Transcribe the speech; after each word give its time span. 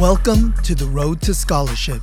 Welcome 0.00 0.54
to 0.62 0.74
The 0.74 0.86
Road 0.86 1.20
to 1.20 1.34
Scholarship, 1.34 2.00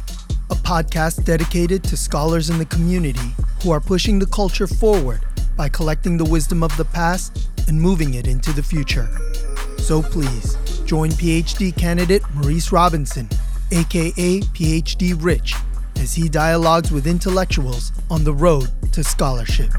a 0.51 0.55
podcast 0.55 1.25
dedicated 1.25 1.83
to 1.86 1.97
scholars 1.97 2.51
in 2.51 2.59
the 2.59 2.66
community 2.66 3.33
who 3.63 3.71
are 3.71 3.79
pushing 3.79 4.20
the 4.20 4.27
culture 4.27 4.67
forward 4.67 5.21
by 5.55 5.68
collecting 5.70 6.15
the 6.15 6.23
wisdom 6.23 6.62
of 6.62 6.78
the 6.78 6.86
past 6.86 7.49
and 7.68 7.81
moving 7.81 8.13
it 8.13 8.28
into 8.28 8.54
the 8.54 8.62
future. 8.62 9.10
So 9.79 10.04
please 10.04 10.57
join 10.86 11.10
PhD 11.10 11.75
candidate 11.75 12.21
Maurice 12.36 12.71
Robinson, 12.71 13.28
aka 13.71 14.41
PhD 14.41 15.16
Rich, 15.20 15.55
as 15.95 16.14
he 16.14 16.29
dialogues 16.29 16.91
with 16.91 17.07
intellectuals 17.07 17.91
on 18.11 18.23
the 18.23 18.34
road 18.34 18.70
to 18.91 19.04
scholarship. 19.04 19.71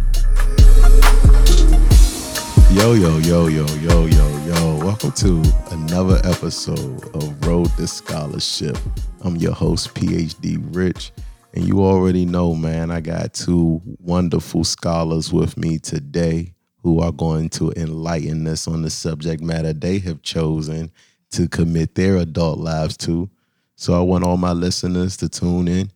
Yo, 2.73 2.95
yo, 2.95 3.19
yo, 3.19 3.47
yo, 3.47 3.65
yo, 3.77 4.07
yo, 4.07 4.45
yo. 4.45 4.68
Welcome 4.89 5.13
to 5.13 5.43
another 5.71 6.19
episode 6.25 7.15
of 7.15 7.47
Road 7.47 7.69
to 7.77 7.87
Scholarship. 7.87 8.79
I'm 9.21 9.37
your 9.37 9.53
host, 9.53 9.95
PhD 9.95 10.57
Rich. 10.75 11.13
And 11.53 11.69
you 11.69 11.85
already 11.85 12.25
know, 12.25 12.55
man, 12.55 12.91
I 12.91 13.01
got 13.01 13.35
two 13.35 13.83
wonderful 14.01 14.65
scholars 14.65 15.31
with 15.31 15.59
me 15.59 15.79
today 15.79 16.55
who 16.83 17.01
are 17.01 17.13
going 17.13 17.51
to 17.51 17.71
enlighten 17.73 18.47
us 18.47 18.67
on 18.67 18.81
the 18.81 18.89
subject 18.89 19.43
matter 19.43 19.75
they 19.75 19.99
have 19.99 20.23
chosen 20.23 20.91
to 21.33 21.49
commit 21.49 21.95
their 21.95 22.17
adult 22.17 22.59
lives 22.59 22.97
to. 22.97 23.29
So 23.77 23.93
I 23.93 24.01
want 24.01 24.25
all 24.25 24.39
my 24.39 24.53
listeners 24.53 25.19
to 25.19 25.29
tune 25.29 25.69
in 25.69 25.91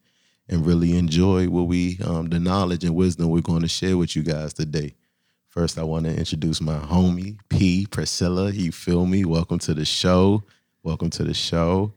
and 0.51 0.67
really 0.67 0.98
enjoy 0.98 1.48
what 1.48 1.62
we, 1.62 1.98
um, 2.05 2.29
the 2.29 2.39
knowledge 2.39 2.84
and 2.84 2.95
wisdom 2.95 3.31
we're 3.31 3.41
going 3.41 3.62
to 3.62 3.69
share 3.69 3.97
with 3.97 4.15
you 4.15 4.23
guys 4.23 4.53
today. 4.53 4.93
First, 5.52 5.79
I 5.79 5.83
want 5.83 6.06
to 6.06 6.16
introduce 6.16 6.62
my 6.62 6.79
homie, 6.79 7.37
P. 7.51 7.87
Priscilla. 7.91 8.51
You 8.51 8.73
feel 8.73 9.05
me? 9.05 9.27
Welcome 9.27 9.59
to 9.59 9.75
the 9.75 9.84
show. 9.84 10.45
Welcome 10.83 11.11
to 11.11 11.25
the 11.25 11.34
show. 11.34 11.92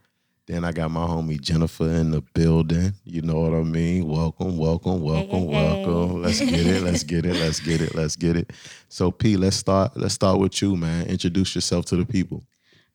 Then 0.46 0.66
I 0.66 0.74
got 0.74 0.92
my 0.92 1.08
homie 1.08 1.40
Jennifer 1.40 1.90
in 1.90 2.12
the 2.12 2.20
building. 2.34 2.96
You 3.06 3.22
know 3.22 3.40
what 3.40 3.54
I 3.54 3.64
mean? 3.64 4.10
Welcome, 4.10 4.58
welcome, 4.58 5.00
welcome, 5.00 5.48
hey, 5.48 5.86
welcome. 5.86 6.22
Let's 6.22 6.42
get 6.42 6.52
it. 6.68 6.84
Let's 6.84 7.04
get 7.04 7.26
it. 7.26 7.36
Let's 7.38 7.62
get 7.62 7.80
it. 7.80 7.96
Let's 7.96 8.18
get 8.18 8.36
it. 8.36 8.52
So 8.90 9.10
P, 9.10 9.38
let's 9.38 9.56
start. 9.56 9.96
Let's 9.96 10.16
start 10.16 10.38
with 10.38 10.62
you, 10.62 10.76
man. 10.76 11.08
Introduce 11.08 11.56
yourself 11.56 11.86
to 11.86 11.96
the 11.96 12.06
people. 12.06 12.44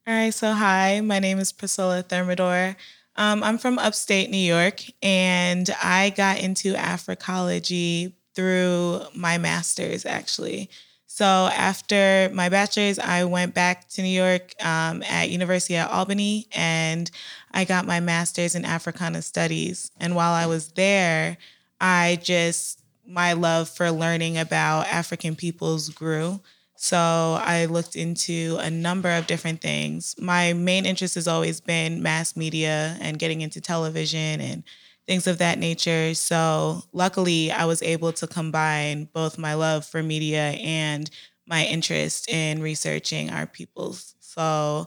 All 0.07 0.13
right, 0.13 0.35
so 0.35 0.53
hi, 0.53 1.01
my 1.01 1.21
name 1.21 1.39
is 1.39 1.53
Priscilla 1.53 2.03
Thermidor. 2.03 2.77
Um, 3.17 3.43
I'm 3.43 3.57
from 3.57 3.79
upstate 3.79 4.29
New 4.29 4.37
York, 4.37 4.83
and 5.03 5.71
I 5.83 6.11
got 6.11 6.39
into 6.39 6.75
Africology 6.75 8.13
through 8.35 9.01
my 9.15 9.39
master's 9.39 10.07
actually. 10.07 10.71
So 11.07 11.25
after 11.27 12.31
my 12.33 12.49
bachelor's, 12.49 12.99
I 12.99 13.25
went 13.25 13.53
back 13.53 13.89
to 13.91 14.03
New 14.03 14.09
York 14.09 14.55
um, 14.65 15.03
at 15.03 15.29
University 15.29 15.77
of 15.77 15.91
Albany, 15.91 16.47
and 16.53 17.11
I 17.51 17.65
got 17.65 17.85
my 17.85 18.01
master's 18.01 18.55
in 18.55 18.65
Africana 18.65 19.21
Studies. 19.21 19.91
And 19.99 20.15
while 20.15 20.33
I 20.33 20.47
was 20.47 20.69
there, 20.69 21.37
I 21.81 22.19
just 22.23 22.81
my 23.07 23.33
love 23.33 23.69
for 23.69 23.91
learning 23.91 24.39
about 24.39 24.87
African 24.87 25.35
peoples 25.35 25.89
grew. 25.89 26.41
So 26.77 26.97
I 26.97 27.67
looked 27.67 27.97
into 27.97 28.57
a 28.61 28.71
number 28.71 29.11
of 29.11 29.27
different 29.27 29.61
things. 29.61 30.15
My 30.19 30.55
main 30.55 30.87
interest 30.87 31.17
has 31.17 31.29
always 31.29 31.61
been 31.61 32.03
mass 32.03 32.37
media 32.37 32.97
and 33.01 33.19
getting 33.19 33.43
into 33.43 33.61
television 33.61 34.41
and 34.41 34.63
things 35.11 35.27
of 35.27 35.39
that 35.39 35.59
nature. 35.59 36.15
So 36.15 36.85
luckily, 36.93 37.51
I 37.51 37.65
was 37.65 37.83
able 37.83 38.13
to 38.13 38.29
combine 38.29 39.09
both 39.13 39.39
my 39.39 39.55
love 39.55 39.85
for 39.85 40.05
media 40.05 40.51
and 40.51 41.11
my 41.49 41.65
interest 41.65 42.31
in 42.31 42.63
researching 42.63 43.29
our 43.29 43.45
peoples. 43.45 44.15
So 44.21 44.87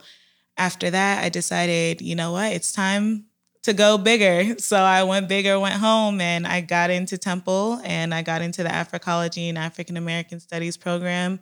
after 0.55 0.89
that, 0.89 1.25
I 1.25 1.27
decided, 1.27 2.01
you 2.01 2.15
know 2.15 2.31
what, 2.31 2.53
it's 2.53 2.71
time 2.71 3.25
to 3.63 3.73
go 3.73 3.97
bigger. 3.97 4.55
So 4.59 4.77
I 4.77 5.03
went 5.03 5.27
bigger, 5.27 5.59
went 5.59 5.75
home, 5.75 6.21
and 6.21 6.47
I 6.47 6.61
got 6.61 6.89
into 6.89 7.17
Temple 7.17 7.81
and 7.83 8.13
I 8.13 8.21
got 8.21 8.41
into 8.41 8.63
the 8.63 8.69
Africology 8.69 9.49
and 9.49 9.57
African 9.57 9.97
American 9.97 10.39
Studies 10.39 10.77
program. 10.77 11.41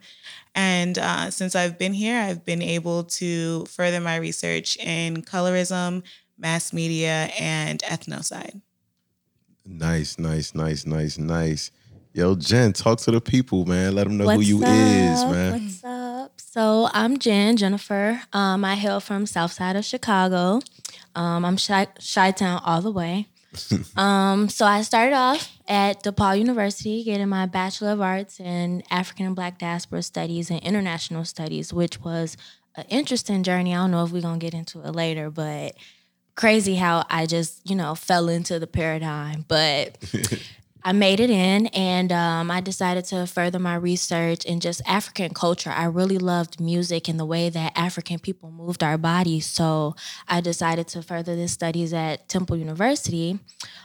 And 0.56 0.98
uh, 0.98 1.30
since 1.30 1.54
I've 1.54 1.78
been 1.78 1.92
here, 1.94 2.20
I've 2.20 2.44
been 2.44 2.62
able 2.62 3.04
to 3.04 3.64
further 3.66 4.00
my 4.00 4.16
research 4.16 4.76
in 4.78 5.22
colorism, 5.22 6.02
mass 6.36 6.72
media, 6.72 7.30
and 7.38 7.78
ethnocide. 7.84 8.60
Nice, 9.64 10.18
nice, 10.18 10.54
nice, 10.54 10.86
nice, 10.86 11.18
nice. 11.18 11.70
Yo, 12.12 12.34
Jen, 12.34 12.72
talk 12.72 12.98
to 12.98 13.10
the 13.10 13.20
people, 13.20 13.64
man. 13.64 13.94
Let 13.94 14.04
them 14.04 14.18
know 14.18 14.26
What's 14.26 14.46
who 14.46 14.58
you 14.58 14.64
up? 14.64 14.68
is, 14.68 15.24
man. 15.24 15.52
What's 15.52 15.84
up? 15.84 16.32
So 16.36 16.88
I'm 16.92 17.18
Jen 17.18 17.56
Jennifer. 17.56 18.20
Um, 18.32 18.64
I 18.64 18.74
hail 18.74 19.00
from 19.00 19.24
South 19.24 19.52
Side 19.52 19.76
of 19.76 19.84
Chicago. 19.84 20.60
Um, 21.14 21.44
I'm 21.44 21.56
Chi 21.56 21.86
Chi-town 21.86 22.60
all 22.64 22.82
the 22.82 22.90
way. 22.90 23.28
um, 23.96 24.48
so 24.48 24.66
I 24.66 24.82
started 24.82 25.14
off 25.14 25.50
at 25.68 26.02
DePaul 26.02 26.38
University, 26.38 27.04
getting 27.04 27.28
my 27.28 27.46
Bachelor 27.46 27.92
of 27.92 28.00
Arts 28.00 28.40
in 28.40 28.82
African 28.90 29.26
and 29.26 29.36
Black 29.36 29.58
Diaspora 29.58 30.02
Studies 30.02 30.50
and 30.50 30.60
International 30.60 31.24
Studies, 31.24 31.72
which 31.72 32.00
was 32.00 32.36
an 32.74 32.84
interesting 32.88 33.42
journey. 33.42 33.74
I 33.74 33.78
don't 33.78 33.90
know 33.90 34.04
if 34.04 34.10
we're 34.10 34.22
gonna 34.22 34.38
get 34.38 34.54
into 34.54 34.80
it 34.80 34.94
later, 34.94 35.30
but 35.30 35.76
crazy 36.34 36.74
how 36.74 37.04
I 37.08 37.26
just, 37.26 37.60
you 37.68 37.76
know, 37.76 37.94
fell 37.94 38.28
into 38.28 38.58
the 38.58 38.66
paradigm. 38.66 39.44
But 39.48 39.98
I 40.84 40.92
made 40.92 41.20
it 41.20 41.30
in 41.30 41.68
and 41.68 42.10
um, 42.10 42.50
I 42.50 42.60
decided 42.60 43.04
to 43.06 43.26
further 43.26 43.60
my 43.60 43.76
research 43.76 44.44
in 44.44 44.58
just 44.58 44.82
African 44.84 45.32
culture. 45.32 45.70
I 45.70 45.84
really 45.84 46.18
loved 46.18 46.60
music 46.60 47.08
and 47.08 47.20
the 47.20 47.24
way 47.24 47.50
that 47.50 47.72
African 47.76 48.18
people 48.18 48.50
moved 48.50 48.82
our 48.82 48.98
bodies. 48.98 49.46
So 49.46 49.94
I 50.26 50.40
decided 50.40 50.88
to 50.88 51.02
further 51.02 51.36
the 51.36 51.46
studies 51.46 51.92
at 51.92 52.28
Temple 52.28 52.56
University. 52.56 53.38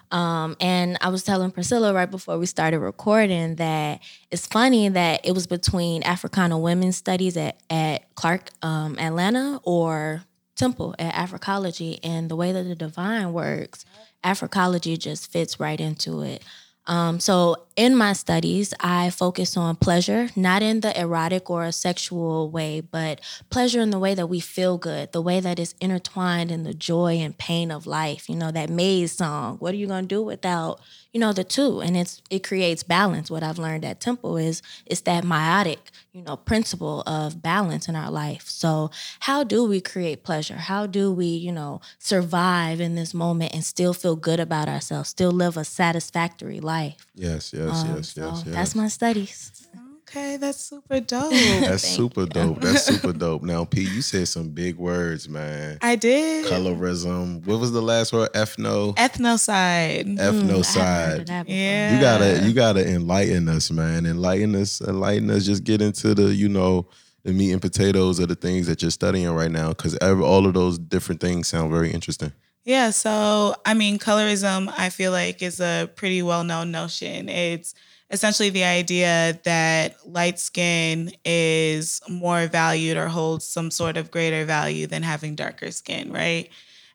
Um, 0.09 0.55
and 0.59 0.97
I 1.01 1.09
was 1.09 1.23
telling 1.23 1.51
Priscilla 1.51 1.93
right 1.93 2.09
before 2.09 2.39
we 2.39 2.47
started 2.47 2.79
recording 2.79 3.55
that 3.55 4.01
it's 4.31 4.47
funny 4.47 4.89
that 4.89 5.21
it 5.23 5.33
was 5.33 5.45
between 5.45 6.01
Africana 6.03 6.57
women's 6.57 6.97
studies 6.97 7.37
at, 7.37 7.57
at 7.69 8.15
Clark 8.15 8.49
um, 8.63 8.97
Atlanta 8.97 9.59
or 9.63 10.23
Temple 10.57 10.95
at 10.99 11.13
Africology 11.13 11.99
and 12.03 12.29
the 12.29 12.35
way 12.35 12.51
that 12.51 12.63
the 12.63 12.75
divine 12.75 13.31
works, 13.31 13.85
Africology 14.23 14.97
just 14.97 15.31
fits 15.31 15.59
right 15.59 15.79
into 15.79 16.21
it. 16.21 16.43
Um, 16.87 17.19
so 17.19 17.67
in 17.75 17.95
my 17.95 18.13
studies, 18.13 18.73
I 18.79 19.11
focus 19.11 19.55
on 19.55 19.75
pleasure, 19.75 20.29
not 20.35 20.63
in 20.63 20.79
the 20.79 20.99
erotic 20.99 21.49
or 21.49 21.63
a 21.63 21.71
sexual 21.71 22.49
way, 22.49 22.81
but 22.81 23.21
pleasure 23.49 23.81
in 23.81 23.91
the 23.91 23.99
way 23.99 24.15
that 24.15 24.27
we 24.27 24.39
feel 24.39 24.77
good, 24.77 25.11
the 25.11 25.21
way 25.21 25.39
that 25.41 25.59
is 25.59 25.75
intertwined 25.81 26.49
in 26.49 26.63
the 26.63 26.73
joy 26.73 27.17
and 27.17 27.37
pain 27.37 27.69
of 27.71 27.85
life. 27.85 28.29
You 28.29 28.35
know, 28.35 28.51
that 28.51 28.69
maze 28.69 29.11
song. 29.11 29.57
What 29.57 29.73
are 29.73 29.77
you 29.77 29.85
gonna 29.85 30.07
do 30.07 30.23
without, 30.23 30.79
you 31.11 31.19
know, 31.19 31.33
the 31.33 31.43
two? 31.43 31.81
And 31.81 31.97
it's 31.97 32.21
it 32.29 32.43
creates 32.43 32.83
balance. 32.83 33.29
What 33.29 33.43
I've 33.43 33.59
learned 33.59 33.85
at 33.85 33.99
Temple 33.99 34.37
is 34.37 34.61
it's 34.85 35.01
that 35.01 35.23
Maatic, 35.23 35.79
you 36.13 36.21
know, 36.23 36.37
principle 36.37 37.03
of 37.05 37.43
balance 37.43 37.87
in 37.89 37.95
our 37.95 38.09
life. 38.09 38.47
So 38.47 38.91
how 39.19 39.43
do 39.43 39.65
we 39.65 39.81
create 39.81 40.23
pleasure? 40.23 40.55
How 40.55 40.87
do 40.87 41.11
we, 41.11 41.25
you 41.27 41.51
know, 41.51 41.81
survive 41.99 42.79
in 42.79 42.95
this 42.95 43.13
moment 43.13 43.53
and 43.53 43.63
still 43.63 43.93
feel 43.93 44.15
good 44.15 44.39
about 44.39 44.69
ourselves, 44.69 45.09
still 45.09 45.31
live 45.31 45.57
a 45.57 45.65
satisfactory 45.65 46.59
life? 46.59 46.76
Yes, 47.15 47.53
yes, 47.53 47.83
Um, 47.83 47.95
yes, 47.95 48.13
so 48.13 48.21
yes, 48.27 48.43
yes. 48.45 48.55
That's 48.55 48.75
my 48.75 48.87
studies. 48.87 49.67
Okay, 50.09 50.37
that's 50.37 50.57
super 50.59 50.99
dope. 51.13 51.31
That's 51.33 51.83
super 51.83 52.21
you. 52.21 52.27
dope. 52.27 52.61
That's 52.61 52.85
super 52.91 53.11
dope. 53.11 53.43
Now, 53.43 53.65
P, 53.65 53.81
you 53.81 54.01
said 54.01 54.27
some 54.29 54.49
big 54.49 54.77
words, 54.77 55.27
man. 55.27 55.79
I 55.81 55.97
did. 55.97 56.45
Colorism. 56.45 57.45
What 57.45 57.59
was 57.59 57.73
the 57.73 57.81
last 57.81 58.13
word? 58.13 58.31
Ethno. 58.33 58.95
Ethnocide. 58.95 60.05
Mm, 60.05 60.19
I 60.19 60.23
haven't 60.23 60.41
heard 60.49 60.59
of 60.59 60.65
Ethnocide. 60.65 61.25
that 61.27 61.45
before. 61.45 61.55
Yeah. 61.59 61.95
You 61.95 62.01
gotta, 62.01 62.47
you 62.47 62.53
gotta 62.53 62.87
enlighten 62.89 63.49
us, 63.49 63.69
man. 63.69 64.05
Enlighten 64.05 64.55
us, 64.55 64.79
enlighten 64.81 65.29
us. 65.29 65.45
Just 65.45 65.65
get 65.65 65.81
into 65.81 66.13
the, 66.15 66.33
you 66.33 66.47
know, 66.47 66.87
the 67.23 67.33
meat 67.33 67.51
and 67.51 67.61
potatoes 67.61 68.19
of 68.19 68.29
the 68.29 68.35
things 68.35 68.67
that 68.67 68.81
you're 68.81 68.91
studying 68.91 69.29
right 69.31 69.51
now, 69.51 69.69
because 69.69 69.97
all 69.97 70.45
of 70.45 70.53
those 70.53 70.77
different 70.79 71.19
things 71.19 71.49
sound 71.49 71.69
very 71.69 71.91
interesting. 71.91 72.31
Yeah, 72.67 72.89
so 72.89 73.55
I 73.65 73.73
mean, 73.73 73.97
colorism, 73.97 74.73
I 74.77 74.89
feel 74.89 75.13
like, 75.13 75.41
is 75.41 75.61
a 75.61 75.89
pretty 75.95 76.21
well 76.21 76.43
known 76.43 76.69
notion. 76.69 77.29
It's 77.29 77.73
essentially 78.11 78.49
the 78.49 78.65
idea 78.65 79.39
that 79.45 79.95
light 80.05 80.37
skin 80.37 81.13
is 81.23 82.01
more 82.09 82.47
valued 82.47 82.97
or 82.97 83.07
holds 83.07 83.45
some 83.45 83.71
sort 83.71 83.95
of 83.95 84.11
greater 84.11 84.43
value 84.43 84.85
than 84.85 85.01
having 85.03 85.35
darker 85.35 85.71
skin, 85.71 86.11
right? 86.11 86.49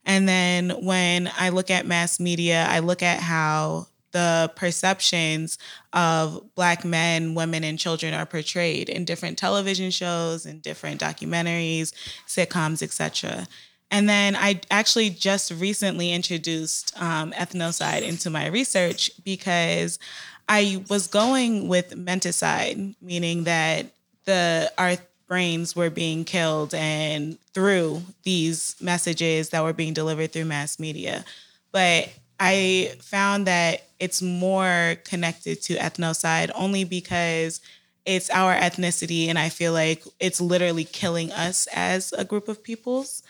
And 0.05 0.29
then 0.29 0.71
when 0.85 1.31
I 1.39 1.49
look 1.49 1.71
at 1.71 1.87
mass 1.87 2.21
media, 2.21 2.67
I 2.69 2.81
look 2.81 3.03
at 3.03 3.21
how 3.21 3.87
the 4.11 4.53
perceptions 4.57 5.57
of 5.95 6.55
black 6.55 6.85
men, 6.85 7.35
women, 7.35 7.65
and 7.65 7.79
children 7.79 8.13
are 8.13 8.27
portrayed 8.27 8.91
in 8.91 9.07
different 9.07 9.39
television 9.39 9.91
shows 9.91 10.45
and 10.45 10.61
different 10.61 11.01
documentaries, 11.01 11.95
sitcoms, 12.29 12.83
etc. 12.83 13.47
And 13.93 14.09
then 14.09 14.37
I 14.37 14.61
actually 14.71 15.11
just 15.11 15.53
recently 15.53 16.13
introduced 16.13 16.95
um, 17.01 17.33
ethnocide 17.33 18.03
into 18.03 18.31
my 18.31 18.49
research 18.49 19.13
because 19.25 20.01
I 20.49 20.85
was 20.91 21.07
going 21.09 21.69
with 21.69 21.91
menticide, 21.91 22.97
meaning 23.03 23.45
that 23.45 23.87
the 24.25 24.73
our 24.79 24.97
brains 25.29 25.77
were 25.77 25.91
being 25.91 26.25
killed 26.25 26.75
and 26.75 27.39
through 27.55 28.03
these 28.23 28.77
messages 28.81 29.51
that 29.51 29.63
were 29.63 29.75
being 29.75 29.95
delivered 29.95 30.33
through 30.33 30.47
mass 30.47 30.79
media. 30.79 31.25
But 31.73 32.11
I 32.41 32.95
found 33.01 33.47
that 33.47 33.83
it's 34.01 34.23
more 34.23 34.97
connected 35.05 35.63
to 35.65 35.77
ethnocide 35.77 36.51
only 36.55 36.85
because 36.85 37.61
it's 38.05 38.31
our 38.31 38.55
ethnicity 38.55 39.29
and 39.29 39.39
I 39.39 39.49
feel 39.49 39.73
like 39.73 40.03
it's 40.19 40.41
literally 40.41 40.85
killing 40.85 41.31
us 41.33 41.69
as 41.75 42.13
a 42.15 42.25
group 42.25 42.49
of 42.49 42.63
peoples. 42.63 43.22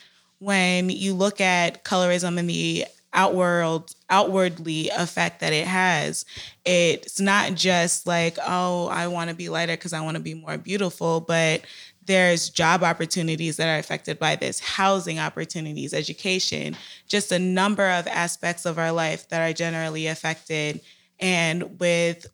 When 0.42 0.90
you 0.90 1.14
look 1.14 1.40
at 1.40 1.84
colorism 1.84 2.38
and 2.38 2.50
the 2.50 2.86
outward 3.14 3.82
outwardly 4.08 4.88
effect 4.88 5.40
that 5.40 5.52
it 5.52 5.66
has 5.66 6.24
it's 6.64 7.20
not 7.20 7.52
just 7.52 8.06
like 8.06 8.38
oh 8.42 8.86
i 8.86 9.06
want 9.06 9.28
to 9.28 9.36
be 9.36 9.50
lighter 9.50 9.74
because 9.74 9.92
i 9.92 10.00
want 10.00 10.16
to 10.16 10.22
be 10.22 10.32
more 10.32 10.56
beautiful 10.56 11.20
but 11.20 11.60
there's 12.06 12.48
job 12.48 12.82
opportunities 12.82 13.58
that 13.58 13.68
are 13.68 13.78
affected 13.78 14.18
by 14.18 14.34
this 14.34 14.60
housing 14.60 15.18
opportunities 15.18 15.92
education 15.92 16.74
just 17.12 17.30
a 17.30 17.38
number 17.38 17.90
of 17.90 18.06
aspects 18.06 18.64
of 18.64 18.78
our 18.78 18.90
life 18.90 19.28
that 19.28 19.42
are 19.42 19.52
generally 19.52 20.06
affected. 20.06 20.80
And 21.20 21.78
with 21.78 22.26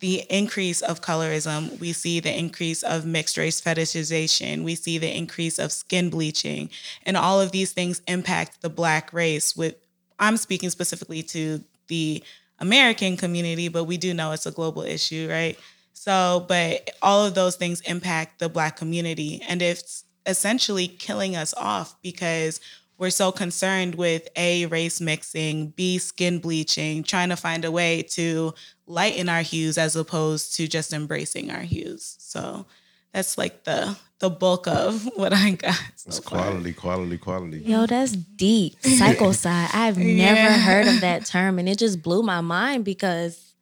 the 0.00 0.24
increase 0.28 0.82
of 0.82 1.00
colorism, 1.00 1.78
we 1.80 1.92
see 1.92 2.20
the 2.20 2.36
increase 2.36 2.82
of 2.82 3.06
mixed 3.06 3.36
race 3.36 3.60
fetishization, 3.60 4.62
we 4.62 4.74
see 4.74 4.98
the 4.98 5.16
increase 5.16 5.58
of 5.58 5.72
skin 5.72 6.10
bleaching, 6.10 6.70
and 7.04 7.16
all 7.16 7.40
of 7.40 7.52
these 7.52 7.72
things 7.72 8.02
impact 8.06 8.62
the 8.62 8.70
Black 8.70 9.12
race 9.12 9.56
with 9.56 9.76
I'm 10.18 10.36
speaking 10.36 10.70
specifically 10.70 11.22
to 11.24 11.62
the 11.88 12.22
American 12.58 13.16
community, 13.16 13.68
but 13.68 13.84
we 13.84 13.96
do 13.96 14.14
know 14.14 14.32
it's 14.32 14.46
a 14.46 14.50
global 14.50 14.82
issue, 14.82 15.28
right? 15.30 15.58
So, 15.92 16.44
but 16.48 16.90
all 17.02 17.24
of 17.24 17.34
those 17.34 17.56
things 17.56 17.80
impact 17.82 18.38
the 18.38 18.48
Black 18.48 18.76
community. 18.76 19.42
And 19.46 19.60
it's 19.60 20.04
essentially 20.24 20.88
killing 20.88 21.36
us 21.36 21.54
off 21.54 22.00
because 22.02 22.60
we're 22.98 23.10
so 23.10 23.30
concerned 23.32 23.94
with 23.94 24.26
A, 24.36 24.66
race 24.66 25.00
mixing, 25.00 25.68
B, 25.70 25.98
skin 25.98 26.38
bleaching, 26.38 27.02
trying 27.02 27.28
to 27.28 27.36
find 27.36 27.64
a 27.64 27.70
way 27.70 28.02
to 28.10 28.54
lighten 28.86 29.28
our 29.28 29.42
hues 29.42 29.76
as 29.78 29.96
opposed 29.96 30.54
to 30.56 30.66
just 30.68 30.92
embracing 30.92 31.50
our 31.50 31.60
hues. 31.60 32.16
So 32.20 32.66
that's 33.12 33.36
like 33.36 33.64
the 33.64 33.96
the 34.18 34.30
bulk 34.30 34.66
of 34.66 35.04
what 35.16 35.34
I 35.34 35.50
got. 35.50 35.74
So 35.96 36.08
It's 36.08 36.18
far. 36.20 36.40
quality, 36.40 36.72
quality, 36.72 37.18
quality. 37.18 37.58
Yo, 37.58 37.84
that's 37.84 38.12
deep. 38.12 38.80
Psychoside. 38.80 39.68
I've 39.74 39.98
Yeah. 39.98 40.32
never 40.32 40.52
heard 40.58 40.86
of 40.86 41.00
that 41.02 41.26
term, 41.26 41.58
and 41.58 41.68
it 41.68 41.78
just 41.78 42.00
blew 42.02 42.22
my 42.22 42.40
mind 42.40 42.84
because 42.86 43.52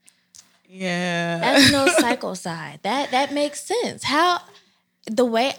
Yeah. 0.68 1.38
that's 1.40 1.72
no 1.72 1.86
psychoside. 2.00 2.82
That 2.82 3.10
that 3.10 3.32
makes 3.32 3.64
sense. 3.64 4.04
How 4.04 4.40
the 5.06 5.24
way 5.24 5.54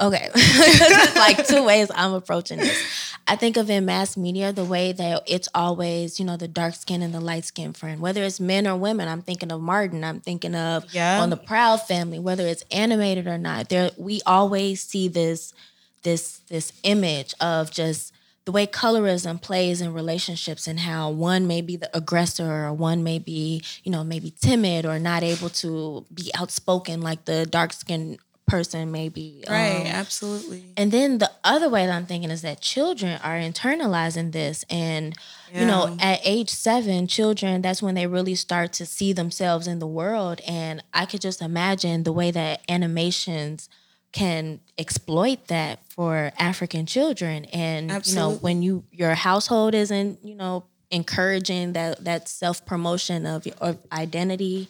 Okay, 0.00 0.28
like 1.16 1.46
two 1.46 1.64
ways 1.64 1.90
I'm 1.94 2.12
approaching 2.12 2.58
this. 2.58 2.82
I 3.26 3.36
think 3.36 3.56
of 3.56 3.70
in 3.70 3.84
mass 3.84 4.16
media 4.16 4.52
the 4.52 4.64
way 4.64 4.92
that 4.92 5.22
it's 5.26 5.48
always, 5.54 6.18
you 6.18 6.26
know, 6.26 6.36
the 6.36 6.48
dark 6.48 6.74
skin 6.74 7.00
and 7.02 7.14
the 7.14 7.20
light 7.20 7.44
skin 7.44 7.72
friend. 7.72 8.00
Whether 8.00 8.22
it's 8.24 8.40
men 8.40 8.66
or 8.66 8.76
women, 8.76 9.08
I'm 9.08 9.22
thinking 9.22 9.50
of 9.52 9.60
Martin. 9.60 10.04
I'm 10.04 10.20
thinking 10.20 10.54
of 10.54 10.84
Yeah. 10.92 11.22
on 11.22 11.30
the 11.30 11.36
Proud 11.36 11.80
Family. 11.82 12.18
Whether 12.18 12.46
it's 12.46 12.64
animated 12.70 13.26
or 13.26 13.38
not, 13.38 13.68
there 13.68 13.90
we 13.96 14.20
always 14.26 14.82
see 14.82 15.08
this 15.08 15.54
this 16.02 16.38
this 16.48 16.72
image 16.82 17.34
of 17.40 17.70
just 17.70 18.12
the 18.46 18.52
way 18.52 18.66
colorism 18.66 19.40
plays 19.40 19.80
in 19.80 19.92
relationships 19.92 20.66
and 20.66 20.80
how 20.80 21.10
one 21.10 21.46
may 21.46 21.60
be 21.60 21.76
the 21.76 21.94
aggressor 21.96 22.64
or 22.66 22.72
one 22.72 23.02
may 23.04 23.18
be 23.18 23.62
you 23.84 23.92
know 23.92 24.02
maybe 24.02 24.32
timid 24.40 24.84
or 24.86 24.98
not 24.98 25.22
able 25.22 25.50
to 25.50 26.04
be 26.12 26.30
outspoken 26.34 27.00
like 27.02 27.26
the 27.26 27.46
dark 27.46 27.72
skinned 27.72 28.18
person 28.50 28.90
maybe. 28.90 29.44
right, 29.48 29.80
Um, 29.80 29.86
absolutely. 29.86 30.64
and 30.76 30.90
then 30.92 31.18
the 31.18 31.30
other 31.44 31.68
way 31.68 31.86
that 31.86 31.94
I'm 31.94 32.06
thinking 32.06 32.30
is 32.30 32.42
that 32.42 32.60
children 32.60 33.20
are 33.22 33.38
internalizing 33.38 34.32
this. 34.32 34.64
And, 34.68 35.16
you 35.52 35.66
know, 35.66 35.96
at 36.00 36.20
age 36.24 36.50
seven, 36.50 37.06
children, 37.06 37.62
that's 37.62 37.82
when 37.82 37.94
they 37.94 38.06
really 38.06 38.34
start 38.34 38.72
to 38.74 38.86
see 38.86 39.12
themselves 39.12 39.66
in 39.66 39.78
the 39.78 39.86
world. 39.86 40.40
And 40.46 40.82
I 40.92 41.06
could 41.06 41.20
just 41.20 41.40
imagine 41.42 42.02
the 42.04 42.12
way 42.12 42.30
that 42.30 42.60
animations 42.68 43.68
can 44.12 44.60
exploit 44.76 45.46
that 45.46 45.78
for 45.88 46.32
African 46.36 46.84
children. 46.86 47.44
And, 47.46 47.90
you 48.06 48.14
know, 48.14 48.30
when 48.40 48.62
you 48.62 48.84
your 48.90 49.14
household 49.14 49.74
isn't, 49.74 50.18
you 50.24 50.34
know, 50.34 50.64
encouraging 50.90 51.72
that 51.74 52.04
that 52.04 52.28
self-promotion 52.28 53.24
of, 53.24 53.46
of 53.60 53.78
identity 53.92 54.68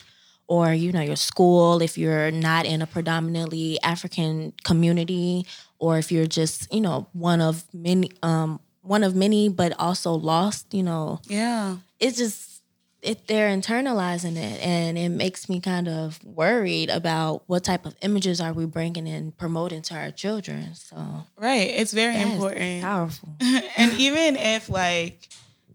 or 0.51 0.75
you 0.75 0.91
know 0.93 1.01
your 1.01 1.17
school 1.31 1.81
if 1.81 1.97
you're 1.97 2.31
not 2.33 2.67
in 2.67 2.83
a 2.83 2.87
predominantly 2.87 3.79
african 3.83 4.53
community 4.65 5.47
or 5.79 5.97
if 5.97 6.11
you're 6.13 6.27
just 6.41 6.67
you 6.75 6.81
know 6.81 7.07
one 7.13 7.41
of 7.41 7.65
many 7.73 8.11
um 8.23 8.59
one 8.83 9.05
of 9.05 9.15
many 9.15 9.49
but 9.49 9.73
also 9.79 10.13
lost 10.13 10.75
you 10.75 10.83
know 10.83 11.21
Yeah. 11.29 11.77
it's 12.01 12.19
just 12.19 12.49
it 13.03 13.27
they're 13.29 13.49
internalizing 13.57 14.37
it 14.37 14.61
and 14.61 14.99
it 14.99 15.09
makes 15.09 15.49
me 15.49 15.61
kind 15.61 15.89
of 15.89 16.19
worried 16.25 16.91
about 16.91 17.45
what 17.47 17.63
type 17.65 17.87
of 17.87 17.95
images 18.03 18.41
are 18.41 18.53
we 18.53 18.67
bringing 18.67 19.09
and 19.09 19.35
promoting 19.39 19.83
to 19.89 19.95
our 19.95 20.11
children 20.11 20.75
so 20.75 20.97
Right. 21.39 21.71
It's 21.81 21.93
very 21.95 22.21
important. 22.21 22.83
powerful 22.83 23.31
and 23.81 23.93
even 23.95 24.37
if 24.37 24.69
like 24.69 25.29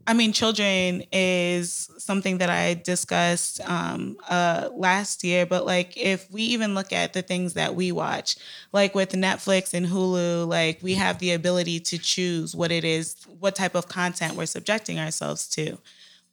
i 0.07 0.13
mean 0.13 0.31
children 0.31 1.03
is 1.11 1.89
something 1.97 2.37
that 2.37 2.49
i 2.49 2.73
discussed 2.73 3.61
um 3.69 4.17
uh 4.29 4.69
last 4.73 5.23
year 5.23 5.45
but 5.45 5.65
like 5.65 5.97
if 5.97 6.29
we 6.31 6.41
even 6.43 6.75
look 6.75 6.91
at 6.93 7.13
the 7.13 7.21
things 7.21 7.53
that 7.53 7.75
we 7.75 7.91
watch 7.91 8.35
like 8.71 8.93
with 8.95 9.11
netflix 9.11 9.73
and 9.73 9.87
hulu 9.87 10.47
like 10.47 10.79
we 10.81 10.93
have 10.93 11.19
the 11.19 11.31
ability 11.31 11.79
to 11.79 11.97
choose 11.97 12.55
what 12.55 12.71
it 12.71 12.83
is 12.83 13.15
what 13.39 13.55
type 13.55 13.75
of 13.75 13.87
content 13.87 14.35
we're 14.35 14.45
subjecting 14.45 14.99
ourselves 14.99 15.47
to 15.47 15.77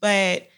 but 0.01 0.49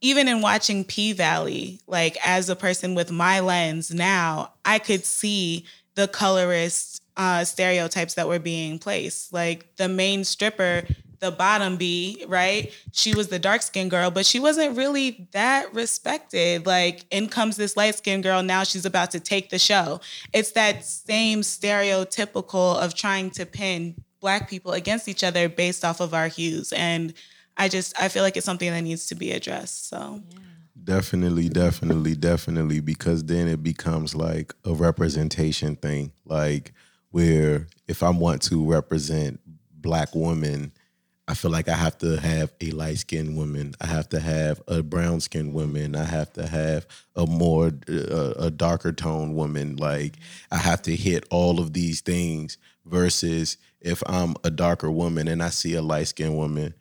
even 0.00 0.28
in 0.28 0.40
watching 0.40 0.84
P 0.84 1.12
Valley, 1.12 1.80
like 1.86 2.16
as 2.26 2.48
a 2.48 2.56
person 2.56 2.94
with 2.94 3.10
my 3.10 3.40
lens 3.40 3.90
now, 3.90 4.52
I 4.64 4.78
could 4.78 5.04
see 5.04 5.66
the 5.94 6.08
colorist 6.08 7.02
uh, 7.16 7.44
stereotypes 7.44 8.14
that 8.14 8.28
were 8.28 8.38
being 8.38 8.78
placed. 8.78 9.32
Like 9.32 9.76
the 9.76 9.88
main 9.88 10.24
stripper, 10.24 10.84
the 11.20 11.30
bottom 11.30 11.76
B, 11.76 12.24
right? 12.26 12.72
She 12.92 13.14
was 13.14 13.28
the 13.28 13.38
dark 13.38 13.62
skinned 13.62 13.90
girl, 13.90 14.10
but 14.10 14.26
she 14.26 14.40
wasn't 14.40 14.76
really 14.76 15.28
that 15.32 15.72
respected. 15.74 16.66
Like 16.66 17.04
in 17.10 17.28
comes 17.28 17.56
this 17.56 17.76
light 17.76 17.94
skinned 17.94 18.22
girl, 18.22 18.42
now 18.42 18.64
she's 18.64 18.86
about 18.86 19.10
to 19.12 19.20
take 19.20 19.50
the 19.50 19.58
show. 19.58 20.00
It's 20.32 20.52
that 20.52 20.84
same 20.84 21.40
stereotypical 21.40 22.76
of 22.76 22.94
trying 22.94 23.30
to 23.32 23.46
pin 23.46 24.02
black 24.20 24.50
people 24.50 24.72
against 24.72 25.08
each 25.08 25.22
other 25.22 25.48
based 25.48 25.84
off 25.84 26.00
of 26.00 26.14
our 26.14 26.28
hues. 26.28 26.72
And 26.72 27.12
I 27.56 27.68
just 27.68 28.00
I 28.00 28.08
feel 28.08 28.22
like 28.22 28.36
it's 28.36 28.46
something 28.46 28.70
that 28.70 28.80
needs 28.80 29.06
to 29.06 29.14
be 29.14 29.32
addressed. 29.32 29.88
So 29.88 30.22
Definitely, 30.82 31.50
definitely, 31.50 32.14
definitely, 32.14 32.80
because 32.80 33.24
then 33.24 33.48
it 33.48 33.62
becomes 33.62 34.14
like 34.14 34.54
a 34.64 34.72
representation 34.72 35.76
thing. 35.76 36.12
Like 36.24 36.72
where 37.10 37.66
if 37.86 38.02
I 38.02 38.10
want 38.10 38.42
to 38.42 38.64
represent 38.64 39.40
black 39.74 40.14
women, 40.14 40.72
I 41.30 41.34
feel 41.34 41.52
like 41.52 41.68
I 41.68 41.76
have 41.76 41.96
to 41.98 42.16
have 42.18 42.52
a 42.60 42.72
light 42.72 42.98
skinned 42.98 43.36
woman. 43.36 43.74
I 43.80 43.86
have 43.86 44.08
to 44.08 44.18
have 44.18 44.60
a 44.66 44.82
brown 44.82 45.20
skinned 45.20 45.54
woman. 45.54 45.94
I 45.94 46.02
have 46.02 46.32
to 46.32 46.44
have 46.44 46.88
a 47.14 47.24
more 47.24 47.70
uh, 47.88 48.32
a 48.36 48.50
darker 48.50 48.90
tone 48.90 49.34
woman. 49.36 49.76
Like 49.76 50.16
I 50.50 50.58
have 50.58 50.82
to 50.82 50.96
hit 50.96 51.24
all 51.30 51.60
of 51.60 51.72
these 51.72 52.00
things 52.00 52.58
versus 52.84 53.58
if 53.80 54.02
I'm 54.06 54.34
a 54.42 54.50
darker 54.50 54.90
woman 54.90 55.28
and 55.28 55.40
I 55.40 55.50
see 55.50 55.74
a 55.74 55.82
light 55.82 56.08
skinned 56.08 56.36
woman 56.36 56.74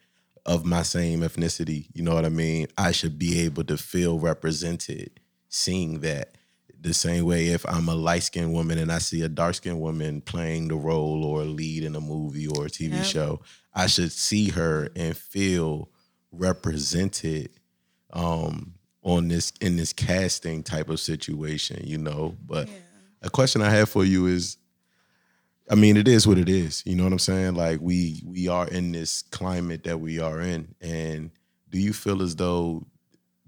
of 0.47 0.65
my 0.65 0.81
same 0.81 1.19
ethnicity, 1.19 1.85
you 1.93 2.01
know 2.01 2.15
what 2.15 2.25
I 2.25 2.29
mean? 2.29 2.69
I 2.75 2.91
should 2.91 3.19
be 3.19 3.41
able 3.41 3.65
to 3.65 3.77
feel 3.77 4.17
represented 4.17 5.19
seeing 5.47 5.99
that. 5.99 6.38
The 6.81 6.93
same 6.93 7.25
way 7.25 7.47
if 7.47 7.65
I'm 7.65 7.89
a 7.89 7.95
light 7.95 8.23
skinned 8.23 8.53
woman 8.53 8.77
and 8.77 8.91
I 8.91 8.99
see 8.99 9.21
a 9.21 9.29
dark 9.29 9.55
skinned 9.55 9.81
woman 9.81 10.21
playing 10.21 10.69
the 10.69 10.75
role 10.75 11.25
or 11.25 11.43
lead 11.43 11.83
in 11.83 11.95
a 11.95 11.99
movie 12.01 12.47
or 12.47 12.65
a 12.65 12.69
TV 12.69 12.95
Yep. 12.97 13.05
show, 13.05 13.41
I 13.73 13.87
should 13.87 14.11
see 14.11 14.49
her 14.49 14.89
and 14.95 15.15
feel 15.15 15.89
represented 16.31 17.49
um 18.13 18.73
on 19.03 19.27
this 19.27 19.51
in 19.61 19.75
this 19.77 19.93
casting 19.93 20.63
type 20.63 20.89
of 20.89 20.99
situation, 20.99 21.81
you 21.85 21.97
know. 21.97 22.35
But 22.45 22.69
a 23.21 23.29
question 23.29 23.61
I 23.61 23.69
have 23.69 23.89
for 23.89 24.03
you 24.05 24.27
is 24.27 24.57
I 25.71 25.75
mean, 25.75 25.97
it 25.97 26.07
is 26.07 26.25
what 26.25 26.39
it 26.39 26.49
is. 26.49 26.81
You 26.85 26.95
know 26.95 27.03
what 27.03 27.13
I'm 27.13 27.19
saying? 27.19 27.55
Like 27.55 27.79
we 27.81 28.21
we 28.25 28.47
are 28.47 28.67
in 28.67 28.91
this 28.91 29.21
climate 29.23 29.83
that 29.83 29.99
we 29.99 30.19
are 30.19 30.41
in, 30.41 30.73
and 30.81 31.31
do 31.69 31.77
you 31.77 31.93
feel 31.93 32.21
as 32.23 32.35
though 32.35 32.87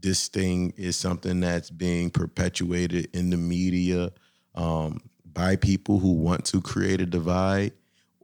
this 0.01 0.27
thing 0.27 0.73
is 0.77 0.95
something 0.95 1.39
that's 1.39 1.69
being 1.69 2.09
perpetuated 2.09 3.09
in 3.13 3.29
the 3.29 3.37
media 3.37 4.11
um, 4.55 5.01
by 5.33 5.55
people 5.55 5.99
who 5.99 6.13
want 6.13 6.45
to 6.45 6.61
create 6.61 7.01
a 7.01 7.05
divide, 7.05 7.73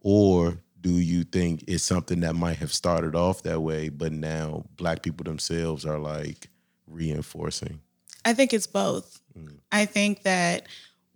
or 0.02 0.58
do 0.82 0.92
you 0.92 1.24
think 1.24 1.64
it's 1.68 1.84
something 1.84 2.20
that 2.22 2.36
might 2.36 2.58
have 2.58 2.74
started 2.74 3.16
off 3.16 3.44
that 3.44 3.62
way, 3.62 3.90
but 3.90 4.12
now 4.12 4.66
Black 4.76 5.04
people 5.04 5.24
themselves 5.24 5.86
are 5.86 6.00
like 6.00 6.50
reinforcing? 6.88 7.80
I 8.26 8.34
think 8.34 8.54
it's 8.54 8.68
both. 8.68 9.22
I 9.72 9.86
think 9.86 10.24
that 10.24 10.68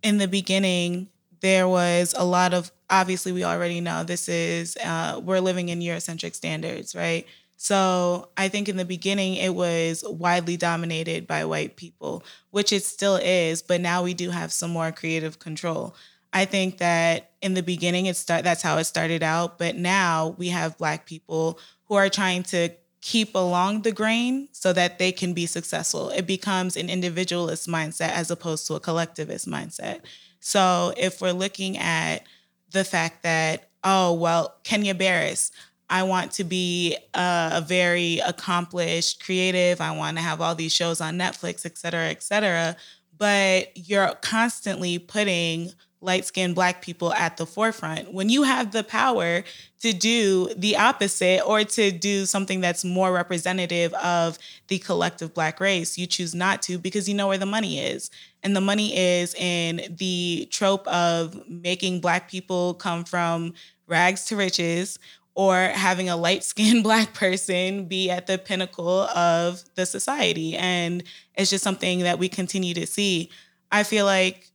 in 0.02 0.18
the 0.18 0.28
beginning, 0.28 1.08
there 1.40 1.66
was 1.68 2.14
a 2.16 2.24
lot 2.24 2.54
of 2.54 2.70
obviously 2.88 3.32
we 3.32 3.44
already 3.44 3.80
know 3.80 4.04
this 4.04 4.28
is 4.28 4.76
uh, 4.84 5.20
we're 5.22 5.40
living 5.40 5.68
in 5.70 5.80
Eurocentric 5.80 6.34
standards, 6.34 6.94
right? 6.94 7.26
So 7.62 8.30
I 8.36 8.48
think 8.48 8.68
in 8.68 8.76
the 8.76 8.84
beginning 8.84 9.36
it 9.36 9.54
was 9.54 10.02
widely 10.04 10.56
dominated 10.56 11.28
by 11.28 11.44
white 11.44 11.76
people, 11.76 12.24
which 12.50 12.72
it 12.72 12.82
still 12.82 13.20
is, 13.22 13.62
but 13.62 13.80
now 13.80 14.02
we 14.02 14.14
do 14.14 14.30
have 14.30 14.52
some 14.52 14.72
more 14.72 14.90
creative 14.90 15.38
control. 15.38 15.94
I 16.32 16.44
think 16.44 16.78
that 16.78 17.30
in 17.40 17.54
the 17.54 17.62
beginning 17.62 18.06
it 18.06 18.16
start 18.16 18.42
that's 18.42 18.62
how 18.62 18.78
it 18.78 18.84
started 18.84 19.22
out, 19.22 19.58
but 19.58 19.76
now 19.76 20.34
we 20.38 20.48
have 20.48 20.76
black 20.76 21.06
people 21.06 21.60
who 21.84 21.94
are 21.94 22.08
trying 22.08 22.42
to 22.44 22.70
keep 23.00 23.32
along 23.36 23.82
the 23.82 23.92
grain 23.92 24.48
so 24.50 24.72
that 24.72 24.98
they 24.98 25.12
can 25.12 25.32
be 25.32 25.46
successful. 25.46 26.10
It 26.10 26.26
becomes 26.26 26.76
an 26.76 26.90
individualist 26.90 27.68
mindset 27.68 28.10
as 28.10 28.32
opposed 28.32 28.66
to 28.66 28.74
a 28.74 28.80
collectivist 28.80 29.48
mindset. 29.48 30.00
So 30.40 30.94
if 30.96 31.20
we're 31.20 31.30
looking 31.30 31.78
at 31.78 32.24
the 32.72 32.82
fact 32.82 33.22
that, 33.22 33.68
oh, 33.84 34.14
well, 34.14 34.56
Kenya 34.64 34.96
Barris, 34.96 35.52
I 35.92 36.04
want 36.04 36.32
to 36.32 36.44
be 36.44 36.96
a, 37.12 37.50
a, 37.56 37.60
very 37.60 38.18
accomplished 38.20 39.22
creative. 39.22 39.78
I 39.82 39.90
want 39.94 40.16
to 40.16 40.22
have 40.22 40.40
all 40.40 40.54
these 40.54 40.74
shows 40.74 41.02
on 41.02 41.18
Netflix, 41.18 41.66
et 41.66 41.76
cetera, 41.76 42.06
et 42.06 42.22
cetera. 42.22 42.76
But 43.18 43.76
you're 43.76 44.14
constantly 44.22 44.98
putting 44.98 45.70
light 46.00 46.24
skinned 46.24 46.54
black 46.54 46.80
people 46.80 47.12
at 47.12 47.36
the 47.36 47.44
forefront 47.44 48.12
when 48.12 48.30
you 48.30 48.42
have 48.42 48.72
the 48.72 48.82
power 48.82 49.44
to 49.80 49.92
do 49.92 50.48
the 50.56 50.76
opposite 50.76 51.42
or 51.46 51.62
to 51.62 51.92
do 51.92 52.24
something 52.24 52.60
that's 52.60 52.84
more 52.84 53.12
representative 53.12 53.92
of 53.94 54.38
the 54.68 54.78
collective 54.80 55.32
black 55.32 55.60
race 55.60 55.96
you 55.96 56.06
choose 56.06 56.34
not 56.34 56.60
to 56.60 56.76
because 56.76 57.08
you 57.08 57.14
know 57.14 57.28
where 57.28 57.38
the 57.38 57.46
money 57.46 57.78
is 57.78 58.10
and 58.42 58.56
the 58.56 58.60
money 58.60 58.96
is 58.96 59.32
in 59.34 59.80
the 59.96 60.48
trope 60.50 60.86
of 60.88 61.40
making 61.48 62.00
black 62.00 62.28
people 62.28 62.74
come 62.74 63.04
from 63.04 63.54
rags 63.86 64.24
to 64.24 64.34
riches 64.34 64.98
or 65.34 65.56
having 65.56 66.08
a 66.08 66.16
light 66.16 66.44
skinned 66.44 66.82
black 66.84 67.14
person 67.14 67.86
be 67.86 68.10
at 68.10 68.26
the 68.26 68.38
pinnacle 68.38 69.02
of 69.02 69.62
the 69.74 69.86
society 69.86 70.56
and 70.56 71.02
it's 71.34 71.50
just 71.50 71.64
something 71.64 72.00
that 72.00 72.18
we 72.18 72.28
continue 72.28 72.74
to 72.74 72.86
see 72.86 73.30
i 73.70 73.82
feel 73.82 74.04
like 74.04 74.48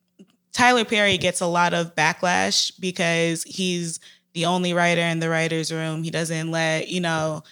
Tyler 0.57 0.85
Perry 0.85 1.19
gets 1.19 1.39
a 1.39 1.45
lot 1.45 1.75
of 1.75 1.93
backlash 1.93 2.71
because 2.79 3.43
he's 3.43 3.99
the 4.33 4.45
only 4.45 4.73
writer 4.73 5.01
in 5.01 5.19
the 5.19 5.29
writer's 5.29 5.71
room. 5.71 6.01
He 6.01 6.09
doesn't 6.09 6.49
let, 6.49 6.87
you 6.87 6.99
know, 6.99 7.43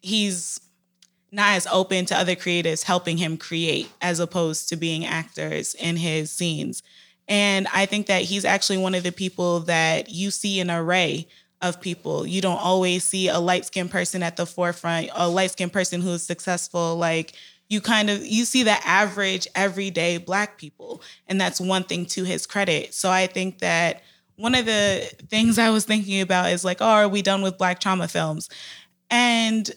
he's 0.00 0.60
not 1.30 1.56
as 1.56 1.66
open 1.70 2.06
to 2.06 2.16
other 2.16 2.34
creatives 2.34 2.84
helping 2.84 3.18
him 3.18 3.36
create 3.36 3.90
as 4.00 4.18
opposed 4.18 4.70
to 4.70 4.76
being 4.76 5.04
actors 5.04 5.74
in 5.74 5.96
his 5.96 6.30
scenes. 6.30 6.82
And 7.28 7.66
I 7.74 7.84
think 7.84 8.06
that 8.06 8.22
he's 8.22 8.46
actually 8.46 8.78
one 8.78 8.94
of 8.94 9.02
the 9.02 9.12
people 9.12 9.60
that 9.60 10.08
you 10.08 10.30
see 10.30 10.58
an 10.60 10.70
array 10.70 11.26
of 11.64 11.80
people. 11.80 12.26
You 12.26 12.40
don't 12.40 12.60
always 12.60 13.04
see 13.04 13.28
a 13.28 13.38
light 13.38 13.64
skinned 13.64 13.90
person 13.90 14.22
at 14.22 14.36
the 14.36 14.46
forefront, 14.46 15.08
a 15.14 15.28
light 15.28 15.52
skinned 15.52 15.72
person 15.72 16.00
who's 16.00 16.22
successful, 16.22 16.96
like 16.96 17.32
you 17.68 17.80
kind 17.80 18.10
of 18.10 18.24
you 18.24 18.44
see 18.44 18.62
the 18.62 18.86
average 18.86 19.48
everyday 19.54 20.18
black 20.18 20.58
people 20.58 21.02
and 21.26 21.40
that's 21.40 21.60
one 21.60 21.82
thing 21.82 22.04
to 22.06 22.24
his 22.24 22.46
credit. 22.46 22.94
So 22.94 23.10
i 23.10 23.26
think 23.26 23.60
that 23.60 24.02
one 24.36 24.54
of 24.54 24.66
the 24.66 25.10
things 25.28 25.58
i 25.58 25.70
was 25.70 25.84
thinking 25.84 26.20
about 26.20 26.50
is 26.50 26.64
like 26.64 26.78
oh 26.80 26.86
are 26.86 27.08
we 27.08 27.22
done 27.22 27.42
with 27.42 27.58
black 27.58 27.80
trauma 27.80 28.06
films? 28.06 28.48
And 29.10 29.70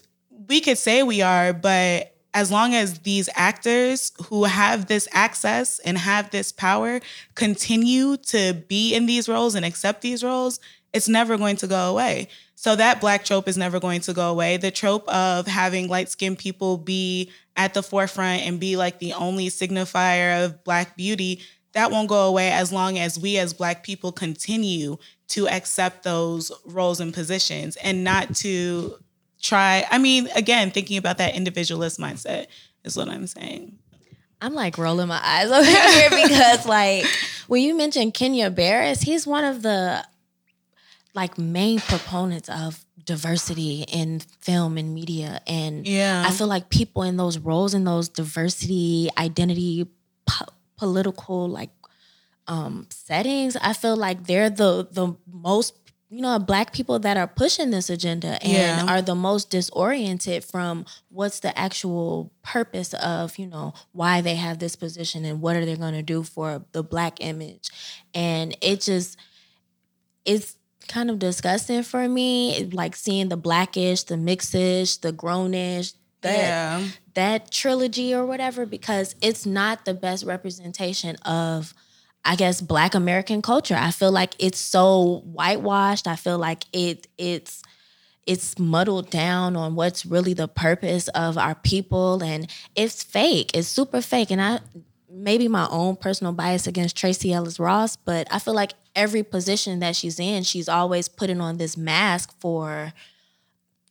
we 0.50 0.60
could 0.62 0.78
say 0.78 1.02
we 1.04 1.22
are 1.22 1.54
but 1.54 2.14
as 2.34 2.52
long 2.52 2.76
as 2.76 3.00
these 3.00 3.30
actors 3.34 4.12
who 4.28 4.44
have 4.44 4.86
this 4.88 5.08
access 5.12 5.80
and 5.80 5.98
have 5.98 6.30
this 6.30 6.52
power 6.52 7.00
continue 7.34 8.18
to 8.18 8.54
be 8.68 8.94
in 8.94 9.06
these 9.08 9.28
roles 9.28 9.56
and 9.56 9.66
accept 9.66 10.02
these 10.02 10.24
roles 10.24 10.60
it's 10.98 11.08
never 11.08 11.38
going 11.38 11.56
to 11.58 11.68
go 11.68 11.90
away 11.90 12.28
so 12.60 12.76
that 12.76 13.00
black 13.00 13.24
trope 13.24 13.48
is 13.48 13.56
never 13.56 13.80
going 13.80 14.02
to 14.02 14.14
go 14.14 14.32
away. 14.32 14.58
The 14.58 14.72
trope 14.72 15.08
of 15.08 15.46
having 15.46 15.88
light 15.88 16.10
skinned 16.10 16.40
people 16.40 16.80
be 16.80 17.32
at 17.56 17.76
the 17.76 17.84
forefront 17.84 18.42
and 18.42 18.60
be 18.60 18.76
like 18.76 18.98
the 18.98 19.14
only 19.14 19.50
signifier 19.50 20.44
of 20.44 20.64
black 20.64 20.98
beauty, 20.98 21.42
that 21.74 21.92
won't 21.92 22.10
go 22.10 22.28
away 22.28 22.52
as 22.52 22.74
long 22.74 22.98
as 22.98 23.20
we 23.20 23.38
as 23.38 23.54
black 23.54 23.84
people 23.84 24.12
continue 24.12 24.98
to 25.28 25.48
accept 25.48 26.02
those 26.02 26.52
roles 26.66 27.00
and 27.00 27.14
positions 27.14 27.76
and 27.76 28.04
not 28.04 28.36
to 28.38 28.96
try. 29.40 29.86
I 29.92 30.00
mean, 30.00 30.28
again, 30.36 30.72
thinking 30.72 30.98
about 30.98 31.20
that 31.20 31.36
individualist 31.36 32.00
mindset 32.00 32.48
is 32.84 32.98
what 32.98 33.08
I'm 33.08 33.28
saying. 33.28 33.78
I'm 34.42 34.56
like 34.56 34.80
rolling 34.80 35.10
my 35.10 35.22
eyes 35.24 35.52
over 35.52 35.64
here 35.92 36.10
because, 36.10 36.66
like, 36.66 37.06
when 37.48 37.62
you 37.62 37.76
mentioned 37.76 38.16
Kenya 38.16 38.50
Barris, 38.50 39.02
he's 39.02 39.28
one 39.28 39.44
of 39.44 39.62
the 39.62 40.04
like 41.18 41.38
main 41.38 41.80
proponents 41.80 42.48
of 42.48 42.86
diversity 43.04 43.84
in 43.88 44.22
film 44.40 44.78
and 44.78 44.94
media. 44.94 45.42
And 45.48 45.88
yeah. 45.88 46.24
I 46.26 46.32
feel 46.32 46.46
like 46.46 46.70
people 46.70 47.02
in 47.02 47.18
those 47.18 47.40
roles 47.40 47.74
in 47.74 47.84
those 47.84 48.08
diversity 48.08 49.10
identity 49.18 49.88
po- 50.28 50.46
political 50.78 51.50
like 51.50 51.72
um 52.48 52.86
settings 52.90 53.58
i 53.58 53.74
feel 53.74 53.98
like 53.98 54.26
they're 54.26 54.50
the 54.50 54.88
the 54.92 55.14
most 55.30 55.74
you 56.10 56.22
know 56.22 56.40
black 56.40 56.72
people 56.72 57.00
that 57.00 57.18
are 57.18 57.28
pushing 57.28 57.72
this 57.72 57.90
agenda 57.90 58.42
and 58.42 58.54
yeah. 58.54 58.86
are 58.88 59.02
the 59.02 59.16
most 59.16 59.50
disoriented 59.50 60.44
from 60.44 60.86
what's 61.10 61.40
the 61.42 61.58
actual 61.58 62.32
purpose 62.44 62.94
of 62.94 63.38
you 63.38 63.48
know 63.48 63.74
why 63.92 64.22
they 64.22 64.36
have 64.36 64.60
this 64.60 64.76
position 64.76 65.26
and 65.26 65.42
what 65.42 65.56
are 65.56 65.66
they 65.66 65.76
going 65.76 65.94
to 65.94 66.02
do 66.04 66.24
for 66.24 66.64
the 66.72 66.84
black 66.84 67.18
image. 67.20 67.70
And 68.14 68.56
it 68.62 68.82
just 68.82 69.18
it's 70.24 70.57
kind 70.88 71.10
of 71.10 71.20
disgusting 71.20 71.84
for 71.84 72.08
me. 72.08 72.70
Like 72.72 72.96
seeing 72.96 73.30
the 73.30 73.38
blackish, 73.38 74.04
the 74.04 74.16
mixish, 74.16 75.02
the 75.02 75.14
grownish, 75.14 75.94
that 76.22 76.38
yeah. 76.38 76.88
that 77.14 77.52
trilogy 77.52 78.14
or 78.14 78.26
whatever, 78.26 78.66
because 78.66 79.16
it's 79.22 79.46
not 79.46 79.86
the 79.86 79.94
best 79.94 80.26
representation 80.26 81.16
of 81.18 81.74
I 82.26 82.36
guess 82.36 82.60
black 82.60 82.94
American 82.94 83.42
culture. 83.42 83.76
I 83.76 83.92
feel 83.92 84.12
like 84.12 84.36
it's 84.38 84.60
so 84.60 85.22
whitewashed. 85.26 86.08
I 86.08 86.16
feel 86.16 86.38
like 86.38 86.66
it 86.74 87.08
it's 87.18 87.64
it's 88.26 88.60
muddled 88.60 89.10
down 89.10 89.56
on 89.56 89.76
what's 89.76 90.06
really 90.06 90.34
the 90.34 90.50
purpose 90.50 91.08
of 91.10 91.38
our 91.38 91.56
people 91.56 92.22
and 92.22 92.52
it's 92.76 93.02
fake. 93.02 93.52
It's 93.54 93.70
super 93.70 94.02
fake. 94.02 94.32
And 94.32 94.42
I 94.42 94.60
maybe 95.10 95.48
my 95.48 95.68
own 95.70 95.96
personal 95.96 96.34
bias 96.34 96.68
against 96.68 96.98
Tracee 96.98 97.34
Ellis 97.34 97.60
Ross, 97.60 97.96
but 97.96 98.28
I 98.32 98.40
feel 98.40 98.54
like 98.54 98.74
every 98.96 99.24
position 99.24 99.80
that 99.80 99.96
she's 99.96 100.20
in, 100.20 100.44
she's 100.44 100.68
always 100.68 101.08
putting 101.08 101.42
on 101.42 101.58
this 101.58 101.78
mask 101.78 102.34
for 102.40 102.94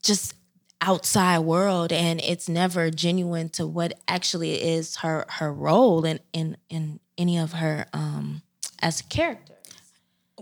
just 0.02 0.35
outside 0.80 1.38
world 1.38 1.90
and 1.92 2.20
it's 2.20 2.49
never 2.49 2.90
genuine 2.90 3.49
to 3.49 3.66
what 3.66 3.94
actually 4.06 4.62
is 4.62 4.96
her 4.96 5.25
her 5.28 5.52
role 5.52 6.04
in 6.04 6.20
in 6.35 6.56
in 6.68 7.00
any 7.16 7.38
of 7.38 7.54
her 7.54 7.87
um 7.94 8.42
as 8.82 9.00
a 9.00 9.04
character 9.04 9.55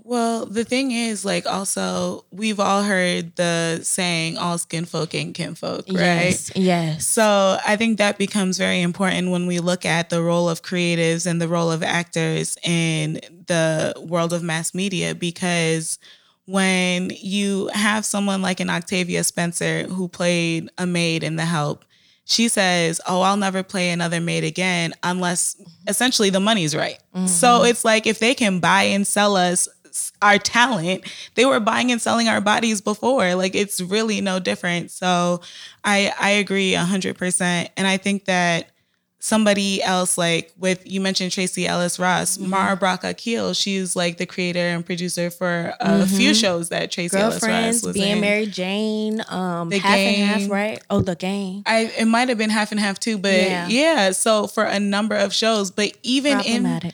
well, 0.03 0.45
the 0.45 0.65
thing 0.65 0.91
is, 0.91 1.25
like, 1.25 1.47
also, 1.47 2.25
we've 2.33 2.59
all 2.59 2.83
heard 2.83 3.37
the 3.37 3.81
saying, 3.83 4.37
all 4.37 4.59
skin 4.59 4.85
folk 4.85 5.15
ain't 5.15 5.35
kinfolk, 5.35 5.87
right? 5.89 6.31
Yes. 6.31 6.53
yes. 6.57 7.07
So 7.07 7.59
I 7.65 7.77
think 7.77 7.99
that 7.99 8.19
becomes 8.19 8.59
very 8.59 8.81
important 8.81 9.31
when 9.31 9.47
we 9.47 9.61
look 9.61 9.85
at 9.85 10.11
the 10.11 10.21
role 10.21 10.49
of 10.49 10.63
creatives 10.63 11.27
and 11.27 11.41
the 11.41 11.47
role 11.47 11.71
of 11.71 11.83
actors 11.83 12.57
in 12.65 13.21
the 13.47 13.95
world 14.09 14.33
of 14.33 14.43
mass 14.43 14.75
media, 14.75 15.15
because 15.15 15.99
when 16.47 17.11
you 17.21 17.71
have 17.73 18.05
someone 18.05 18.43
like 18.43 18.61
an 18.61 18.71
Octavia 18.71 19.23
Spencer 19.23 19.85
who 19.85 20.09
played 20.09 20.69
a 20.77 20.87
maid 20.87 21.23
in 21.23 21.37
The 21.37 21.45
Help, 21.45 21.85
she 22.25 22.49
says, 22.49 23.01
Oh, 23.07 23.21
I'll 23.21 23.37
never 23.37 23.63
play 23.63 23.91
another 23.91 24.21
maid 24.21 24.45
again 24.45 24.95
unless 25.03 25.57
essentially 25.87 26.31
the 26.31 26.41
money's 26.41 26.75
right. 26.75 26.99
Mm-hmm. 27.15 27.27
So 27.27 27.65
it's 27.65 27.85
like 27.85 28.07
if 28.07 28.19
they 28.19 28.35
can 28.35 28.61
buy 28.61 28.85
and 28.85 29.07
sell 29.07 29.37
us 29.37 29.69
our 30.23 30.39
talent. 30.39 31.05
They 31.35 31.45
were 31.45 31.61
buying 31.61 31.93
and 31.93 32.01
selling 32.01 32.29
our 32.29 32.41
bodies 32.41 32.81
before. 32.81 33.35
Like 33.35 33.55
it's 33.55 33.81
really 33.81 34.21
no 34.21 34.39
different. 34.39 34.91
So 34.91 35.41
I 35.85 36.13
I 36.19 36.31
agree 36.31 36.73
100% 36.73 37.69
and 37.77 37.87
I 37.87 37.97
think 37.97 38.25
that 38.25 38.71
somebody 39.21 39.83
else 39.83 40.19
like 40.19 40.53
with 40.59 40.83
you 40.85 41.01
mentioned 41.01 41.33
Tracee 41.33 41.67
Ellis 41.67 41.99
Ross, 41.99 42.37
mm-hmm. 42.37 42.51
Mara 42.51 42.77
Brock 42.77 43.05
Akil, 43.05 43.55
she's 43.55 43.97
like 43.97 44.19
the 44.19 44.27
creator 44.27 44.61
and 44.61 44.85
producer 44.85 45.31
for 45.31 45.73
a 45.81 45.87
mm-hmm. 45.87 46.17
few 46.17 46.35
shows 46.35 46.69
that 46.69 46.91
Tracee 46.91 47.17
Ellis 47.17 47.43
Ross 47.43 47.83
was 47.83 47.95
being 47.95 48.17
in. 48.17 48.21
Mary 48.21 48.47
Jane, 48.47 49.23
um 49.29 49.71
the 49.71 49.79
half 49.79 49.97
game. 49.97 50.21
and 50.21 50.43
half, 50.43 50.51
right? 50.51 50.83
Oh, 50.91 51.01
the 51.01 51.17
game. 51.17 51.63
I 51.67 51.93
it 51.99 52.07
might 52.07 52.29
have 52.29 52.37
been 52.37 52.51
half 52.51 52.71
and 52.71 52.81
half 52.81 53.01
too, 53.01 53.17
but 53.17 53.33
yeah. 53.33 53.69
yeah, 53.69 54.11
so 54.11 54.47
for 54.47 54.65
a 54.65 54.79
number 54.79 55.17
of 55.17 55.33
shows, 55.33 55.71
but 55.71 55.93
even 56.03 56.41
in 56.41 56.93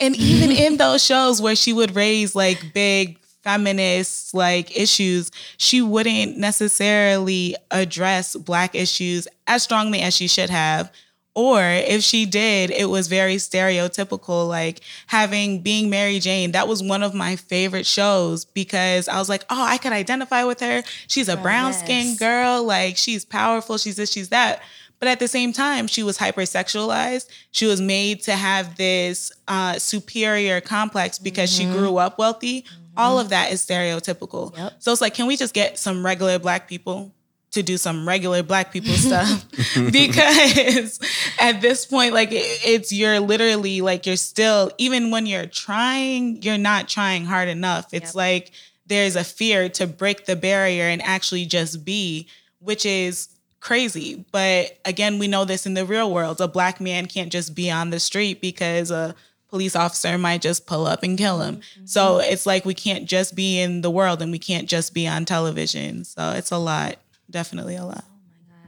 and 0.00 0.16
even 0.16 0.50
in 0.50 0.76
those 0.76 1.04
shows 1.04 1.40
where 1.40 1.56
she 1.56 1.72
would 1.72 1.94
raise 1.96 2.34
like 2.34 2.72
big 2.74 3.18
feminist 3.42 4.34
like 4.34 4.76
issues, 4.76 5.30
she 5.56 5.80
wouldn't 5.82 6.36
necessarily 6.36 7.54
address 7.70 8.34
black 8.36 8.74
issues 8.74 9.28
as 9.46 9.62
strongly 9.62 10.00
as 10.00 10.14
she 10.14 10.26
should 10.28 10.50
have 10.50 10.90
Or 11.36 11.60
if 11.62 12.02
she 12.02 12.24
did, 12.24 12.70
it 12.70 12.86
was 12.88 13.08
very 13.08 13.36
stereotypical, 13.36 14.48
like 14.48 14.80
having 15.06 15.60
being 15.60 15.90
Mary 15.90 16.18
Jane. 16.18 16.52
That 16.52 16.66
was 16.66 16.82
one 16.82 17.02
of 17.02 17.12
my 17.12 17.36
favorite 17.36 17.84
shows 17.86 18.46
because 18.46 19.06
I 19.06 19.18
was 19.18 19.28
like, 19.28 19.44
oh, 19.50 19.62
I 19.62 19.76
could 19.76 19.92
identify 19.92 20.44
with 20.44 20.60
her. 20.60 20.82
She's 21.08 21.28
a 21.28 21.36
brown 21.36 21.74
skinned 21.74 22.08
yes. 22.08 22.18
girl. 22.18 22.64
Like 22.64 22.96
she's 22.96 23.26
powerful. 23.26 23.76
She's 23.76 23.96
this, 23.96 24.10
she's 24.10 24.30
that. 24.30 24.62
But 24.98 25.08
at 25.08 25.18
the 25.18 25.28
same 25.28 25.52
time, 25.52 25.86
she 25.88 26.02
was 26.02 26.16
hypersexualized. 26.18 27.28
She 27.50 27.66
was 27.66 27.80
made 27.80 28.22
to 28.22 28.32
have 28.32 28.76
this 28.76 29.30
uh, 29.46 29.78
superior 29.78 30.60
complex 30.60 31.18
because 31.18 31.52
she 31.52 31.64
grew 31.66 31.98
up 31.98 32.18
wealthy. 32.18 32.64
All 32.96 33.18
of 33.18 33.28
that 33.28 33.52
is 33.52 33.64
stereotypical. 33.64 34.56
Yep. 34.56 34.72
So 34.78 34.92
it's 34.92 35.02
like, 35.02 35.12
can 35.14 35.26
we 35.26 35.36
just 35.36 35.52
get 35.52 35.78
some 35.78 36.04
regular 36.04 36.38
black 36.38 36.66
people 36.66 37.12
to 37.50 37.62
do 37.62 37.76
some 37.76 38.08
regular 38.08 38.42
black 38.42 38.72
people 38.72 38.94
stuff? 38.94 39.44
because 39.92 40.98
at 41.38 41.60
this 41.60 41.84
point, 41.86 42.14
like 42.14 42.32
it- 42.32 42.60
it's 42.64 42.92
you're 42.92 43.20
literally 43.20 43.80
like 43.80 44.06
you're 44.06 44.16
still 44.16 44.70
even 44.78 45.10
when 45.10 45.26
you're 45.26 45.46
trying, 45.46 46.42
you're 46.42 46.58
not 46.58 46.88
trying 46.88 47.24
hard 47.24 47.48
enough. 47.48 47.92
It's 47.92 48.10
Yep. 48.10 48.14
like 48.14 48.50
there's 48.86 49.16
a 49.16 49.24
fear 49.24 49.68
to 49.70 49.86
break 49.86 50.26
the 50.26 50.36
barrier 50.36 50.84
and 50.84 51.02
actually 51.02 51.44
just 51.44 51.84
be, 51.84 52.28
which 52.60 52.86
is 52.86 53.28
crazy. 53.66 54.24
But 54.30 54.78
again, 54.84 55.18
we 55.18 55.26
know 55.26 55.44
this 55.44 55.66
in 55.66 55.74
the 55.74 55.84
real 55.84 56.12
world. 56.12 56.40
A 56.40 56.46
black 56.46 56.80
man 56.80 57.06
can't 57.06 57.32
just 57.32 57.52
be 57.52 57.68
on 57.68 57.90
the 57.90 57.98
street 57.98 58.40
because 58.40 58.92
a 58.92 59.12
police 59.48 59.74
officer 59.74 60.16
might 60.18 60.40
just 60.40 60.66
pull 60.66 60.86
up 60.86 61.02
and 61.02 61.18
kill 61.18 61.40
him. 61.40 61.60
So 61.84 62.18
it's 62.18 62.46
like 62.46 62.64
we 62.64 62.74
can't 62.74 63.06
just 63.06 63.34
be 63.34 63.58
in 63.58 63.80
the 63.80 63.90
world 63.90 64.22
and 64.22 64.30
we 64.30 64.38
can't 64.38 64.68
just 64.68 64.94
be 64.94 65.08
on 65.08 65.24
television. 65.24 66.04
So 66.04 66.30
it's 66.30 66.52
a 66.52 66.58
lot. 66.58 66.98
Definitely 67.28 67.74
a 67.74 67.84
lot. 67.84 68.04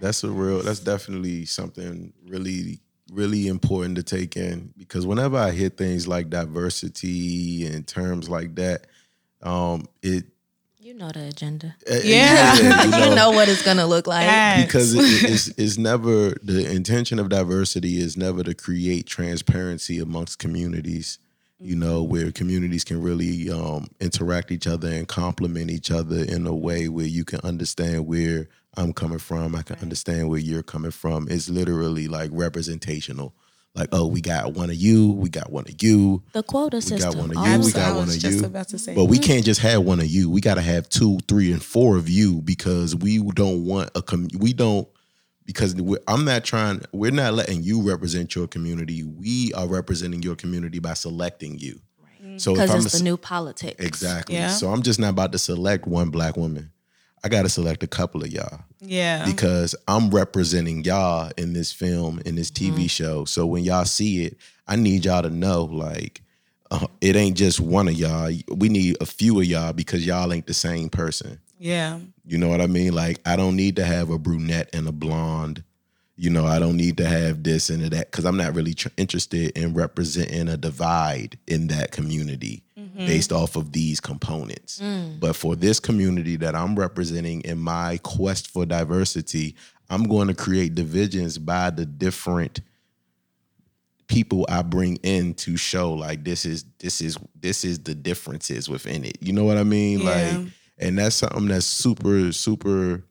That's 0.00 0.24
a 0.24 0.30
real. 0.30 0.62
That's 0.62 0.80
definitely 0.80 1.44
something 1.44 2.12
really, 2.26 2.80
really 3.12 3.46
important 3.46 3.94
to 3.96 4.02
take 4.02 4.36
in 4.36 4.74
because 4.76 5.06
whenever 5.06 5.36
I 5.36 5.52
hear 5.52 5.68
things 5.68 6.08
like 6.08 6.28
diversity 6.28 7.66
and 7.66 7.86
terms 7.86 8.28
like 8.28 8.56
that, 8.56 8.88
um, 9.42 9.86
it 10.02 10.24
You 10.88 10.94
know 10.94 11.10
the 11.10 11.28
agenda. 11.28 11.76
uh, 11.86 11.98
Yeah. 12.02 12.54
you 12.86 13.08
You 13.08 13.14
know 13.14 13.32
what 13.32 13.46
it's 13.46 13.62
gonna 13.62 13.86
look 13.86 14.06
like. 14.06 14.24
Facts. 14.26 14.64
because 14.64 14.94
it, 14.94 15.30
it's, 15.30 15.48
it's 15.48 15.76
never 15.76 16.30
the 16.42 16.66
intention 16.72 17.18
of 17.18 17.28
diversity 17.28 17.98
is 17.98 18.16
never 18.16 18.42
to 18.42 18.54
create 18.54 19.04
transparency 19.04 19.98
amongst 19.98 20.38
communities 20.38 21.18
you 21.60 21.76
know 21.76 22.02
where 22.02 22.32
communities 22.32 22.84
can 22.84 23.02
really 23.02 23.50
um, 23.50 23.88
interact 24.00 24.50
each 24.50 24.66
other 24.66 24.88
and 24.88 25.08
complement 25.08 25.70
each 25.70 25.90
other 25.90 26.24
in 26.24 26.46
a 26.46 26.54
way 26.54 26.88
where 26.88 27.04
you 27.04 27.24
can 27.24 27.40
understand 27.40 28.06
where 28.06 28.48
i'm 28.78 28.92
coming 28.92 29.18
from 29.18 29.54
i 29.56 29.62
can 29.62 29.76
understand 29.80 30.28
where 30.30 30.38
you're 30.38 30.62
coming 30.62 30.92
from 30.92 31.26
it's 31.28 31.50
literally 31.50 32.06
like 32.06 32.30
representational 32.32 33.34
like 33.78 33.88
oh 33.92 34.06
we 34.06 34.20
got 34.20 34.54
one 34.54 34.70
of 34.70 34.76
you 34.76 35.12
we 35.12 35.28
got 35.28 35.50
one 35.52 35.64
of 35.68 35.74
you 35.82 36.22
The 36.32 36.42
quota 36.42 36.80
system. 36.82 36.96
we 36.96 37.14
got 37.14 37.14
one 37.16 37.30
of 37.36 37.46
you 37.60 37.66
we 37.66 37.72
got 37.72 37.94
one 37.96 38.08
of 38.08 38.18
just 38.18 38.38
you 38.40 38.44
about 38.44 38.68
to 38.68 38.78
say. 38.78 38.94
but 38.94 39.04
we 39.06 39.18
can't 39.18 39.44
just 39.44 39.60
have 39.60 39.82
one 39.82 40.00
of 40.00 40.06
you. 40.06 40.28
We 40.30 40.40
got 40.40 40.54
to 40.54 40.62
have 40.62 40.88
two, 40.88 41.18
three, 41.28 41.52
and 41.52 41.62
four 41.62 41.96
of 41.96 42.08
you 42.08 42.40
because 42.42 42.94
we 42.96 43.18
don't 43.18 43.64
want 43.64 43.90
a 43.94 44.02
com- 44.02 44.28
we 44.38 44.52
don't 44.52 44.88
because 45.46 45.74
we're, 45.76 45.98
I'm 46.06 46.24
not 46.24 46.44
trying. 46.44 46.82
We're 46.92 47.10
not 47.10 47.34
letting 47.34 47.62
you 47.62 47.80
represent 47.80 48.34
your 48.34 48.46
community. 48.48 49.02
We 49.04 49.52
are 49.54 49.66
representing 49.66 50.22
your 50.22 50.36
community 50.36 50.78
by 50.78 50.94
selecting 50.94 51.58
you. 51.58 51.80
Right. 52.22 52.40
So 52.40 52.52
because 52.54 52.84
it's 52.84 52.94
a- 52.94 52.98
the 52.98 53.04
new 53.04 53.16
politics. 53.16 53.82
exactly, 53.84 54.34
Yeah. 54.36 54.48
so 54.50 54.68
I'm 54.70 54.82
just 54.82 54.98
not 55.00 55.10
about 55.10 55.32
to 55.32 55.38
select 55.38 55.86
one 55.86 56.10
black 56.10 56.36
woman. 56.36 56.70
I 57.24 57.28
got 57.28 57.42
to 57.42 57.48
select 57.48 57.82
a 57.82 57.86
couple 57.86 58.22
of 58.22 58.30
y'all 58.32 58.60
yeah. 58.80 59.24
because 59.26 59.74
I'm 59.88 60.10
representing 60.10 60.84
y'all 60.84 61.30
in 61.36 61.52
this 61.52 61.72
film, 61.72 62.20
in 62.24 62.34
this 62.36 62.50
TV 62.50 62.72
Mm-hmm. 62.74 62.86
show. 62.86 63.24
So 63.24 63.46
when 63.46 63.64
y'all 63.64 63.84
see 63.84 64.24
it, 64.24 64.36
I 64.66 64.76
need 64.76 65.04
y'all 65.04 65.22
to 65.22 65.30
know 65.30 65.64
like 65.64 66.22
uh, 66.70 66.86
it 67.00 67.16
ain't 67.16 67.36
just 67.36 67.60
one 67.60 67.88
of 67.88 67.94
y'all. 67.94 68.30
We 68.54 68.68
need 68.68 68.96
a 69.00 69.06
few 69.06 69.40
of 69.40 69.46
y'all 69.46 69.72
because 69.72 70.04
y'all 70.06 70.32
ain't 70.32 70.46
the 70.46 70.54
same 70.54 70.88
person. 70.90 71.40
yeah. 71.58 71.98
You 72.26 72.36
know 72.36 72.48
what 72.48 72.60
I 72.60 72.66
mean? 72.66 72.92
Like 72.94 73.20
I 73.26 73.36
don't 73.36 73.56
need 73.56 73.76
to 73.76 73.84
have 73.86 74.10
a 74.10 74.18
brunette 74.18 74.68
and 74.74 74.86
a 74.86 74.92
blonde. 74.92 75.64
You 76.14 76.28
know, 76.30 76.44
I 76.44 76.58
don't 76.58 76.76
need 76.76 76.96
to 76.98 77.06
have 77.08 77.42
this 77.42 77.70
and 77.70 77.82
that 77.84 78.10
because 78.10 78.24
I'm 78.26 78.36
not 78.36 78.54
really 78.54 78.74
tr- 78.74 78.88
interested 78.98 79.56
in 79.56 79.72
representing 79.72 80.48
a 80.48 80.56
divide 80.58 81.38
in 81.46 81.68
that 81.68 81.90
community 81.92 82.64
based 83.06 83.30
mm. 83.30 83.36
off 83.40 83.56
of 83.56 83.72
these 83.72 84.00
components. 84.00 84.80
Mm. 84.80 85.20
But 85.20 85.36
for 85.36 85.54
this 85.54 85.78
community 85.78 86.36
that 86.36 86.54
I'm 86.54 86.76
representing 86.76 87.42
in 87.42 87.58
my 87.58 87.98
quest 88.02 88.50
for 88.50 88.66
diversity, 88.66 89.54
I'm 89.88 90.04
going 90.04 90.28
to 90.28 90.34
create 90.34 90.74
divisions 90.74 91.38
by 91.38 91.70
the 91.70 91.86
different 91.86 92.60
people 94.08 94.46
I 94.48 94.62
bring 94.62 94.96
in 94.96 95.34
to 95.34 95.56
show 95.56 95.92
like 95.92 96.24
this 96.24 96.44
is 96.44 96.64
this 96.78 97.00
is 97.00 97.18
this 97.38 97.64
is 97.64 97.78
the 97.80 97.94
differences 97.94 98.68
within 98.68 99.04
it. 99.04 99.18
You 99.20 99.32
know 99.32 99.44
what 99.44 99.58
I 99.58 99.64
mean? 99.64 100.00
Yeah. 100.00 100.08
Like 100.10 100.52
and 100.78 100.98
that's 100.98 101.16
something 101.16 101.48
that's 101.48 101.66
super 101.66 102.32
super 102.32 103.04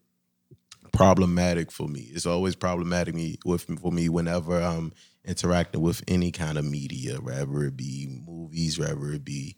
problematic 0.92 1.72
for 1.72 1.88
me. 1.88 2.10
It's 2.12 2.26
always 2.26 2.56
problematic 2.56 3.14
me 3.16 3.38
with 3.46 3.64
for 3.80 3.92
me 3.92 4.10
whenever 4.10 4.60
I'm 4.60 4.92
interacting 5.24 5.82
with 5.82 6.04
any 6.08 6.32
kind 6.32 6.58
of 6.58 6.66
media, 6.66 7.18
whether 7.18 7.64
it 7.66 7.78
be 7.78 8.08
movies, 8.26 8.80
whether 8.80 9.14
it 9.14 9.24
be 9.24 9.56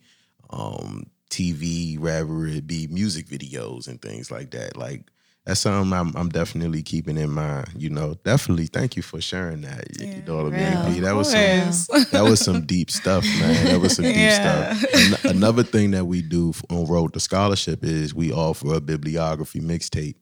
um, 0.49 1.05
TV, 1.29 1.97
whether 1.99 2.45
it 2.47 2.65
be 2.67 2.87
music 2.87 3.27
videos 3.27 3.87
and 3.87 4.01
things 4.01 4.31
like 4.31 4.51
that. 4.51 4.75
Like 4.77 5.03
that's 5.45 5.61
something 5.61 5.93
I'm, 5.93 6.15
I'm 6.15 6.29
definitely 6.29 6.83
keeping 6.83 7.17
in 7.17 7.29
mind. 7.31 7.69
You 7.77 7.89
know, 7.89 8.15
definitely. 8.23 8.65
Thank 8.67 8.95
you 8.95 9.01
for 9.01 9.21
sharing 9.21 9.61
that. 9.61 9.99
You- 9.99 10.07
you 10.07 10.21
know 10.25 10.43
what 10.43 10.53
I 10.53 10.57
mean? 10.85 10.93
real. 10.95 11.01
That 11.03 11.15
was 11.15 11.31
some, 11.31 12.03
that 12.11 12.23
was 12.23 12.39
some 12.39 12.65
deep 12.65 12.91
stuff, 12.91 13.23
man. 13.23 13.65
That 13.65 13.79
was 13.79 13.95
some 13.95 14.05
deep 14.05 14.15
Yeah. 14.15 14.73
stuff. 14.75 15.23
An- 15.25 15.37
another 15.37 15.63
thing 15.63 15.91
that 15.91 16.05
we 16.05 16.21
do 16.21 16.53
on 16.69 16.85
Road 16.87 17.13
to 17.13 17.19
Scholarship 17.19 17.83
is 17.83 18.13
we 18.13 18.31
offer 18.31 18.73
a 18.75 18.81
bibliography 18.81 19.59
mixtape 19.61 20.15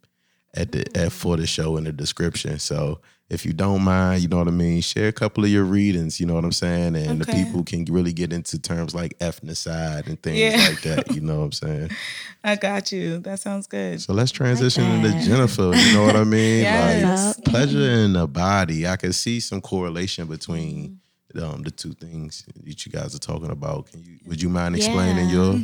at 0.53 0.71
the 0.71 0.85
at 0.97 1.11
for 1.11 1.37
the 1.37 1.45
show 1.47 1.77
in 1.77 1.83
the 1.83 1.91
description. 1.91 2.59
So 2.59 2.99
if 3.29 3.45
you 3.45 3.51
don't 3.51 3.83
mind, 3.83 4.21
you 4.21 4.29
know 4.29 4.37
what 4.37 4.47
I 4.47 4.51
mean, 4.51 4.79
share 4.81 5.09
a 5.09 5.11
couple 5.11 5.43
of 5.43 5.49
your 5.49 5.65
readings, 5.65 6.17
you 6.17 6.25
know 6.25 6.33
what 6.33 6.45
I'm 6.45 6.53
saying? 6.53 6.95
And 6.95 7.19
the 7.19 7.25
people 7.25 7.61
can 7.63 7.83
really 7.85 8.13
get 8.13 8.31
into 8.31 8.57
terms 8.57 8.95
like 8.95 9.19
ethnicide 9.19 10.07
and 10.07 10.21
things 10.23 10.37
Yeah. 10.39 10.65
like 10.69 10.81
that, 10.83 11.13
you 11.13 11.19
know 11.19 11.39
what 11.39 11.43
I'm 11.45 11.51
saying? 11.51 11.89
I 12.45 12.55
got 12.55 12.93
you. 12.93 13.19
That 13.19 13.39
sounds 13.41 13.67
good. 13.67 14.01
So 14.01 14.13
let's 14.13 14.31
transition 14.31 14.85
into. 14.85 15.09
Jennifer, 15.25 15.73
you 15.75 15.93
know 15.93 16.03
what 16.05 16.15
I 16.15 16.23
mean? 16.23 16.61
Yes. 16.63 17.35
Like 17.37 17.45
pleasure 17.45 17.79
in 17.81 18.13
the 18.13 18.27
body. 18.27 18.87
I 18.87 18.95
can 18.95 19.11
see 19.11 19.41
some 19.41 19.59
correlation 19.59 20.27
between 20.27 21.01
um, 21.41 21.63
the 21.63 21.71
two 21.71 21.91
things 21.91 22.45
that 22.63 22.85
you 22.85 22.91
guys 22.91 23.13
are 23.13 23.19
talking 23.19 23.51
about. 23.51 23.91
Can 23.91 24.01
you 24.03 24.19
would 24.25 24.41
you 24.41 24.47
mind 24.47 24.75
explaining 24.77 25.27
Yeah. 25.29 25.35
your 25.35 25.59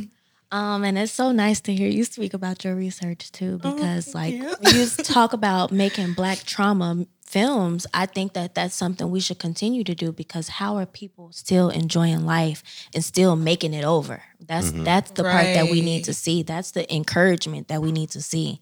Um, 0.54 0.84
and 0.84 0.96
it's 0.96 1.10
so 1.10 1.32
nice 1.32 1.60
to 1.62 1.74
hear 1.74 1.88
you 1.88 2.04
speak 2.04 2.32
about 2.32 2.62
your 2.62 2.76
research 2.76 3.32
too, 3.32 3.58
because 3.58 4.14
like 4.14 4.34
you. 4.34 4.54
when 4.60 4.76
you 4.76 4.86
talk 4.86 5.32
about 5.32 5.72
making 5.72 6.12
Black 6.12 6.44
trauma 6.44 7.08
films, 7.26 7.88
I 7.92 8.06
think 8.06 8.34
that 8.34 8.54
that's 8.54 8.76
something 8.76 9.10
we 9.10 9.18
should 9.18 9.40
continue 9.40 9.82
to 9.82 9.96
do 9.96 10.12
because 10.12 10.46
how 10.46 10.76
are 10.76 10.86
people 10.86 11.32
still 11.32 11.70
enjoying 11.70 12.24
life 12.24 12.62
and 12.94 13.04
still 13.04 13.34
making 13.34 13.74
it 13.74 13.84
over? 13.84 14.22
That's 14.38 14.70
that's 14.70 15.10
the 15.10 15.24
part 15.24 15.46
that 15.46 15.70
we 15.72 15.80
need 15.80 16.04
to 16.04 16.14
see. 16.14 16.44
That's 16.44 16.70
the 16.70 16.94
encouragement 16.94 17.66
that 17.66 17.82
we 17.82 17.90
need 17.90 18.10
to 18.10 18.22
see. 18.22 18.60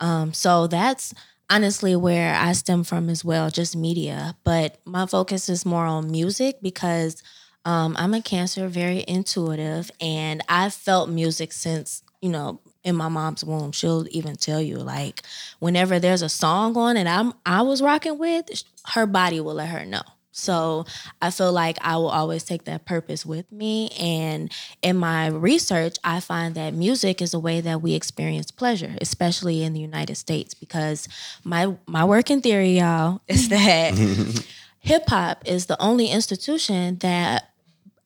Um, 0.00 0.32
so 0.32 0.68
that's 0.68 1.12
honestly 1.50 1.94
where 1.96 2.34
I 2.34 2.52
stem 2.52 2.82
from 2.82 3.10
as 3.10 3.26
well, 3.26 3.50
just 3.50 3.76
media. 3.76 4.36
But 4.42 4.78
my 4.86 5.04
focus 5.04 5.50
is 5.50 5.66
more 5.66 5.84
on 5.84 6.10
music 6.10 6.62
because 6.62 7.22
um, 7.66 7.96
I'm 7.98 8.14
a 8.14 8.22
Cancer, 8.22 8.68
very 8.68 9.04
intuitive, 9.06 9.90
and 10.00 10.40
I've 10.48 10.72
felt 10.72 11.10
music 11.10 11.52
since 11.52 12.04
you 12.22 12.30
know 12.30 12.60
in 12.84 12.94
my 12.94 13.08
mom's 13.08 13.44
womb. 13.44 13.72
She'll 13.72 14.06
even 14.12 14.36
tell 14.36 14.62
you 14.62 14.76
like 14.76 15.22
whenever 15.58 15.98
there's 15.98 16.22
a 16.22 16.28
song 16.28 16.76
on 16.76 16.96
and 16.96 17.08
I'm 17.08 17.34
I 17.44 17.62
was 17.62 17.82
rocking 17.82 18.18
with, 18.18 18.62
her 18.94 19.04
body 19.04 19.40
will 19.40 19.54
let 19.54 19.68
her 19.70 19.84
know. 19.84 20.02
So 20.30 20.84
I 21.20 21.30
feel 21.30 21.50
like 21.50 21.78
I 21.80 21.96
will 21.96 22.10
always 22.10 22.44
take 22.44 22.64
that 22.64 22.84
purpose 22.84 23.24
with 23.26 23.50
me. 23.50 23.88
And 23.98 24.52
in 24.82 24.96
my 24.98 25.28
research, 25.28 25.96
I 26.04 26.20
find 26.20 26.54
that 26.54 26.74
music 26.74 27.22
is 27.22 27.32
a 27.32 27.40
way 27.40 27.62
that 27.62 27.80
we 27.80 27.94
experience 27.94 28.50
pleasure, 28.50 28.96
especially 29.00 29.62
in 29.64 29.72
the 29.72 29.80
United 29.80 30.16
States, 30.16 30.54
because 30.54 31.08
my 31.42 31.74
my 31.88 32.04
working 32.04 32.42
theory, 32.42 32.78
y'all, 32.78 33.22
is 33.26 33.48
that 33.48 33.94
hip 34.78 35.08
hop 35.08 35.42
is 35.46 35.66
the 35.66 35.82
only 35.82 36.06
institution 36.06 36.98
that 36.98 37.50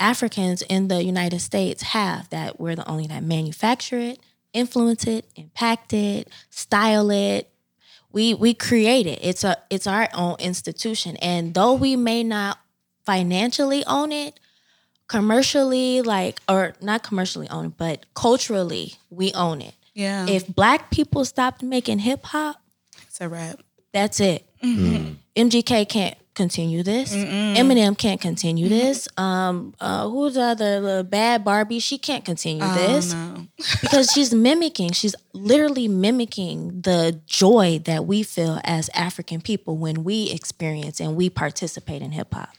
Africans 0.01 0.63
in 0.63 0.89
the 0.89 1.05
United 1.05 1.41
States 1.41 1.83
have 1.83 2.29
that 2.31 2.59
we're 2.59 2.75
the 2.75 2.89
only 2.89 3.07
that 3.09 3.23
manufacture 3.23 3.99
it, 3.99 4.19
influence 4.53 5.07
it, 5.07 5.27
impact 5.37 5.93
it, 5.93 6.29
style 6.49 7.11
it. 7.11 7.49
We 8.11 8.35
we 8.35 8.55
create 8.55 9.07
it. 9.07 9.21
It's 9.23 9.45
a 9.45 9.59
it's 9.69 9.87
our 9.87 10.09
own 10.15 10.37
institution. 10.41 11.17
And 11.19 11.55
though 11.55 11.75
we 11.75 11.95
may 11.95 12.25
not 12.25 12.59
financially 13.05 13.85
own 13.87 14.11
it, 14.11 14.41
commercially 15.07 16.03
like 16.03 16.41
or 16.49 16.75
not 16.81 17.03
commercially 17.03 17.49
own 17.51 17.67
it, 17.67 17.77
but 17.77 18.07
culturally 18.15 18.95
we 19.11 19.33
own 19.35 19.61
it. 19.61 19.75
Yeah. 19.95 20.27
If 20.27 20.49
black 20.49 20.91
people 20.91 21.25
stopped 21.25 21.63
making 21.63 22.01
hip 22.01 22.25
hop, 22.25 22.61
it's 23.03 23.21
a 23.21 23.29
wrap. 23.29 23.61
that's 23.93 24.19
it. 24.19 24.47
Mm-hmm. 24.63 25.15
MGK 25.37 25.89
can't 25.89 26.17
continue 26.35 26.83
this. 26.83 27.15
Eminem 27.15 27.97
can't 27.97 28.21
continue 28.21 28.69
this. 28.69 29.09
Um, 29.17 29.75
uh, 29.81 30.09
who's 30.09 30.35
the 30.35 30.43
other 30.43 30.81
the 30.81 31.05
bad 31.05 31.45
Barbie? 31.45 31.79
She 31.79 31.99
can't 31.99 32.25
continue 32.25 32.67
this 32.75 33.13
no. 33.13 33.47
because 33.81 34.11
she's 34.11 34.33
mimicking. 34.33 34.93
She's 34.93 35.15
literally 35.33 35.89
mimicking 35.89 36.83
the 36.83 37.21
joy 37.27 37.81
that 37.85 38.07
we 38.07 38.23
feel 38.23 38.61
as 38.65 38.91
African 38.95 39.41
people 39.41 39.77
when 39.77 40.05
we 40.05 40.31
experience 40.31 41.01
and 41.01 41.17
we 41.17 41.31
participate 41.31 42.03
in 42.03 42.13
hip 42.13 42.33
hop. 42.33 42.51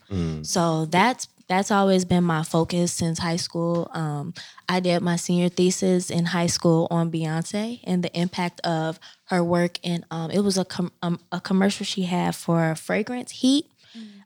So 0.42 0.86
that's 0.86 1.26
that's 1.52 1.70
always 1.70 2.06
been 2.06 2.24
my 2.24 2.42
focus 2.42 2.92
since 2.92 3.18
high 3.18 3.36
school. 3.36 3.90
Um, 3.92 4.32
I 4.70 4.80
did 4.80 5.02
my 5.02 5.16
senior 5.16 5.50
thesis 5.50 6.08
in 6.08 6.24
high 6.24 6.46
school 6.46 6.88
on 6.90 7.12
Beyonce 7.12 7.80
and 7.84 8.02
the 8.02 8.10
impact 8.18 8.60
of 8.60 8.98
her 9.24 9.44
work. 9.44 9.78
And 9.84 10.02
um, 10.10 10.30
it 10.30 10.40
was 10.40 10.56
a 10.56 10.64
com- 10.64 10.92
um, 11.02 11.20
a 11.30 11.42
commercial 11.42 11.84
she 11.84 12.04
had 12.04 12.34
for 12.34 12.74
fragrance 12.74 13.32
Heat. 13.32 13.66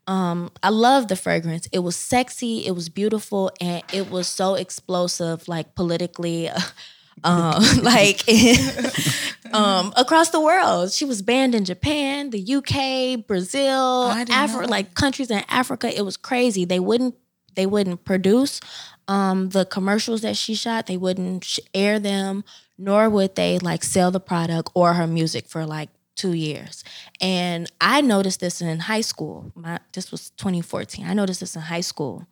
Um, 0.06 0.52
I 0.62 0.68
love 0.68 1.08
the 1.08 1.16
fragrance. 1.16 1.66
It 1.72 1.80
was 1.80 1.96
sexy, 1.96 2.64
it 2.64 2.76
was 2.76 2.88
beautiful, 2.88 3.50
and 3.60 3.82
it 3.92 4.08
was 4.08 4.28
so 4.28 4.54
explosive, 4.54 5.48
like 5.48 5.74
politically, 5.74 6.48
um, 7.24 7.62
like 7.82 8.22
um, 9.52 9.92
across 9.96 10.30
the 10.30 10.40
world. 10.40 10.92
She 10.92 11.04
was 11.04 11.22
banned 11.22 11.54
in 11.54 11.64
Japan, 11.64 12.30
the 12.30 12.54
UK, 12.54 13.26
Brazil, 13.26 14.08
Africa, 14.30 14.66
like 14.68 14.94
countries 14.94 15.30
in 15.30 15.42
Africa. 15.48 15.94
It 15.94 16.02
was 16.02 16.16
crazy. 16.16 16.64
They 16.64 16.80
wouldn't 16.80 17.14
they 17.54 17.66
wouldn't 17.66 18.04
produce 18.04 18.60
um, 19.08 19.48
the 19.50 19.64
commercials 19.64 20.20
that 20.22 20.36
she 20.36 20.54
shot. 20.54 20.86
They 20.86 20.96
wouldn't 20.96 21.58
air 21.72 21.98
them, 21.98 22.44
nor 22.76 23.08
would 23.08 23.34
they 23.34 23.58
like 23.58 23.82
sell 23.82 24.10
the 24.10 24.20
product 24.20 24.70
or 24.74 24.94
her 24.94 25.06
music 25.06 25.46
for 25.46 25.64
like 25.64 25.88
two 26.16 26.32
years. 26.32 26.82
And 27.20 27.70
I 27.80 28.00
noticed 28.00 28.40
this 28.40 28.60
in 28.60 28.78
high 28.80 29.02
school. 29.02 29.52
My 29.54 29.78
this 29.92 30.10
was 30.10 30.30
2014. 30.30 31.06
I 31.06 31.14
noticed 31.14 31.40
this 31.40 31.56
in 31.56 31.62
high 31.62 31.80
school. 31.80 32.26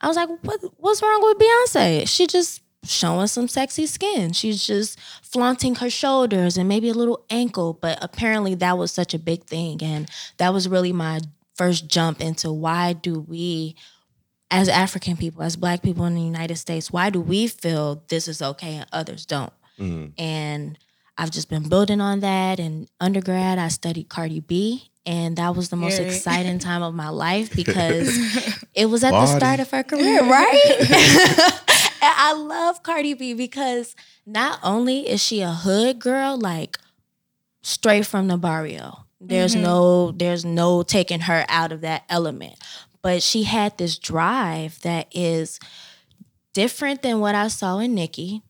I 0.00 0.08
was 0.08 0.16
like, 0.16 0.28
what 0.42 0.60
what's 0.76 1.02
wrong 1.02 1.22
with 1.22 1.38
Beyonce? 1.38 2.08
She 2.08 2.26
just 2.26 2.60
showing 2.86 3.26
some 3.26 3.48
sexy 3.48 3.86
skin. 3.86 4.32
She's 4.32 4.66
just 4.66 4.98
flaunting 5.22 5.76
her 5.76 5.90
shoulders 5.90 6.56
and 6.56 6.68
maybe 6.68 6.88
a 6.88 6.94
little 6.94 7.24
ankle. 7.30 7.72
But 7.74 7.98
apparently 8.02 8.54
that 8.56 8.78
was 8.78 8.92
such 8.92 9.14
a 9.14 9.18
big 9.18 9.44
thing. 9.44 9.82
And 9.82 10.10
that 10.38 10.52
was 10.52 10.68
really 10.68 10.92
my 10.92 11.20
first 11.54 11.88
jump 11.88 12.20
into 12.20 12.50
why 12.52 12.92
do 12.92 13.20
we 13.20 13.76
as 14.50 14.68
African 14.68 15.16
people, 15.16 15.42
as 15.42 15.56
black 15.56 15.82
people 15.82 16.04
in 16.04 16.14
the 16.14 16.20
United 16.20 16.56
States, 16.56 16.92
why 16.92 17.10
do 17.10 17.20
we 17.20 17.48
feel 17.48 18.04
this 18.08 18.28
is 18.28 18.40
okay 18.40 18.76
and 18.76 18.86
others 18.92 19.26
don't? 19.26 19.52
Mm-hmm. 19.80 20.20
And 20.22 20.78
I've 21.18 21.30
just 21.30 21.48
been 21.48 21.68
building 21.68 22.00
on 22.00 22.20
that. 22.20 22.60
In 22.60 22.88
undergrad, 23.00 23.58
I 23.58 23.68
studied 23.68 24.08
Cardi 24.08 24.40
B. 24.40 24.90
And 25.06 25.36
that 25.36 25.54
was 25.54 25.68
the 25.68 25.76
most 25.76 25.98
Period. 25.98 26.14
exciting 26.14 26.58
time 26.58 26.82
of 26.82 26.94
my 26.94 27.10
life 27.10 27.54
because 27.56 28.16
it 28.74 28.86
was 28.86 29.04
at 29.04 29.10
the 29.10 29.26
start 29.26 29.60
of 29.60 29.70
her 29.70 29.82
career, 29.82 30.22
right? 30.22 31.60
I 32.16 32.32
love 32.32 32.82
Cardi 32.82 33.14
B 33.14 33.34
because 33.34 33.94
not 34.26 34.58
only 34.62 35.08
is 35.08 35.22
she 35.22 35.40
a 35.40 35.52
hood 35.52 35.98
girl, 35.98 36.38
like 36.38 36.78
straight 37.62 38.06
from 38.06 38.28
the 38.28 38.36
barrio. 38.36 39.06
There's 39.20 39.54
mm-hmm. 39.54 39.64
no 39.64 40.10
there's 40.12 40.44
no 40.44 40.82
taking 40.82 41.20
her 41.20 41.44
out 41.48 41.72
of 41.72 41.80
that 41.80 42.04
element. 42.08 42.54
But 43.02 43.22
she 43.22 43.44
had 43.44 43.76
this 43.76 43.98
drive 43.98 44.80
that 44.80 45.08
is 45.12 45.60
different 46.52 47.02
than 47.02 47.20
what 47.20 47.34
I 47.34 47.48
saw 47.48 47.78
in 47.78 47.94
Nicki. 47.94 48.42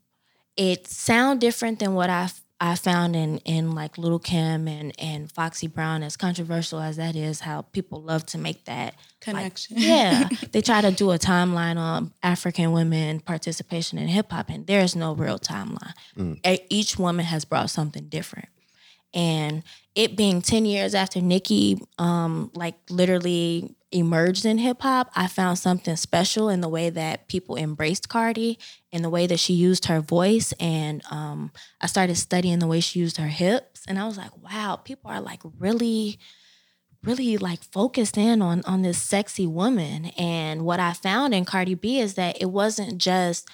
It 0.57 0.87
sound 0.87 1.41
different 1.41 1.81
than 1.81 1.95
what 1.95 2.11
I 2.11 2.31
I 2.67 2.77
found 2.77 3.15
in 3.15 3.39
in 3.39 3.73
like 3.73 3.99
Lil 3.99 4.19
Kim 4.19 4.67
and 4.67 4.93
and 4.99 5.31
Foxy 5.31 5.67
Brown. 5.67 6.03
As 6.03 6.17
controversial 6.17 6.81
as 6.81 6.97
that 6.97 7.15
is, 7.15 7.41
how 7.41 7.63
people 7.63 8.01
love 8.01 8.25
to 8.27 8.39
make 8.39 8.65
that 8.65 8.95
like, 8.95 9.21
Connection. 9.21 9.77
yeah, 9.79 10.29
they 10.53 10.63
try 10.63 10.81
to 10.81 10.91
do 10.91 11.11
a 11.11 11.19
timeline 11.19 11.77
on 11.77 12.13
African 12.23 12.73
women 12.73 13.21
participation 13.21 13.99
in 13.99 14.09
hip 14.09 14.33
hop, 14.33 14.49
and 14.49 14.67
there's 14.67 14.97
no 14.97 15.15
real 15.15 15.39
timeline. 15.39 15.93
Mm. 16.17 16.47
E- 16.47 16.65
Each 16.71 16.99
woman 16.99 17.27
has 17.27 17.45
brought 17.45 17.69
something 17.69 18.05
different 18.09 18.49
and 19.13 19.63
it 19.95 20.17
being 20.17 20.43
10 20.43 20.65
years 20.65 20.95
after 20.95 21.21
Nicki 21.21 21.81
um 21.99 22.51
like 22.55 22.75
literally 22.91 23.77
emerged 23.93 24.45
in 24.45 24.59
hip 24.59 24.83
hop, 24.83 25.11
I 25.15 25.29
found 25.29 25.59
something 25.59 25.95
special 25.97 26.49
in 26.49 26.61
the 26.61 26.69
way 26.69 26.91
that 26.91 27.29
people 27.29 27.57
embraced 27.57 28.09
Cardi, 28.09 28.59
in 28.91 29.03
the 29.03 29.11
way 29.11 29.29
that 29.29 29.39
she 29.39 29.55
used 29.55 29.85
her 29.87 30.01
voice. 30.01 30.53
And 30.59 31.03
um 31.11 31.53
I 31.81 31.87
started 31.87 32.17
studying 32.17 32.59
the 32.59 32.67
way 32.67 32.81
she 32.81 32.99
used 33.01 33.19
her 33.19 33.29
hips. 33.29 33.83
And 33.87 33.99
I 33.99 34.07
was 34.07 34.17
like, 34.19 34.37
wow, 34.43 34.77
people 34.77 35.11
are 35.11 35.21
like 35.21 35.41
really 35.59 36.19
really 37.05 37.37
like 37.37 37.63
focused 37.63 38.17
in 38.17 38.43
on 38.43 38.63
on 38.65 38.83
this 38.83 38.99
sexy 38.99 39.47
woman. 39.47 40.07
And 40.19 40.65
what 40.65 40.81
I 40.81 40.93
found 40.93 41.35
in 41.35 41.45
Cardi 41.45 41.75
B 41.75 42.01
is 42.01 42.15
that 42.15 42.41
it 42.41 42.51
wasn't 42.51 42.99
just 42.99 43.49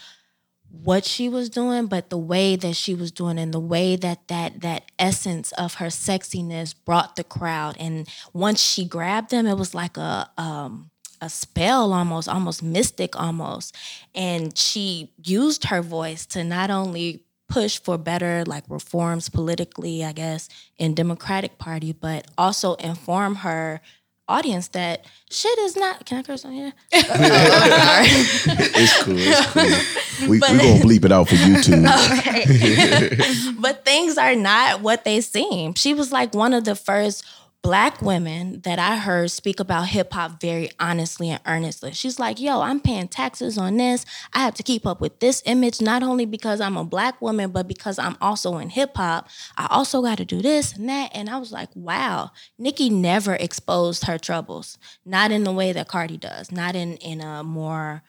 what 0.71 1.05
she 1.05 1.29
was 1.29 1.51
doing 1.51 1.87
but 1.87 2.11
the 2.11 2.19
way 2.19 2.57
that 2.57 2.75
she 2.75 2.95
was 2.95 3.11
doing 3.11 3.39
and 3.39 3.53
the 3.53 3.61
way 3.61 3.97
that 3.97 4.29
that 4.29 4.61
that 4.61 4.85
essence 4.99 5.53
of 5.53 5.75
her 5.75 5.87
sexiness 5.87 6.75
brought 6.85 7.17
the 7.17 7.25
crowd. 7.25 7.77
And 7.79 8.09
once 8.33 8.63
she 8.63 8.85
grabbed 8.85 9.31
them 9.31 9.47
it 9.47 9.59
was 9.59 9.75
like 9.75 9.97
a 9.97 10.31
um 10.39 10.91
a 11.21 11.29
spell 11.29 11.93
almost 11.93 12.29
almost 12.29 12.63
mystic 12.63 13.19
almost. 13.21 13.77
And 14.15 14.57
she 14.57 15.13
used 15.23 15.65
her 15.65 15.83
voice 15.83 16.25
to 16.27 16.45
not 16.45 16.71
only 16.71 17.25
push 17.49 17.81
for 17.81 17.99
better 17.99 18.45
like 18.47 18.63
reforms 18.69 19.29
politically 19.29 20.05
i 20.05 20.13
guess 20.13 20.49
in 20.79 20.95
democratic 20.95 21.59
party 21.59 21.93
but 21.93 22.25
also 22.39 22.75
inform 22.75 23.35
her 23.35 23.81
audience 24.31 24.69
that 24.69 25.05
shit 25.31 25.59
is 25.59 25.77
not 25.77 26.05
can 26.07 26.19
i 26.19 26.23
curse 26.23 26.45
on 26.45 26.53
here 26.53 26.73
uh, 26.93 28.05
It's 28.83 29.03
cool. 29.03 29.17
It's 29.19 29.47
cool. 29.53 30.29
We 30.29 30.39
we 30.39 30.39
gonna 30.41 30.63
bleep 30.87 31.05
it 31.05 31.13
out 31.13 31.29
for 31.29 31.35
YouTube. 31.37 31.85
but 33.61 33.85
things 33.85 34.19
are 34.19 34.35
not 34.37 34.81
what 34.83 35.05
they 35.05 35.21
seem. 35.21 35.75
She 35.75 35.95
was 35.95 36.13
like 36.13 36.35
one 36.35 36.53
of 36.55 36.65
the 36.65 36.75
first 36.75 37.25
black 37.63 38.01
women 38.01 38.61
that 38.63 38.79
I 38.79 38.97
heard 38.97 39.31
speak 39.31 39.61
about 39.61 39.89
hip 39.89 40.13
hop 40.13 40.41
very 40.41 40.71
honestly 40.81 41.29
and 41.31 41.41
earnestly. 41.47 41.93
She's 41.93 42.19
like, 42.19 42.41
yo, 42.41 42.63
I'm 42.63 42.81
paying 42.81 43.09
taxes 43.09 43.59
on 43.59 43.77
this. 43.77 44.07
I 44.33 44.41
have 44.41 44.55
to 44.55 44.63
keep 44.63 44.87
up 44.87 45.01
with 45.01 45.21
this 45.21 45.43
image, 45.45 45.81
not 45.81 46.03
only 46.03 46.25
because 46.25 46.61
I'm 46.61 46.77
a 46.77 46.85
black 46.85 47.21
woman, 47.21 47.51
but 47.51 47.69
because 47.69 47.99
I'm 47.99 48.17
also 48.21 48.57
in 48.59 48.71
hip 48.71 48.97
hop. 48.97 49.29
I 49.59 49.67
also 49.71 50.01
got 50.03 50.19
to 50.19 50.25
do 50.25 50.41
this 50.41 50.75
and 50.75 50.89
that. 50.89 51.11
And 51.15 51.29
I 51.29 51.37
was 51.39 51.53
like, 51.53 51.69
wow, 51.75 52.31
Nicki 52.59 52.89
never 52.89 53.35
exposed 53.35 54.05
her 54.05 54.19
troubles, 54.19 54.79
not 55.05 55.31
in 55.31 55.45
the 55.45 55.53
way 55.53 55.73
that 55.73 55.89
Cardi 55.89 56.17
does, 56.17 56.51
not 56.51 56.75
in, 56.75 56.97
in 56.97 57.21
a 57.21 57.45
more 57.45 58.03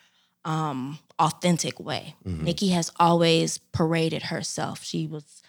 um, 0.45 0.99
authentic 1.19 1.79
way. 1.79 2.15
Nicki 2.45 2.69
has 2.69 2.91
always 2.99 3.57
paraded 3.57 4.23
herself. 4.23 4.83
She 4.83 5.07
was. 5.07 5.40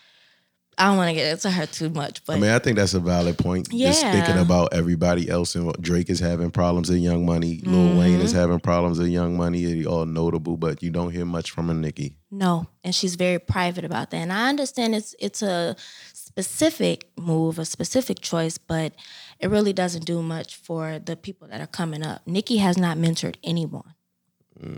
I 0.79 0.87
don't 0.87 0.97
want 0.97 1.11
to 1.11 1.15
get 1.15 1.31
into 1.31 1.51
her 1.51 1.67
too 1.67 1.91
much, 1.91 2.25
but 2.25 2.37
I 2.37 2.41
mean, 2.41 2.51
I 2.51 2.59
think 2.59 2.77
that's 2.79 2.95
a 2.95 3.01
valid 3.01 3.37
point. 3.39 3.69
Just 3.71 4.03
Yeah. 4.03 4.13
thinking 4.13 4.39
about 4.43 4.73
everybody 4.73 5.29
else 5.29 5.55
and 5.55 5.71
Drake 5.81 6.09
is 6.09 6.19
having 6.19 6.51
problems 6.51 6.89
at 6.91 6.97
Young 6.97 7.27
Money, 7.27 7.61
Lil 7.65 7.99
Wayne 7.99 8.15
Mm-hmm. 8.15 8.23
is 8.23 8.33
having 8.33 8.59
problems 8.59 8.99
at 8.99 9.09
Young 9.09 9.37
Money. 9.37 9.65
They 9.65 9.85
all 9.85 10.07
notable, 10.07 10.57
but 10.57 10.83
you 10.83 10.91
don't 10.91 11.11
hear 11.13 11.27
much 11.27 11.51
from 11.51 11.69
a 11.71 11.75
Nicki. 11.75 12.17
no, 12.31 12.67
and 12.83 12.95
she's 12.95 13.15
very 13.17 13.39
private 13.39 13.85
about 13.85 14.11
that. 14.11 14.17
And 14.17 14.33
I 14.33 14.49
understand 14.49 14.95
it's 14.95 15.15
it's 15.19 15.43
a 15.43 15.77
specific 16.15 17.11
move, 17.19 17.59
a 17.59 17.65
specific 17.67 18.21
choice, 18.21 18.57
but 18.57 18.95
it 19.39 19.49
really 19.51 19.75
doesn't 19.75 20.07
do 20.07 20.23
much 20.23 20.57
for 20.57 20.99
the 20.99 21.17
people 21.17 21.47
that 21.49 21.61
are 21.61 21.67
coming 21.67 22.03
up. 22.03 22.23
Nicki 22.27 22.57
has 22.57 22.79
not 22.79 22.97
mentored 22.97 23.37
anyone. 23.45 23.95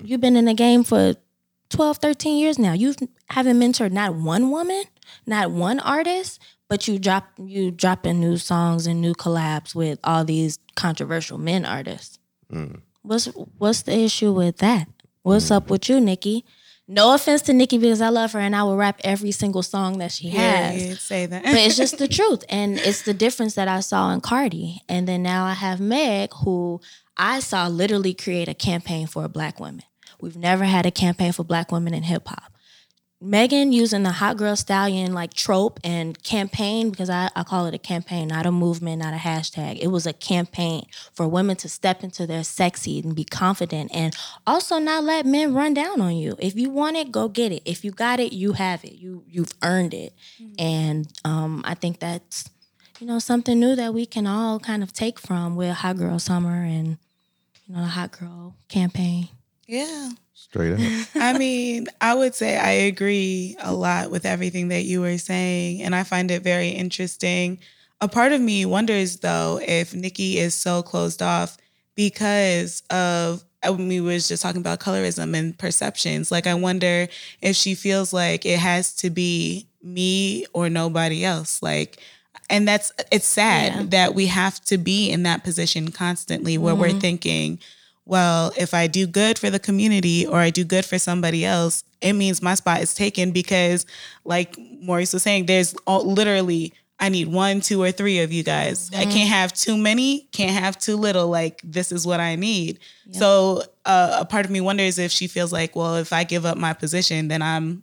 You've 0.03 0.21
been 0.21 0.35
in 0.37 0.47
the 0.47 0.55
game 0.55 0.83
for 0.83 1.15
12, 1.71 1.99
13 1.99 2.39
years 2.39 2.59
now. 2.59 2.73
You 2.73 2.95
haven't 3.31 3.59
mentored 3.59 3.93
not 3.93 4.15
one 4.15 4.51
woman, 4.51 4.85
not 5.27 5.51
one 5.51 5.81
artist, 5.81 6.41
but 6.69 6.89
you 6.89 6.99
drop 6.99 7.29
you 7.39 7.71
dropping 7.71 8.21
new 8.21 8.37
songs 8.37 8.87
and 8.87 9.01
new 9.01 9.15
collabs 9.15 9.75
with 9.75 9.99
all 10.05 10.25
these 10.25 10.59
controversial 10.75 11.39
men 11.39 11.65
artists. 11.65 12.19
Mm. 12.53 12.81
What's 13.03 13.27
what's 13.59 13.83
the 13.83 13.97
issue 13.99 14.33
with 14.33 14.59
that? 14.59 14.89
What's 15.23 15.47
mm. 15.47 15.57
up 15.57 15.71
with 15.71 15.89
you, 15.89 16.01
Nicki? 16.01 16.45
No 16.87 17.15
offense 17.15 17.41
to 17.43 17.55
Nicki 17.55 17.79
because 17.79 18.03
I 18.03 18.11
love 18.11 18.33
her 18.33 18.39
and 18.39 18.55
I 18.55 18.63
will 18.63 18.77
rap 18.77 19.01
every 19.05 19.31
single 19.31 19.63
song 19.63 19.99
that 19.99 20.13
she 20.13 20.29
has 20.31 20.87
you'd 20.87 20.99
say 20.99 21.25
that. 21.25 21.43
but 21.43 21.55
it's 21.55 21.77
just 21.77 21.97
the 21.99 22.09
truth 22.19 22.45
and 22.51 22.79
it's 22.79 23.03
the 23.03 23.15
difference 23.15 23.55
that 23.55 23.69
i 23.69 23.81
saw 23.81 24.13
in 24.13 24.21
cardi 24.21 24.83
and 24.87 25.09
then 25.09 25.23
now 25.23 25.47
i 25.47 25.55
have 25.55 25.81
meg 25.81 26.31
who 26.45 26.79
i 27.17 27.41
saw 27.41 27.69
literally 27.69 28.13
create 28.13 28.49
a 28.49 28.55
campaign 28.55 29.07
for 29.07 29.25
a 29.25 29.31
black 29.31 29.59
women 29.59 29.83
we've 30.25 30.37
never 30.37 30.65
had 30.65 30.87
a 30.87 30.91
campaign 30.91 31.33
for 31.33 31.45
black 31.45 31.71
women 31.71 31.95
in 31.95 32.03
hip-hop 32.03 32.53
megan 33.21 33.73
using 33.73 34.03
the 34.03 34.11
hot 34.11 34.37
girl 34.37 34.55
stallion 34.55 35.15
like 35.15 35.33
trope 35.33 35.81
and 35.83 36.23
campaign 36.23 36.91
because 36.91 37.09
I, 37.09 37.31
I 37.35 37.43
call 37.43 37.65
it 37.67 37.75
a 37.75 37.79
campaign 37.79 38.29
not 38.29 38.45
a 38.45 38.53
movement 38.53 39.01
not 39.01 39.15
a 39.15 39.17
hashtag. 39.17 39.79
It 39.79 39.87
was 39.87 40.07
a 40.07 40.13
campaign 40.13 40.87
for 41.15 41.27
women 41.27 41.57
to 41.57 41.69
step 41.69 42.05
into 42.05 42.27
their 42.27 42.45
sexy 42.45 43.01
and 43.01 43.15
be 43.15 43.25
confident 43.25 43.93
and 43.95 44.15
also 44.47 44.79
not 44.79 45.05
let 45.05 45.25
men 45.25 45.55
run 45.55 45.73
down 45.73 46.03
on 46.03 46.17
you. 46.17 46.37
If 46.39 46.55
you 46.57 46.69
want 46.69 46.97
it 46.97 47.11
go 47.11 47.29
get 47.29 47.51
it. 47.51 47.63
If 47.65 47.83
you 47.83 47.93
got 47.93 48.21
it 48.21 48.35
you 48.35 48.53
have 48.53 48.85
it. 48.85 48.93
You 48.93 49.25
you've 49.27 49.55
earned 49.63 49.95
it. 49.95 50.13
And 50.59 51.09
um, 51.25 51.63
I 51.65 51.75
think 51.75 52.01
that's 52.01 52.51
you 53.01 53.07
know, 53.07 53.19
something 53.19 53.59
new 53.59 53.75
that 53.77 53.93
we 53.93 54.07
can 54.07 54.27
all 54.27 54.61
kind 54.61 54.83
of 54.83 54.93
take 54.93 55.19
from 55.19 55.57
with 55.57 55.77
Hot 55.77 55.97
Girl 55.97 56.19
Summer 56.19 56.63
and 56.63 56.99
you 57.67 57.75
know 57.75 57.81
the 57.81 57.89
Hot 57.89 58.13
Girl 58.13 58.55
campaign. 58.69 59.29
Yeah. 59.67 60.11
Straight 60.35 60.75
up. 60.75 61.09
I 61.15 61.39
mean, 61.39 61.87
I 62.01 62.15
would 62.15 62.35
say 62.35 62.57
I 62.57 62.71
agree 62.71 63.57
a 63.61 63.73
lot 63.73 64.11
with 64.11 64.27
everything 64.27 64.69
that 64.69 64.85
you 64.85 65.01
were 65.01 65.19
saying, 65.19 65.83
and 65.83 65.95
I 65.95 66.03
find 66.03 66.31
it 66.31 66.43
very 66.43 66.69
interesting. 66.69 67.59
A 68.01 68.09
part 68.09 68.33
of 68.33 68.41
me 68.41 68.67
wonders, 68.67 69.17
though, 69.19 69.61
if 69.67 69.95
Nicki 69.95 70.39
is 70.39 70.55
so 70.55 70.83
closed 70.83 71.23
off 71.23 71.57
because 71.95 72.83
of 72.91 73.45
uh, 73.67 73.73
we 73.73 74.01
was 74.01 74.29
just 74.29 74.43
talking 74.43 74.61
about 74.61 74.81
colorism 74.81 75.37
and 75.37 75.57
perceptions. 75.57 76.31
Like, 76.31 76.47
I 76.47 76.55
wonder 76.55 77.09
if 77.41 77.57
she 77.57 77.75
feels 77.75 78.13
like 78.13 78.45
it 78.45 78.59
has 78.59 78.95
to 78.97 79.11
be 79.11 79.67
me 79.83 80.47
or 80.53 80.69
nobody 80.69 81.25
else. 81.25 81.63
Like, 81.63 81.99
and 82.51 82.69
that's 82.69 82.93
it's 83.11 83.27
sad 83.27 83.73
Yeah. 83.75 83.83
that 83.91 84.15
we 84.15 84.27
have 84.27 84.61
to 84.67 84.77
be 84.79 85.11
in 85.11 85.23
that 85.23 85.45
position 85.45 85.91
constantly 85.91 86.59
where 86.59 86.75
we're 86.75 86.89
mm-hmm. 86.89 86.99
thinking 86.99 87.59
well 88.07 88.53
if 88.57 88.75
i 88.75 88.87
do 88.87 89.07
good 89.07 89.39
for 89.39 89.51
the 89.51 89.59
community 89.59 90.27
or 90.27 90.39
i 90.39 90.51
do 90.51 90.65
good 90.65 90.85
for 90.85 90.99
somebody 90.99 91.45
else 91.45 91.85
it 92.01 92.13
means 92.13 92.43
my 92.43 92.55
spot 92.55 92.81
is 92.81 92.95
taken 92.95 93.31
because 93.31 93.87
like 94.25 94.57
maurice 94.81 95.13
was 95.13 95.23
saying 95.23 95.47
there's 95.47 95.75
all, 95.87 96.05
literally 96.05 96.73
i 97.01 97.09
need 97.09 97.29
one 97.29 97.61
two 97.61 97.83
or 97.83 97.91
three 97.91 98.21
of 98.21 98.33
you 98.33 98.43
guys 98.43 98.91
i 98.95 99.05
can't 99.05 99.29
have 99.29 99.53
too 99.53 99.77
many 99.77 100.29
can't 100.33 100.53
have 100.53 100.79
too 100.79 100.97
little 100.97 101.29
like 101.29 101.61
this 101.65 101.91
is 101.93 102.07
what 102.07 102.21
i 102.21 102.35
need 102.37 102.79
so 103.13 103.63
uh, 103.85 104.19
a 104.21 104.25
part 104.25 104.45
of 104.45 104.51
me 104.51 104.61
wonders 104.61 104.99
if 104.99 105.11
she 105.11 105.27
feels 105.27 105.53
like 105.53 105.75
well 105.77 105.97
if 105.97 106.13
i 106.13 106.25
give 106.25 106.45
up 106.47 106.57
my 106.57 106.73
position 106.73 107.29
then 107.29 107.43
i'm 107.43 107.83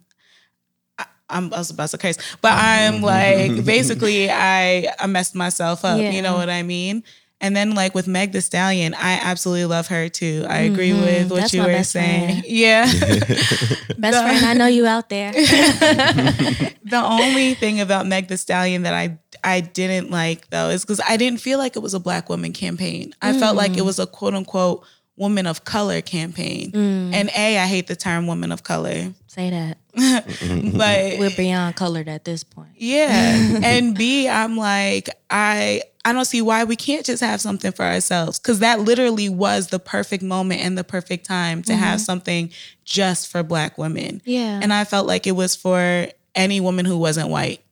I'm, 1.32 1.52
I 1.52 1.58
was 1.58 1.70
about 1.70 1.88
to 1.90 1.98
curse, 1.98 2.18
but 2.40 2.52
I'm 2.52 3.00
like 3.00 3.64
basically 3.64 4.30
I 4.30 4.92
I 4.98 5.06
messed 5.06 5.34
myself 5.34 5.84
up. 5.84 5.98
Yeah. 5.98 6.10
You 6.10 6.22
know 6.22 6.34
what 6.34 6.50
I 6.50 6.62
mean? 6.62 7.02
And 7.42 7.56
then 7.56 7.74
like 7.74 7.92
with 7.92 8.06
Meg 8.06 8.30
the 8.30 8.40
Stallion, 8.40 8.94
I 8.94 9.14
absolutely 9.14 9.64
love 9.64 9.88
her 9.88 10.08
too. 10.08 10.46
I 10.48 10.58
agree 10.58 10.92
with 10.92 11.02
mm-hmm. 11.02 11.28
what 11.28 11.40
That's 11.40 11.52
you 11.52 11.62
were 11.62 11.82
saying. 11.82 12.42
friend. 12.42 12.44
Yeah. 12.52 12.84
Best 13.98 14.22
friend, 14.22 14.46
I 14.46 14.54
know 14.54 14.66
you 14.66 14.86
out 14.86 15.08
there. 15.08 15.32
the 15.32 17.02
only 17.02 17.54
thing 17.54 17.80
about 17.80 18.06
Meg 18.06 18.28
the 18.28 18.38
Stallion 18.38 18.82
that 18.82 18.94
I 18.94 19.18
I 19.42 19.60
didn't 19.60 20.10
like 20.10 20.48
though 20.50 20.68
is 20.68 20.84
because 20.84 21.00
I 21.06 21.16
didn't 21.16 21.40
feel 21.40 21.58
like 21.58 21.74
it 21.74 21.80
was 21.80 21.94
a 21.94 22.00
black 22.00 22.28
woman 22.28 22.52
campaign. 22.52 23.12
I 23.20 23.36
felt 23.36 23.56
like 23.56 23.72
it 23.72 23.80
mm. 23.80 23.86
was 23.86 23.98
a 23.98 24.06
quote 24.06 24.34
unquote 24.34 24.84
woman 25.16 25.46
of 25.46 25.64
color 25.64 26.00
campaign. 26.00 26.70
Mm. 26.72 27.12
And 27.12 27.30
A, 27.36 27.58
I 27.58 27.66
hate 27.66 27.88
the 27.88 27.96
term 27.96 28.26
woman 28.28 28.52
of 28.52 28.62
color. 28.62 29.12
Say 29.26 29.50
that. 29.50 29.78
But 29.94 31.18
We're 31.18 31.36
beyond 31.36 31.76
colored 31.76 32.08
at 32.08 32.24
this 32.24 32.44
point. 32.44 32.70
Yeah. 32.76 33.60
and 33.62 33.96
B, 33.96 34.28
I'm 34.28 34.56
like, 34.56 35.10
I 35.28 35.82
I 36.04 36.12
don't 36.12 36.24
see 36.24 36.42
why 36.42 36.64
we 36.64 36.74
can't 36.74 37.06
just 37.06 37.22
have 37.22 37.40
something 37.40 37.70
for 37.72 37.84
ourselves. 37.84 38.38
Cause 38.38 38.58
that 38.58 38.80
literally 38.80 39.28
was 39.28 39.68
the 39.68 39.78
perfect 39.78 40.22
moment 40.22 40.60
and 40.60 40.76
the 40.76 40.84
perfect 40.84 41.26
time 41.26 41.62
to 41.62 41.74
have 41.74 41.98
mm-hmm. 41.98 42.04
something 42.04 42.50
just 42.84 43.28
for 43.28 43.42
black 43.42 43.78
women. 43.78 44.20
Yeah. 44.24 44.58
And 44.62 44.72
I 44.72 44.84
felt 44.84 45.06
like 45.06 45.26
it 45.26 45.32
was 45.32 45.54
for 45.54 46.08
any 46.34 46.60
woman 46.60 46.86
who 46.86 46.98
wasn't 46.98 47.28
white. 47.28 47.64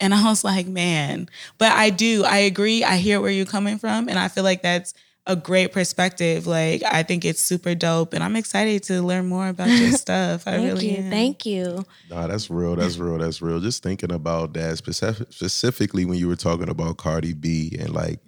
And 0.00 0.14
I 0.14 0.24
was 0.24 0.44
like, 0.44 0.66
man. 0.66 1.28
But 1.58 1.72
I 1.72 1.90
do, 1.90 2.24
I 2.24 2.38
agree. 2.38 2.84
I 2.84 2.96
hear 2.96 3.20
where 3.20 3.30
you're 3.30 3.46
coming 3.46 3.78
from. 3.78 4.08
And 4.08 4.18
I 4.18 4.28
feel 4.28 4.44
like 4.44 4.62
that's 4.62 4.94
a 5.28 5.36
great 5.36 5.72
perspective. 5.72 6.46
Like 6.46 6.82
I 6.82 7.02
think 7.04 7.24
it's 7.24 7.40
super 7.40 7.74
dope. 7.74 8.14
And 8.14 8.24
I'm 8.24 8.34
excited 8.34 8.82
to 8.84 9.02
learn 9.02 9.28
more 9.28 9.48
about 9.48 9.68
your 9.68 9.92
stuff. 9.92 10.48
I 10.48 10.52
Thank 10.52 10.64
really 10.64 10.90
you. 10.90 10.96
am. 10.96 11.10
Thank 11.10 11.46
you. 11.46 11.84
Nah, 12.10 12.26
that's 12.26 12.50
real. 12.50 12.74
That's 12.74 12.96
real. 12.96 13.18
That's 13.18 13.40
real. 13.42 13.60
Just 13.60 13.82
thinking 13.82 14.10
about 14.10 14.54
that 14.54 14.78
specific, 14.78 15.30
specifically 15.30 16.06
when 16.06 16.18
you 16.18 16.26
were 16.26 16.36
talking 16.36 16.70
about 16.70 16.96
Cardi 16.96 17.34
B 17.34 17.76
and 17.78 17.92
like, 17.92 18.20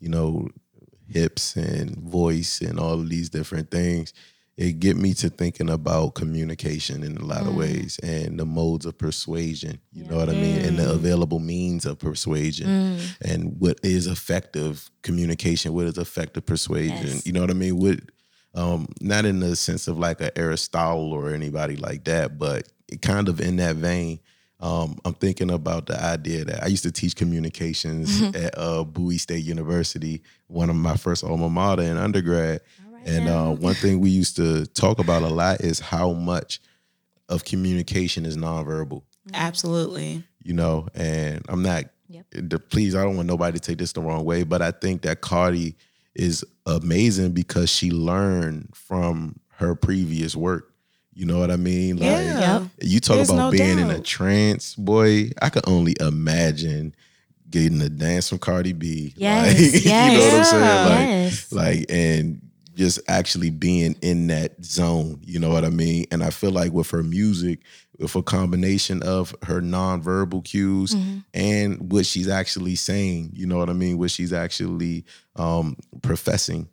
you 0.00 0.08
know, 0.08 0.48
hips 1.08 1.56
and 1.56 1.96
voice 1.96 2.60
and 2.60 2.78
all 2.78 2.94
of 2.94 3.08
these 3.08 3.30
different 3.30 3.70
things, 3.70 4.12
it 4.58 4.80
get 4.80 4.96
me 4.96 5.14
to 5.14 5.30
thinking 5.30 5.70
about 5.70 6.16
communication 6.16 7.04
in 7.04 7.16
a 7.16 7.24
lot 7.24 7.46
of 7.46 7.54
ways 7.54 7.96
and 8.02 8.40
the 8.40 8.44
modes 8.44 8.86
of 8.86 8.98
persuasion. 8.98 9.78
You 9.92 10.02
know 10.04 10.16
what 10.16 10.28
I 10.28 10.32
mean? 10.32 10.58
And 10.58 10.76
the 10.76 10.90
available 10.90 11.38
means 11.38 11.86
of 11.86 12.00
persuasion 12.00 12.98
and 13.22 13.54
what 13.60 13.78
is 13.84 14.08
effective 14.08 14.90
communication, 15.02 15.72
what 15.74 15.86
is 15.86 15.96
effective 15.96 16.44
persuasion. 16.44 17.06
Yes. 17.06 17.24
You 17.24 17.34
know 17.34 17.40
what 17.40 17.52
I 17.52 17.54
mean? 17.54 17.76
What 17.78 18.00
um, 18.52 18.88
not 19.00 19.24
in 19.26 19.38
the 19.38 19.54
sense 19.54 19.86
of 19.86 19.96
like 19.96 20.20
a 20.20 20.36
Aristotle 20.36 21.12
or 21.12 21.30
anybody 21.30 21.76
like 21.76 22.02
that, 22.04 22.36
but 22.36 22.68
kind 23.00 23.28
of 23.28 23.40
in 23.40 23.56
that 23.56 23.76
vein. 23.76 24.18
Um, 24.60 24.98
I'm 25.04 25.14
thinking 25.14 25.52
about 25.52 25.86
the 25.86 26.02
idea 26.02 26.44
that 26.46 26.64
I 26.64 26.66
used 26.66 26.82
to 26.82 26.90
teach 26.90 27.14
communications 27.14 28.20
at 28.34 28.58
uh, 28.58 28.82
Bowie 28.82 29.18
State 29.18 29.44
University, 29.44 30.24
one 30.48 30.68
of 30.68 30.74
my 30.74 30.96
first 30.96 31.22
alma 31.22 31.48
mater 31.48 31.82
in 31.82 31.96
undergrad. 31.96 32.62
And 33.08 33.28
uh, 33.28 33.50
one 33.50 33.74
thing 33.74 34.00
we 34.00 34.10
used 34.10 34.36
to 34.36 34.66
talk 34.66 34.98
about 34.98 35.22
a 35.22 35.28
lot 35.28 35.60
is 35.60 35.78
how 35.80 36.12
much 36.12 36.60
of 37.28 37.44
communication 37.44 38.24
is 38.26 38.36
nonverbal 38.36 39.02
Absolutely. 39.34 40.22
you 40.42 40.52
know, 40.54 40.86
and 40.94 41.42
I'm 41.48 41.62
not 41.62 41.84
Yep. 42.10 42.70
please, 42.70 42.94
I 42.94 43.02
don't 43.02 43.16
want 43.16 43.28
nobody 43.28 43.58
to 43.58 43.66
take 43.66 43.76
this 43.78 43.92
the 43.92 44.00
wrong 44.00 44.24
way, 44.24 44.42
but 44.42 44.62
I 44.62 44.70
think 44.70 45.02
that 45.02 45.20
Cardi 45.20 45.76
is 46.14 46.42
amazing 46.64 47.32
because 47.32 47.68
she 47.68 47.90
learned 47.90 48.70
from 48.74 49.38
her 49.56 49.74
previous 49.74 50.34
work. 50.34 50.72
You 51.12 51.26
know 51.26 51.38
what 51.38 51.50
I 51.50 51.56
mean? 51.56 51.96
Like 51.98 52.08
Yeah. 52.08 52.66
you 52.80 53.00
talk 53.00 53.16
There's 53.16 53.28
about 53.28 53.36
no 53.38 53.50
being 53.50 53.78
in 53.78 53.90
a 53.90 54.00
trance, 54.00 54.74
boy. 54.74 55.32
I 55.42 55.50
could 55.50 55.64
only 55.68 55.96
imagine 56.00 56.94
getting 57.50 57.80
a 57.82 57.88
dance 57.90 58.28
from 58.30 58.38
Cardi 58.38 58.72
B. 58.72 59.12
Yes, 59.16 59.74
Like, 59.74 59.84
you 59.84 59.90
know 60.18 60.24
what 60.24 60.34
I'm 60.34 60.44
saying? 60.44 60.84
Like, 60.84 61.08
Yes. 61.08 61.52
like 61.52 61.86
and 61.90 62.40
just 62.78 63.00
actually 63.08 63.50
being 63.50 63.96
in 64.02 64.28
that 64.28 64.64
zone 64.64 65.20
you 65.24 65.38
know 65.38 65.50
what 65.50 65.64
i 65.64 65.68
mean? 65.68 66.06
And 66.12 66.22
i 66.22 66.30
feel 66.30 66.52
like 66.52 66.72
with 66.72 66.90
her 66.90 67.02
music 67.02 67.58
with 67.98 68.14
a 68.14 68.22
combination 68.22 69.02
of 69.02 69.34
her 69.42 69.60
nonverbal 69.60 70.44
cues 70.44 70.94
and 71.34 71.90
what 71.92 72.06
she's 72.06 72.28
actually 72.28 72.76
saying 72.76 73.30
you 73.34 73.46
know 73.46 73.58
what 73.58 73.68
i 73.68 73.72
mean? 73.74 73.98
What 73.98 74.10
she's 74.12 74.32
actually 74.32 75.04
um 75.36 75.76
professing 76.02 76.68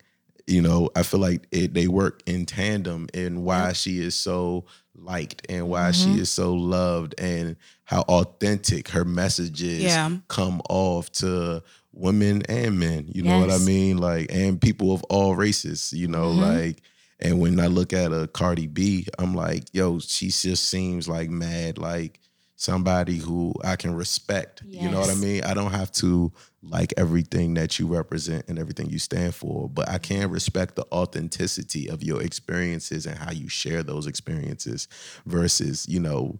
you 0.48 0.62
know? 0.62 0.92
I 0.96 1.02
feel 1.02 1.20
like 1.20 1.48
it, 1.52 1.74
they 1.74 1.88
work 1.88 2.22
in 2.28 2.46
tandem 2.46 3.08
in 3.16 3.44
why 3.44 3.74
she 3.74 4.00
is 4.00 4.14
so 4.14 4.66
liked 4.94 5.42
and 5.50 5.68
why 5.68 5.90
she 5.92 6.20
is 6.20 6.30
so 6.30 6.54
loved 6.54 7.16
and 7.18 7.56
how 7.84 8.02
authentic 8.02 8.90
her 8.90 9.04
messages 9.06 9.82
Yeah. 9.82 10.12
come 10.28 10.62
off 10.70 11.12
to 11.14 11.64
women 11.96 12.42
and 12.50 12.78
men 12.80 13.10
you 13.14 13.24
know 13.24 13.40
what 13.40 13.50
i 13.50 13.58
mean? 13.60 13.98
Like 13.98 14.28
and 14.32 14.60
people 14.62 14.94
of 14.94 15.04
all 15.06 15.36
races 15.36 15.94
you 15.94 16.08
know 16.08 16.28
Mm-hmm. 16.28 16.42
like 16.42 16.82
and 17.20 17.40
when 17.40 17.60
i 17.60 17.68
look 17.68 17.94
at 17.94 18.12
a 18.12 18.28
cardi 18.28 18.68
b 18.68 19.08
i'm 19.18 19.34
like 19.34 19.64
yo 19.74 20.00
she 20.00 20.28
just 20.28 20.70
seems 20.70 21.08
like 21.08 21.30
mad 21.30 21.78
like 21.78 22.20
somebody 22.58 23.18
who 23.18 23.54
i 23.64 23.76
can 23.76 23.96
respect 23.96 24.64
you 24.66 24.90
know 24.90 25.00
what 25.00 25.10
i 25.10 25.16
mean? 25.16 25.44
I 25.44 25.54
don't 25.54 25.72
have 25.72 25.92
to 25.94 26.32
like 26.62 26.94
everything 26.98 27.54
that 27.56 27.78
you 27.80 27.86
represent 27.88 28.46
and 28.50 28.58
everything 28.60 28.90
you 28.90 29.00
stand 29.00 29.36
for 29.36 29.70
but 29.70 29.88
i 29.88 29.98
can 29.98 30.30
respect 30.30 30.76
the 30.76 30.86
authenticity 30.92 31.88
of 31.90 32.04
your 32.04 32.22
experiences 32.22 33.06
and 33.06 33.18
how 33.18 33.32
you 33.32 33.48
share 33.50 33.84
those 33.84 34.08
experiences 34.08 34.88
versus 35.26 35.88
you 35.88 36.00
know 36.00 36.40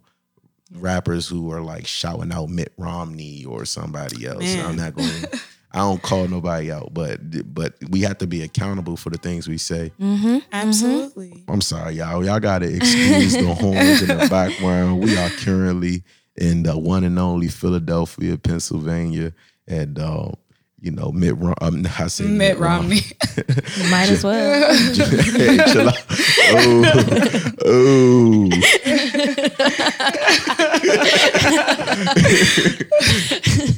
rappers 0.74 1.28
who 1.28 1.52
are 1.52 1.60
like 1.60 1.86
shouting 1.86 2.32
out 2.32 2.48
Mitt 2.48 2.72
Romney 2.76 3.44
or 3.44 3.64
somebody 3.64 4.26
else. 4.26 4.42
Man. 4.42 4.66
I'm 4.66 4.76
not 4.76 4.94
going. 4.94 5.10
I 5.72 5.80
don't 5.80 6.00
call 6.00 6.26
nobody 6.26 6.72
out, 6.72 6.94
but 6.94 7.18
but 7.54 7.74
we 7.90 8.00
have 8.00 8.16
to 8.18 8.26
be 8.26 8.42
accountable 8.42 8.96
for 8.96 9.10
the 9.10 9.18
things 9.18 9.46
we 9.46 9.58
say. 9.58 9.92
Absolutely. 10.52 11.44
I'm 11.48 11.60
sorry, 11.60 11.94
y'all. 11.96 12.24
Y'all 12.24 12.40
got 12.40 12.60
to 12.60 12.74
excuse 12.74 13.34
the 13.34 13.54
horns 13.54 14.00
in 14.00 14.08
the 14.08 14.26
background. 14.30 15.04
We 15.04 15.18
are 15.18 15.28
currently 15.30 16.02
in 16.36 16.62
the 16.62 16.78
one 16.78 17.04
and 17.04 17.18
only 17.18 17.48
Philadelphia, 17.48 18.38
Pennsylvania, 18.38 19.34
and 19.68 19.98
uh, 19.98 20.30
you 20.80 20.90
know 20.90 21.10
Mitt 21.12 21.36
Rom. 21.38 21.54
Um, 21.60 21.86
I 21.98 22.06
say 22.08 22.24
Mitt 22.24 22.58
Romney. 22.58 23.00
You 23.36 23.90
might 23.90 24.08
as 24.10 24.22
well. 24.24 24.74
hey, 24.94 25.58
chill 25.72 25.88
out. 25.88 26.04
Oh, 26.48 27.52
oh. 27.64 28.50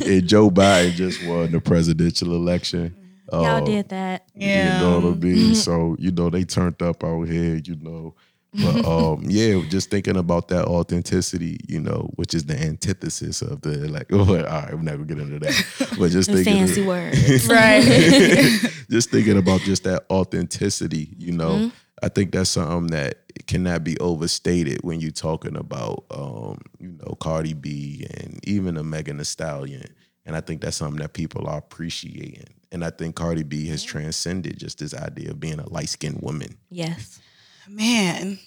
and 0.07 0.27
Joe 0.27 0.51
Biden 0.51 0.93
just 0.93 1.25
won 1.27 1.53
the 1.53 1.61
presidential 1.61 2.35
election. 2.35 2.95
Y'all 3.31 3.45
Uh, 3.45 3.61
did 3.61 3.89
that. 3.91 4.25
Yeah. 4.35 4.79
You 4.79 4.85
know 4.85 5.01
what 5.09 5.15
I 5.17 5.19
mean? 5.19 5.55
So, 5.55 5.97
you 5.99 6.11
know, 6.11 6.31
they 6.31 6.45
turned 6.45 6.81
up 6.83 7.05
out 7.05 7.25
here, 7.25 7.57
you 7.63 7.77
know. 7.77 8.15
But 8.63 8.85
um, 8.85 9.25
yeah, 9.27 9.63
just 9.69 9.91
thinking 9.91 10.17
about 10.17 10.49
that 10.49 10.65
authenticity, 10.67 11.59
you 11.69 11.81
know, 11.81 12.11
which 12.17 12.35
is 12.35 12.45
the 12.47 12.59
antithesis 12.61 13.43
of 13.43 13.61
the 13.63 13.89
like. 13.89 14.07
Oh, 14.13 14.19
all 14.29 14.43
right, 14.43 14.75
we're 14.75 14.83
not 14.83 14.95
gonna 14.95 15.05
get 15.05 15.19
into 15.19 15.39
that. 15.41 15.97
But 15.99 16.11
just 16.11 16.31
The 16.31 16.43
thinking, 16.43 16.67
fancy 16.67 16.85
words. 16.87 17.47
right. 17.49 17.83
just 18.91 19.11
thinking 19.11 19.39
about 19.39 19.61
just 19.61 19.85
that 19.85 20.05
authenticity, 20.11 21.15
you 21.19 21.33
know, 21.33 21.71
I 22.03 22.09
think 22.09 22.33
that's 22.33 22.51
something 22.51 22.89
that 22.89 23.19
cannot 23.47 23.85
be 23.85 23.99
overstated 23.99 24.81
when 24.83 25.01
you're 25.01 25.11
talking 25.11 25.57
about, 25.57 26.05
um, 26.11 26.61
you 26.79 26.93
know, 26.93 27.17
Cardi 27.21 27.55
B 27.55 28.07
and 28.15 28.41
even 28.47 28.77
a 28.77 28.85
Megan 28.85 29.19
Thee 29.19 29.25
Stallion 29.25 29.85
And 30.27 30.37
I 30.37 30.41
think 30.41 30.61
that's 30.61 30.77
something 30.77 31.01
that 31.01 31.13
people 31.13 31.47
are 31.49 31.59
appreciating. 31.59 32.45
And 32.71 32.85
I 32.85 32.91
think 32.91 33.17
Cardi 33.17 33.43
B 33.43 33.67
has 33.69 33.83
transcended 33.83 34.59
just 34.59 34.79
this 34.79 34.95
idea 34.95 35.31
of 35.31 35.41
being 35.41 35.59
a 35.59 35.69
light 35.69 35.89
skinned 35.89 36.21
woman. 36.21 36.57
Yes. 36.71 37.21
Man, 37.69 38.39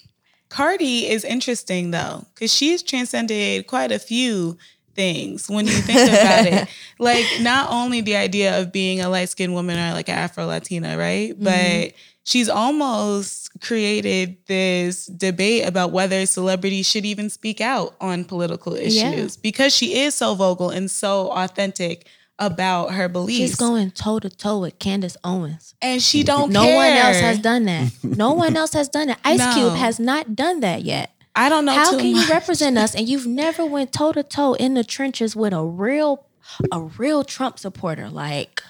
Cardi 0.52 1.08
is 1.08 1.24
interesting 1.24 1.90
though, 1.92 2.26
because 2.34 2.52
she's 2.52 2.82
transcended 2.82 3.66
quite 3.66 3.90
a 3.90 3.98
few 3.98 4.58
things 4.94 5.48
when 5.48 5.66
you 5.66 5.72
think 5.72 5.98
about 6.10 6.46
it. 6.46 6.68
Like 6.98 7.24
not 7.40 7.70
only 7.70 8.02
the 8.02 8.16
idea 8.16 8.60
of 8.60 8.70
being 8.70 9.00
a 9.00 9.08
light 9.08 9.30
skinned 9.30 9.54
woman 9.54 9.78
or 9.78 9.92
like 9.94 10.08
an 10.10 10.16
Afro 10.18 10.44
Latina, 10.46 10.98
right? 10.98 11.30
Mm-hmm. 11.32 11.42
But 11.44 11.94
she's 12.24 12.48
almost 12.50 13.50
created 13.62 14.36
this 14.46 15.06
debate 15.06 15.66
about 15.66 15.90
whether 15.90 16.24
celebrities 16.26 16.86
should 16.88 17.06
even 17.06 17.30
speak 17.30 17.60
out 17.62 17.94
on 18.00 18.24
political 18.24 18.74
issues 18.74 18.94
Yeah. 18.94 19.28
because 19.42 19.74
she 19.74 20.00
is 20.00 20.14
so 20.14 20.34
vocal 20.34 20.68
and 20.70 20.90
so 20.90 21.30
authentic 21.32 22.06
about 22.38 22.92
her 22.92 23.08
beliefs. 23.08 23.38
She's 23.38 23.54
going 23.54 23.90
toe 23.92 24.18
to 24.18 24.28
toe 24.30 24.60
with 24.60 24.78
Candace 24.78 25.16
Owens. 25.22 25.74
and 25.82 26.02
she 26.02 26.22
don't 26.22 26.50
No 26.52 26.62
care. 26.64 26.76
one 26.76 26.86
else 26.92 27.20
has 27.20 27.38
done 27.38 27.64
that. 27.66 27.92
No 28.02 28.32
one 28.32 28.56
else 28.56 28.72
has 28.72 28.88
done 28.88 29.08
that. 29.08 29.20
Ice 29.24 29.38
No. 29.38 29.52
Cube 29.54 29.74
has 29.74 30.00
not 30.00 30.34
done 30.34 30.60
that 30.60 30.82
yet. 30.82 31.10
I 31.34 31.48
don't 31.48 31.64
know 31.64 31.72
How 31.72 31.92
too 31.92 31.98
can 31.98 32.12
much. 32.12 32.28
you 32.28 32.34
represent 32.34 32.76
us 32.78 32.94
and 32.96 33.08
you've 33.08 33.26
never 33.26 33.64
went 33.64 33.92
toe 33.92 34.12
to 34.12 34.22
toe 34.22 34.54
in 34.54 34.74
the 34.74 34.84
trenches 34.84 35.34
with 35.36 35.52
a 35.52 35.62
real 35.64 36.26
a 36.70 36.80
real 36.80 37.22
Trump 37.24 37.58
supporter? 37.58 38.08
Like 38.10 38.62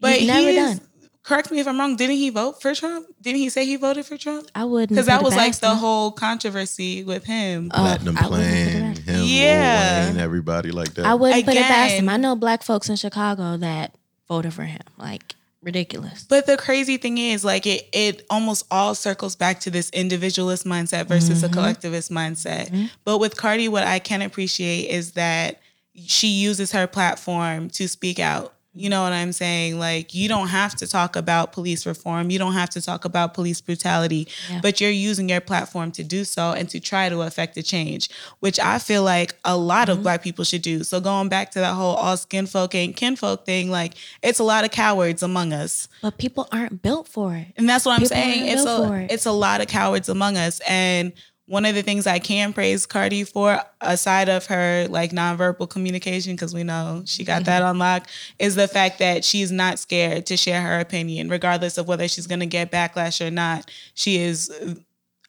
But 0.00 0.20
you've 0.20 0.28
never 0.28 0.48
he 0.50 0.56
done. 0.56 0.80
correct 1.22 1.50
me 1.50 1.60
if 1.60 1.68
I'm 1.68 1.78
wrong. 1.78 1.96
Didn't 1.96 2.16
he 2.16 2.28
vote 2.30 2.60
for 2.60 2.74
Trump? 2.74 3.06
Didn't 3.22 3.38
he 3.38 3.48
say 3.48 3.64
he 3.64 3.76
voted 3.76 4.04
for 4.06 4.18
Trump? 4.18 4.50
I 4.54 4.64
wouldn't 4.64 4.90
Because 4.90 5.06
that 5.06 5.22
was 5.22 5.34
like 5.36 5.52
past 5.52 5.60
the 5.62 5.74
whole 5.74 6.10
controversy 6.10 7.04
with 7.04 7.24
him. 7.24 7.70
Oh, 7.72 7.78
Platinum 7.78 8.18
I 8.18 8.28
wouldn't 8.28 8.48
put 8.48 8.54
it 8.58 8.70
Plan, 8.70 8.82
past- 8.93 8.93
him, 9.04 9.22
Yeah. 9.24 10.08
Wayne, 10.08 10.18
everybody 10.18 10.70
like 10.70 10.94
that. 10.94 11.06
I 11.06 11.14
wouldn't 11.14 11.44
put 11.44 11.54
it 11.54 11.62
past 11.62 11.94
him. 11.94 12.08
I 12.08 12.16
know 12.16 12.34
black 12.36 12.62
folks 12.62 12.88
in 12.88 12.96
Chicago 12.96 13.56
that 13.58 13.94
voted 14.28 14.52
for 14.54 14.64
him. 14.64 14.80
Like 14.98 15.34
ridiculous. 15.62 16.24
But 16.28 16.46
the 16.46 16.56
crazy 16.56 16.96
thing 16.98 17.16
is, 17.18 17.44
like, 17.44 17.66
it 17.66 17.88
it 17.92 18.26
almost 18.30 18.66
all 18.70 18.94
circles 18.94 19.34
back 19.36 19.60
to 19.60 19.70
this 19.70 19.90
individualist 19.90 20.66
mindset 20.66 21.06
versus 21.06 21.42
Mm-hmm. 21.42 21.52
a 21.52 21.54
collectivist 21.54 22.10
mindset. 22.10 22.90
But 23.04 23.18
with 23.18 23.36
Cardi, 23.36 23.68
what 23.68 23.84
I 23.84 23.98
can 23.98 24.22
appreciate 24.22 24.90
is 24.90 25.12
that 25.12 25.60
she 25.96 26.28
uses 26.28 26.72
her 26.72 26.86
platform 26.86 27.70
to 27.70 27.86
speak 27.88 28.18
out. 28.18 28.53
You 28.76 28.88
know 28.90 29.02
what 29.02 29.12
I'm 29.12 29.32
saying? 29.32 29.78
Like, 29.78 30.14
you 30.14 30.28
don't 30.28 30.48
have 30.48 30.74
to 30.76 30.86
talk 30.86 31.14
about 31.16 31.52
police 31.52 31.86
reform. 31.86 32.30
You 32.30 32.38
don't 32.40 32.54
have 32.54 32.70
to 32.70 32.82
talk 32.82 33.04
about 33.04 33.32
police 33.32 33.60
brutality, 33.60 34.26
Yeah. 34.50 34.60
but 34.62 34.80
you're 34.80 34.90
using 34.90 35.28
your 35.28 35.40
platform 35.40 35.92
to 35.92 36.02
do 36.02 36.24
so 36.24 36.52
and 36.52 36.68
to 36.70 36.80
try 36.80 37.08
to 37.08 37.22
affect 37.22 37.56
a 37.56 37.62
change, 37.62 38.10
which 38.40 38.58
I 38.58 38.78
feel 38.78 39.02
like 39.04 39.36
a 39.44 39.56
lot 39.56 39.88
Mm-hmm. 39.88 39.98
of 39.98 40.02
Black 40.02 40.22
people 40.22 40.44
should 40.44 40.62
do. 40.62 40.82
So, 40.82 41.00
going 41.00 41.28
back 41.28 41.50
to 41.52 41.60
that 41.60 41.74
whole 41.74 41.94
all 41.94 42.16
skin 42.16 42.46
folk 42.46 42.74
ain't 42.74 42.96
kinfolk 42.96 43.44
thing, 43.46 43.70
like, 43.70 43.94
it's 44.22 44.38
a 44.38 44.44
lot 44.44 44.64
of 44.64 44.70
cowards 44.70 45.22
among 45.22 45.52
us. 45.52 45.88
But 46.02 46.18
people 46.18 46.48
aren't 46.50 46.82
built 46.82 47.06
for 47.06 47.34
it. 47.36 47.48
And 47.56 47.68
that's 47.68 47.84
what 47.84 47.98
I'm 47.98 48.06
saying. 48.06 48.48
It's 48.48 48.64
a 48.64 48.92
it. 48.94 49.10
it's 49.12 49.26
a 49.26 49.32
lot 49.32 49.60
of 49.60 49.68
cowards 49.68 50.08
among 50.08 50.36
us. 50.36 50.60
And 50.68 51.12
one 51.46 51.66
of 51.66 51.74
the 51.74 51.82
things 51.82 52.06
I 52.06 52.18
can 52.18 52.52
praise 52.52 52.86
Cardi 52.86 53.24
for, 53.24 53.60
aside 53.80 54.28
of 54.28 54.46
her 54.46 54.86
like 54.88 55.10
nonverbal 55.10 55.68
communication, 55.68 56.34
because 56.34 56.54
we 56.54 56.62
know 56.64 57.02
she 57.04 57.24
got 57.24 57.44
that 57.44 57.60
mm-hmm. 57.60 57.70
on 57.70 57.78
lock, 57.78 58.08
is 58.38 58.54
the 58.54 58.68
fact 58.68 58.98
that 59.00 59.24
she's 59.24 59.52
not 59.52 59.78
scared 59.78 60.26
to 60.26 60.36
share 60.36 60.62
her 60.62 60.80
opinion, 60.80 61.28
regardless 61.28 61.76
of 61.76 61.86
whether 61.86 62.08
she's 62.08 62.26
gonna 62.26 62.46
get 62.46 62.72
backlash 62.72 63.24
or 63.24 63.30
not. 63.30 63.70
She 63.92 64.18
is 64.18 64.50
uh, 64.50 64.74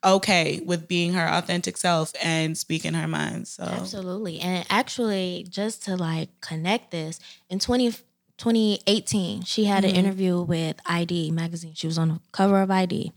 okay 0.06 0.62
with 0.65 0.88
being 0.88 1.13
her 1.13 1.28
authentic 1.28 1.75
self 1.75 2.13
and 2.23 2.58
speaking 2.58 2.93
her 2.93 3.08
mind. 3.08 3.47
So 3.47 3.63
Absolutely. 3.63 4.39
And 4.39 4.65
actually, 4.69 5.45
just 5.49 5.84
to 5.86 5.97
like 5.97 6.30
connect 6.39 6.91
this, 6.91 7.19
in 7.49 7.60
20, 7.60 7.93
2018, 8.38 9.43
she 9.43 9.65
had 9.65 9.84
an 9.84 9.91
mm-hmm. 9.91 10.00
interview 10.00 10.41
with 10.41 10.78
i-D 10.86 11.32
magazine. 11.32 11.74
She 11.74 11.88
was 11.88 11.98
on 11.98 12.10
the 12.10 12.19
cover 12.32 12.62
of 12.62 12.69
i-D. 12.69 13.13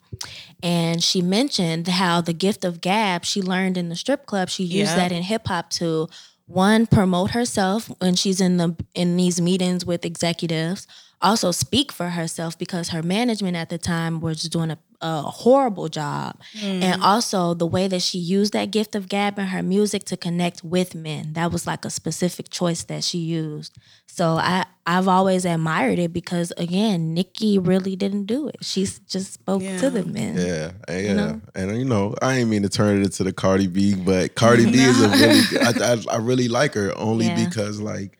And 0.62 1.02
she 1.02 1.22
mentioned 1.22 1.88
how 1.88 2.20
the 2.20 2.32
gift 2.32 2.64
of 2.64 2.80
gab 2.80 3.24
she 3.24 3.42
learned 3.42 3.76
in 3.76 3.88
the 3.88 3.96
strip 3.96 4.26
club, 4.26 4.48
she 4.48 4.64
used 4.64 4.92
Yeah. 4.92 4.96
that 4.96 5.12
in 5.12 5.22
hip 5.22 5.48
hop 5.48 5.70
to 5.70 6.08
one 6.46 6.86
promote 6.86 7.32
herself 7.32 7.90
when 7.98 8.14
she's 8.14 8.40
in 8.40 8.56
the 8.56 8.74
in 8.94 9.16
these 9.16 9.38
meetings 9.40 9.84
with 9.84 10.04
executives 10.04 10.86
also 11.20 11.50
speak 11.50 11.92
for 11.92 12.10
herself 12.10 12.58
because 12.58 12.90
her 12.90 13.02
management 13.02 13.56
at 13.56 13.68
the 13.68 13.78
time 13.78 14.20
was 14.20 14.42
doing 14.42 14.70
a, 14.70 14.78
a 15.00 15.22
horrible 15.22 15.88
job 15.88 16.36
and 16.60 17.00
mm. 17.00 17.04
also 17.04 17.54
the 17.54 17.66
way 17.66 17.86
that 17.86 18.02
she 18.02 18.18
used 18.18 18.52
that 18.52 18.70
gift 18.72 18.94
of 18.96 19.08
gab 19.08 19.38
in 19.38 19.46
her 19.46 19.62
music 19.62 20.02
to 20.04 20.16
connect 20.16 20.64
with 20.64 20.94
men 20.94 21.32
that 21.34 21.52
was 21.52 21.66
like 21.66 21.84
a 21.84 21.90
specific 21.90 22.48
choice 22.50 22.82
that 22.84 23.04
she 23.04 23.18
used 23.18 23.76
so 24.06 24.30
i 24.38 24.64
i've 24.86 25.06
always 25.06 25.44
admired 25.44 25.98
it 26.00 26.12
because 26.12 26.52
again 26.56 27.14
Nicki 27.14 27.58
really 27.58 27.94
didn't 27.94 28.24
do 28.24 28.48
it 28.48 28.56
she 28.62 28.86
just 29.06 29.32
spoke 29.34 29.62
Yeah. 29.62 29.78
to 29.78 29.90
the 29.90 30.04
men 30.04 30.36
Yeah, 30.36 30.72
yeah, 30.88 31.14
know? 31.14 31.40
and 31.54 31.76
you 31.78 31.84
know, 31.84 32.14
I 32.20 32.38
ain't 32.38 32.50
mean 32.50 32.62
to 32.62 32.68
turn 32.68 33.00
it 33.00 33.04
into 33.04 33.22
the 33.22 33.32
Cardi 33.32 33.66
B, 33.68 33.94
but 33.94 34.34
Cardi 34.34 34.64
B 34.70 34.78
is 34.78 35.00
a 35.00 35.08
really, 35.10 35.42
I, 35.60 35.92
I, 35.94 36.14
I 36.14 36.18
really 36.18 36.48
like 36.48 36.74
her 36.74 36.92
only 36.98 37.26
Yeah. 37.26 37.44
because, 37.44 37.80
like, 37.80 38.17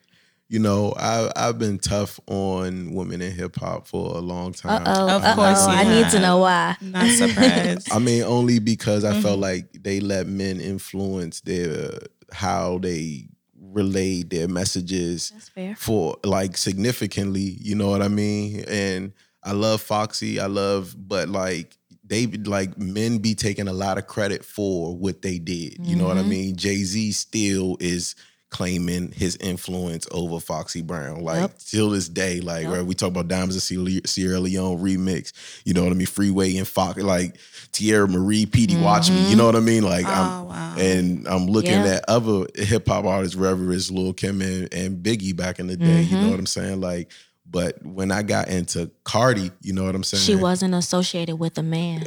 you 0.48 0.58
know, 0.58 0.94
I 0.96 1.30
I've 1.36 1.58
been 1.58 1.78
tough 1.78 2.18
on 2.26 2.92
women 2.94 3.20
in 3.20 3.32
hip 3.32 3.56
hop 3.56 3.86
for 3.86 4.16
a 4.16 4.20
long 4.20 4.52
time. 4.52 4.86
uh-oh 4.86 5.08
Of 5.10 5.22
uh-oh, 5.22 5.34
course 5.34 5.66
you 5.68 5.74
i 5.74 5.84
need 5.84 6.08
to 6.10 6.20
know 6.20 6.38
why 6.38 6.76
not 6.80 7.10
surprised. 7.22 7.88
I 7.92 7.98
mean, 7.98 8.22
only 8.22 8.58
because 8.58 9.04
I 9.04 9.12
Mm-hmm. 9.12 9.20
felt 9.22 9.38
like 9.40 9.66
they 9.82 10.00
let 10.00 10.26
men 10.26 10.60
influence 10.60 11.40
their 11.42 11.90
how 12.32 12.78
they 12.78 13.28
relayed 13.60 14.30
their 14.30 14.48
messages 14.48 15.30
that's 15.30 15.48
fair 15.50 15.74
for 15.76 16.16
like 16.24 16.56
significantly, 16.56 17.56
you 17.60 17.74
know 17.74 17.88
what 17.90 18.02
I 18.02 18.08
mean? 18.08 18.64
And 18.68 19.12
I 19.44 19.52
love 19.52 19.80
Foxy, 19.82 20.40
I 20.40 20.46
love, 20.46 20.94
but 20.96 21.28
like 21.28 21.76
they 22.04 22.24
be- 22.26 22.38
like 22.38 22.78
men 22.78 23.18
be 23.18 23.34
taking 23.34 23.68
a 23.68 23.72
lot 23.72 23.98
of 23.98 24.06
credit 24.06 24.44
for 24.44 24.96
what 24.96 25.20
they 25.22 25.38
did. 25.38 25.86
You 25.86 25.94
know 25.96 26.06
what 26.06 26.16
I 26.18 26.22
Mhm. 26.22 26.28
mean? 26.28 26.56
Jay 26.56 26.82
Z 26.84 27.12
still 27.12 27.76
is 27.80 28.14
claiming 28.50 29.12
his 29.12 29.36
influence 29.36 30.06
over 30.10 30.40
Foxy 30.40 30.80
Brown. 30.82 31.20
Like 31.20 31.40
Yep. 31.40 31.58
till 31.58 31.90
this 31.90 32.08
day, 32.08 32.40
like 32.40 32.64
Yep. 32.64 32.72
right, 32.72 32.86
we 32.86 32.94
talk 32.94 33.08
about 33.10 33.28
Diamonds 33.28 33.56
of 33.56 33.62
Sierra 33.62 34.40
Leone 34.40 34.78
remix. 34.78 35.32
You 35.64 35.74
know 35.74 35.82
what 35.84 35.92
I 35.92 35.94
mean? 35.94 36.06
Freeway 36.06 36.56
and 36.56 36.66
Fox, 36.66 37.02
like 37.02 37.36
Tierra 37.72 38.08
Marie, 38.08 38.46
Petey, 38.46 38.76
watch 38.76 39.10
me. 39.10 39.28
You 39.30 39.36
know 39.36 39.44
what 39.46 39.54
I 39.56 39.60
mean? 39.60 39.82
Like 39.82 40.06
I'm 40.06 40.30
oh 40.30 40.44
wow. 40.44 40.76
and 40.78 41.28
I'm 41.28 41.46
looking 41.46 41.72
Yeah. 41.72 41.96
at 41.96 42.04
other 42.08 42.46
hip 42.54 42.88
hop 42.88 43.04
artists, 43.04 43.36
whether 43.36 43.70
it's 43.72 43.90
Lil 43.90 44.14
Kim 44.14 44.40
and, 44.40 44.72
and 44.72 45.02
Biggie 45.04 45.36
back 45.36 45.58
in 45.58 45.66
the 45.66 45.76
day. 45.76 46.02
You 46.04 46.16
know 46.16 46.22
Mhm. 46.24 46.30
what 46.30 46.38
I'm 46.40 46.46
saying? 46.46 46.80
Like, 46.80 47.10
but 47.50 47.82
when 47.84 48.12
I 48.12 48.22
got 48.22 48.48
into 48.48 48.90
Cardi, 49.04 49.50
you 49.62 49.72
know 49.72 49.84
what 49.84 49.94
I'm 49.94 50.04
saying? 50.04 50.22
she 50.22 50.36
wasn't 50.36 50.74
associated 50.74 51.36
with 51.36 51.56
a 51.58 51.62
man 51.62 52.06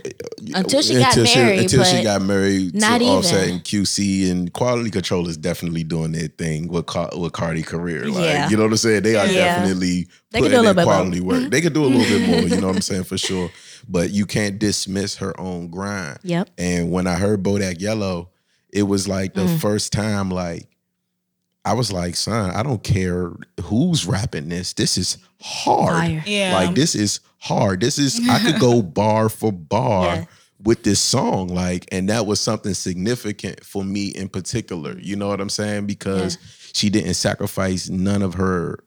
until 0.54 0.82
she 0.82 0.96
got 1.00 1.18
married, 1.18 1.60
until 1.62 1.84
she 1.84 2.04
got 2.04 2.22
married 2.22 2.76
not 2.76 3.00
to 3.00 3.06
Offset 3.06 3.44
even. 3.44 3.56
and 3.56 3.64
QC 3.64 4.30
and 4.32 4.54
Quality 4.54 4.90
Control 4.92 5.28
is 5.28 5.38
definitely 5.38 5.84
doing 5.84 6.12
their 6.12 6.28
thing 6.28 6.68
with 6.68 6.86
Car- 6.86 7.10
with 7.18 7.34
Cardi 7.34 7.64
career. 7.64 8.06
Like, 8.08 8.24
Yeah. 8.24 8.50
you 8.50 8.58
know 8.58 8.64
what 8.64 8.72
I'm 8.72 8.78
saying? 8.78 9.04
They 9.04 9.16
are 9.16 9.26
Yeah. 9.26 9.58
definitely 9.60 10.08
They 10.32 10.40
can 10.40 10.44
putting 10.44 10.52
do 10.52 10.56
a 10.56 10.60
in 10.60 10.66
little 10.66 10.74
bit 10.76 10.86
more. 10.86 10.94
quality 10.94 11.20
work. 11.22 11.50
They 11.52 11.62
could 11.62 11.74
do 11.74 11.86
a 11.86 11.88
little 11.88 12.02
bit 12.20 12.28
more. 12.28 12.42
You 12.42 12.62
know 12.62 12.68
what 12.68 12.76
I'm 12.78 12.82
saying 12.92 13.04
for 13.06 13.18
sure. 13.18 13.50
But 13.90 14.12
you 14.12 14.26
can't 14.26 14.60
dismiss 14.60 15.16
her 15.16 15.38
own 15.40 15.70
grind. 15.70 16.20
yep 16.24 16.50
And 16.58 16.92
when 16.92 17.08
I 17.08 17.16
heard 17.16 17.42
Bodak 17.44 17.82
Yellow, 17.82 18.30
it 18.72 18.84
was 18.84 19.08
like 19.08 19.34
the 19.34 19.42
Mm. 19.48 19.60
first 19.60 19.92
time, 19.92 20.30
like, 20.30 20.68
I 21.64 21.74
was 21.74 21.92
like, 21.92 22.16
son, 22.16 22.52
I 22.52 22.64
don't 22.64 22.84
care 22.84 23.32
who's 23.64 24.06
rapping 24.06 24.50
this. 24.50 24.74
This 24.74 24.98
is 24.98 25.18
hard. 25.42 25.94
Fire. 25.96 26.24
yeah. 26.26 26.54
Like, 26.56 26.76
this 26.76 26.96
is 26.96 27.20
hard. 27.38 27.82
This 27.82 28.00
is, 28.00 28.20
I 28.30 28.40
could 28.40 28.60
go 28.60 28.82
bar 28.82 29.30
for 29.30 29.52
bar 29.52 30.06
Yeah. 30.16 30.26
with 30.64 30.84
this 30.84 31.00
song. 31.00 31.50
Like, 31.50 31.86
and 31.92 32.10
that 32.10 32.26
was 32.26 32.40
something 32.40 32.74
significant 32.74 33.64
for 33.64 33.84
me 33.84 34.08
in 34.08 34.28
particular. 34.30 34.98
You 35.00 35.16
know 35.16 35.28
what 35.28 35.40
I'm 35.40 35.50
saying? 35.50 35.86
Because 35.86 36.38
she 36.74 36.90
didn't 36.90 37.14
sacrifice 37.14 37.90
none 37.90 38.24
of 38.24 38.34
her, 38.36 38.80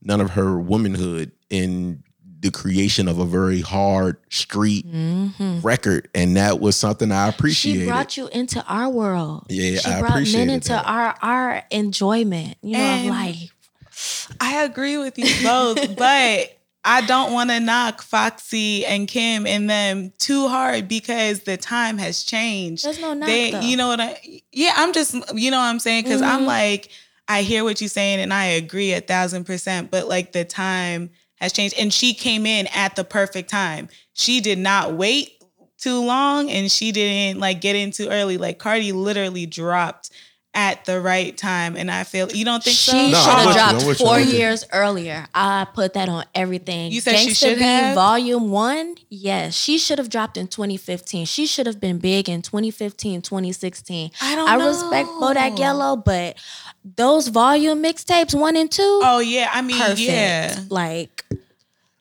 none 0.00 0.20
of 0.20 0.30
her 0.30 0.60
womanhood 0.60 1.32
in 1.50 2.04
the 2.42 2.50
creation 2.50 3.08
of 3.08 3.18
a 3.18 3.24
very 3.24 3.60
hard 3.60 4.18
street 4.30 4.84
hmm 4.84 5.60
record, 5.62 6.08
and 6.14 6.36
that 6.36 6.60
was 6.60 6.76
something 6.76 7.10
I 7.12 7.28
appreciated. 7.28 7.80
She 7.82 7.86
brought 7.86 8.16
you 8.16 8.28
into 8.28 8.64
our 8.66 8.88
world. 8.90 9.46
Yeah, 9.48 9.78
she 9.78 9.90
I 9.90 9.98
brought 10.00 10.14
men 10.14 10.16
appreciated 10.16 10.52
into 10.54 10.72
that. 10.74 10.84
our 10.86 11.14
our 11.22 11.62
enjoyment. 11.70 12.56
You 12.62 12.76
know, 12.76 12.94
of 12.94 13.04
life. 13.04 14.28
I 14.40 14.64
agree 14.64 14.98
with 14.98 15.18
you 15.18 15.32
both, 15.42 15.96
but 15.96 16.58
I 16.84 17.00
don't 17.02 17.32
want 17.32 17.50
to 17.50 17.60
knock 17.60 18.02
Foxy 18.02 18.84
and 18.84 19.06
Kim 19.06 19.46
and 19.46 19.70
them 19.70 20.12
too 20.18 20.48
hard 20.48 20.88
because 20.88 21.40
the 21.40 21.56
time 21.56 21.98
has 21.98 22.24
changed. 22.24 22.84
There's 22.84 22.98
no 22.98 23.14
knock 23.14 23.28
They, 23.28 23.50
though. 23.52 23.60
you 23.60 23.76
know 23.76 23.86
what 23.88 24.00
I? 24.00 24.20
Yeah, 24.50 24.72
I'm 24.76 24.92
just, 24.92 25.14
you 25.34 25.50
know 25.52 25.58
what 25.58 25.64
I'm 25.66 25.78
saying? 25.78 26.02
Because 26.04 26.22
I'm 26.22 26.42
Mhm. 26.42 26.46
like, 26.46 26.88
I 27.28 27.42
hear 27.42 27.62
what 27.62 27.80
you're 27.80 27.88
saying 27.88 28.18
and 28.18 28.34
I 28.34 28.46
agree 28.46 28.92
a 28.94 29.00
thousand 29.00 29.44
percent. 29.44 29.90
But 29.92 30.08
like 30.08 30.32
the 30.32 30.44
time 30.44 31.10
has 31.42 31.52
changed, 31.52 31.74
and 31.78 31.92
she 31.92 32.14
came 32.14 32.46
in 32.46 32.68
at 32.68 32.96
the 32.96 33.04
perfect 33.04 33.50
time. 33.50 33.88
She 34.14 34.40
did 34.40 34.58
not 34.58 34.94
wait 34.94 35.42
too 35.76 36.02
long, 36.02 36.48
and 36.50 36.70
she 36.70 36.92
didn't 36.92 37.40
like 37.40 37.60
get 37.60 37.76
in 37.76 37.90
too 37.90 38.08
early. 38.08 38.38
Like 38.38 38.58
Cardi 38.58 38.92
literally 38.92 39.46
dropped 39.46 40.10
at 40.54 40.84
the 40.84 41.00
right 41.00 41.36
time. 41.36 41.76
And 41.76 41.90
I 41.90 42.04
feel 42.04 42.30
you 42.30 42.44
don't 42.44 42.62
think 42.62 42.76
She 42.76 42.90
so? 42.90 42.96
No, 43.08 43.18
should 43.18 43.30
I'm 43.30 43.38
have 43.38 43.86
with 43.86 43.96
dropped 43.98 44.00
you, 44.00 44.06
four 44.06 44.14
I'm 44.16 44.26
you. 44.28 44.34
years 44.34 44.64
earlier. 44.72 45.26
I 45.34 45.66
put 45.72 45.94
that 45.94 46.08
on 46.08 46.24
everything. 46.34 46.92
You 46.92 47.00
said 47.00 47.16
she 47.16 47.32
should 47.34 47.56
B 47.58 47.62
have? 47.64 47.94
Volume 47.94 48.50
One, 48.50 48.96
yes, 49.08 49.54
she 49.54 49.78
should 49.78 49.98
have 49.98 50.10
dropped 50.10 50.36
in 50.36 50.48
2015. 50.48 51.24
She 51.26 51.46
should 51.46 51.66
have 51.66 51.80
been 51.80 51.98
big 51.98 52.28
in 52.28 52.42
2015, 52.42 53.22
2016. 53.22 54.10
I 54.20 54.34
don't 54.34 54.48
I 54.48 54.56
know. 54.56 54.68
respect 54.68 55.08
Bodak 55.08 55.58
Yellow, 55.58 55.96
but 55.96 56.36
those 56.84 57.28
volume 57.28 57.82
mixtapes 57.82 58.38
one 58.38 58.56
and 58.56 58.70
two, 58.70 59.00
Oh 59.04 59.20
yeah, 59.20 59.48
I 59.52 59.62
mean 59.62 59.78
perfect. 59.78 60.00
yeah. 60.00 60.58
Like 60.68 61.24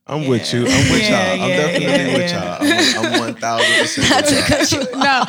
I'm 0.07 0.27
with 0.27 0.51
you. 0.51 0.61
I'm 0.61 0.91
with 0.91 1.01
Yeah, 1.09 1.33
y'all. 1.35 1.43
I'm 1.43 1.49
definitely 1.49 1.85
yeah, 1.85 2.13
with 2.17 2.31
yeah. 2.31 2.93
y'all. 2.95 3.05
I'm, 3.05 3.23
I'm 3.23 3.33
1000% 3.35 4.71
with 4.71 4.71
y'all. 4.93 4.99
No, 4.99 5.23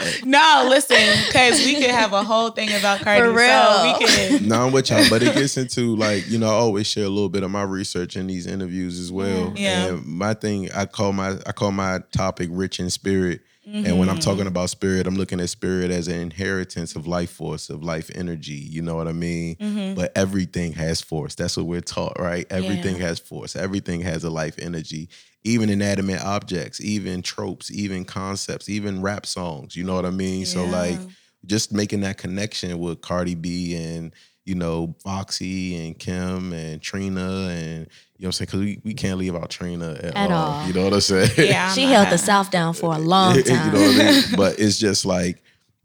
no, 0.65 0.69
listen, 0.69 0.97
because 1.27 1.65
we 1.65 1.75
could 1.77 1.91
have 1.91 2.13
a 2.15 2.25
whole 2.25 2.51
thing 2.51 2.71
about 2.71 3.01
Cardi. 3.01 3.21
For 3.21 3.27
So 3.27 3.35
real. 3.37 3.99
we 3.99 4.39
could. 4.39 4.47
No, 4.49 4.67
I'm 4.67 4.73
with 4.73 4.91
y'all, 4.91 5.05
but 5.11 5.23
it 5.23 5.35
gets 5.35 5.57
into 5.57 5.95
like 5.97 6.27
you 6.29 6.39
know 6.39 6.49
I 6.49 6.53
always 6.55 6.87
share 6.87 7.05
a 7.05 7.09
little 7.09 7.29
bit 7.29 7.43
of 7.43 7.51
my 7.51 7.63
research 7.63 8.17
in 8.17 8.27
these 8.27 8.47
interviews 8.47 8.99
as 8.99 9.13
well. 9.13 9.53
Yeah. 9.57 9.89
And 9.89 10.07
my 10.07 10.35
thing, 10.35 10.71
I 10.73 10.87
call 10.87 11.13
my 11.13 11.37
I 11.47 11.53
call 11.53 11.71
my 11.71 12.01
topic 12.13 12.49
"rich 12.51 12.81
in 12.81 12.91
spirit." 12.91 13.41
And 13.65 13.99
when 13.99 14.09
I'm 14.09 14.17
Mm-hmm. 14.17 14.21
talking 14.21 14.47
about 14.49 14.71
spirit, 14.71 15.07
I'm 15.07 15.15
looking 15.17 15.41
at 15.41 15.49
spirit 15.49 15.91
as 15.91 16.09
an 16.09 16.19
inheritance 16.21 16.97
of 16.97 17.07
life 17.07 17.31
force, 17.31 17.71
of 17.71 17.83
life 17.85 18.11
energy. 18.15 18.55
You 18.55 18.83
know 18.83 18.97
what 18.97 19.07
I 19.07 19.13
mean? 19.13 19.57
Mm-hmm. 19.57 19.95
But 19.95 20.13
everything 20.17 20.73
has 20.73 21.01
force. 21.01 21.35
That's 21.37 21.57
what 21.57 21.67
we're 21.67 21.81
taught, 21.81 22.19
right? 22.19 22.45
Everything 22.51 22.97
has 22.99 23.21
force. 23.21 23.55
Everything 23.55 24.01
has 24.01 24.25
a 24.25 24.31
life 24.31 24.57
energy. 24.59 25.09
Even 25.45 25.71
inanimate 25.71 26.21
objects, 26.23 26.81
even 26.81 27.23
tropes, 27.23 27.71
even 27.71 28.05
concepts, 28.05 28.69
even 28.69 29.01
rap 29.01 29.27
songs. 29.27 29.77
You 29.77 29.85
know 29.85 29.95
what 29.95 30.07
I 30.07 30.11
mean? 30.11 30.45
So 30.47 30.65
like 30.65 30.99
just 31.47 31.73
making 31.73 32.01
that 32.03 32.19
connection 32.19 32.79
with 32.79 33.01
Cardi 33.01 33.35
B 33.35 33.75
and 33.77 34.13
you 34.45 34.55
know 34.55 34.95
Foxy 35.03 35.87
and 35.87 35.99
Kim 35.99 36.53
and 36.53 36.81
Trina 36.83 37.49
and 37.51 37.87
you 38.17 38.25
know 38.25 38.29
what 38.29 38.29
I'm 38.29 38.33
saying 38.33 38.47
because 38.47 38.61
we, 38.61 38.81
we 38.85 38.95
can't 38.95 39.19
leave 39.19 39.35
out 39.35 39.51
Trina 39.51 39.93
at, 40.03 40.17
At 40.17 40.31
all. 40.31 40.53
all. 40.53 40.67
You 40.67 40.73
know 40.73 40.85
what 40.85 40.95
I'm 40.95 41.01
saying? 41.01 41.31
Yeah, 41.39 41.69
I'm 41.69 41.75
she 41.75 41.85
not- 41.85 41.93
held 41.93 42.09
the 42.11 42.19
South 42.19 42.51
down 42.51 42.75
for 42.75 42.95
a 42.95 42.99
long 42.99 43.43
time. 43.43 43.45
you 43.75 43.79
know 43.79 43.87
what 43.87 44.01
I 44.01 44.11
mean? 44.11 44.23
But 44.37 44.59
it's 44.59 44.79
just 44.79 45.05
like 45.05 45.43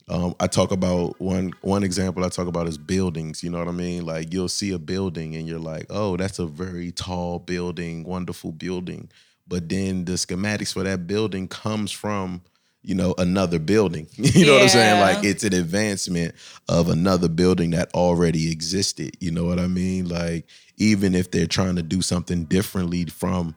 um, 0.10 0.36
I 0.39 0.47
talk 0.47 0.72
about 0.72 1.20
one 1.20 1.51
one 1.62 1.84
example 1.84 2.24
I 2.24 2.30
talk 2.30 2.47
about 2.47 2.68
is 2.68 2.78
buildings. 2.78 3.43
You 3.43 3.49
know 3.49 3.60
what 3.60 3.68
I 3.68 3.72
mean? 3.72 4.05
Like 4.05 4.32
you'll 4.34 4.47
see 4.49 4.72
a 4.72 4.80
building 4.80 5.36
and 5.36 5.47
you're 5.47 5.60
like, 5.60 5.86
oh, 5.89 6.16
that's 6.18 6.39
a 6.39 6.45
very 6.45 6.91
tall 6.91 7.39
building, 7.39 8.03
wonderful 8.05 8.51
building. 8.53 9.10
But 9.47 9.70
then 9.70 10.05
the 10.05 10.14
schematics 10.14 10.74
for 10.74 10.84
that 10.84 11.08
building 11.08 11.47
comes 11.47 11.91
from 11.91 12.41
you 12.82 12.96
know 12.96 13.14
another 13.18 13.60
building. 13.60 14.08
you 14.16 14.46
know 14.46 14.54
what 14.54 14.64
I'm 14.64 14.70
saying? 14.70 15.02
Like 15.02 15.24
it's 15.24 15.44
an 15.44 15.54
advancement 15.54 16.36
of 16.70 16.90
another 16.90 17.28
building 17.28 17.72
that 17.72 17.94
already 17.94 18.52
existed. 18.52 19.16
You 19.20 19.32
know 19.32 19.46
what 19.46 19.60
I 19.60 19.68
mean? 19.68 20.08
Like 20.08 20.48
even 20.78 21.16
if 21.16 21.32
they're 21.32 21.48
trying 21.48 21.76
to 21.76 21.84
do 21.84 22.02
something 22.02 22.46
differently 22.46 23.06
from, 23.06 23.56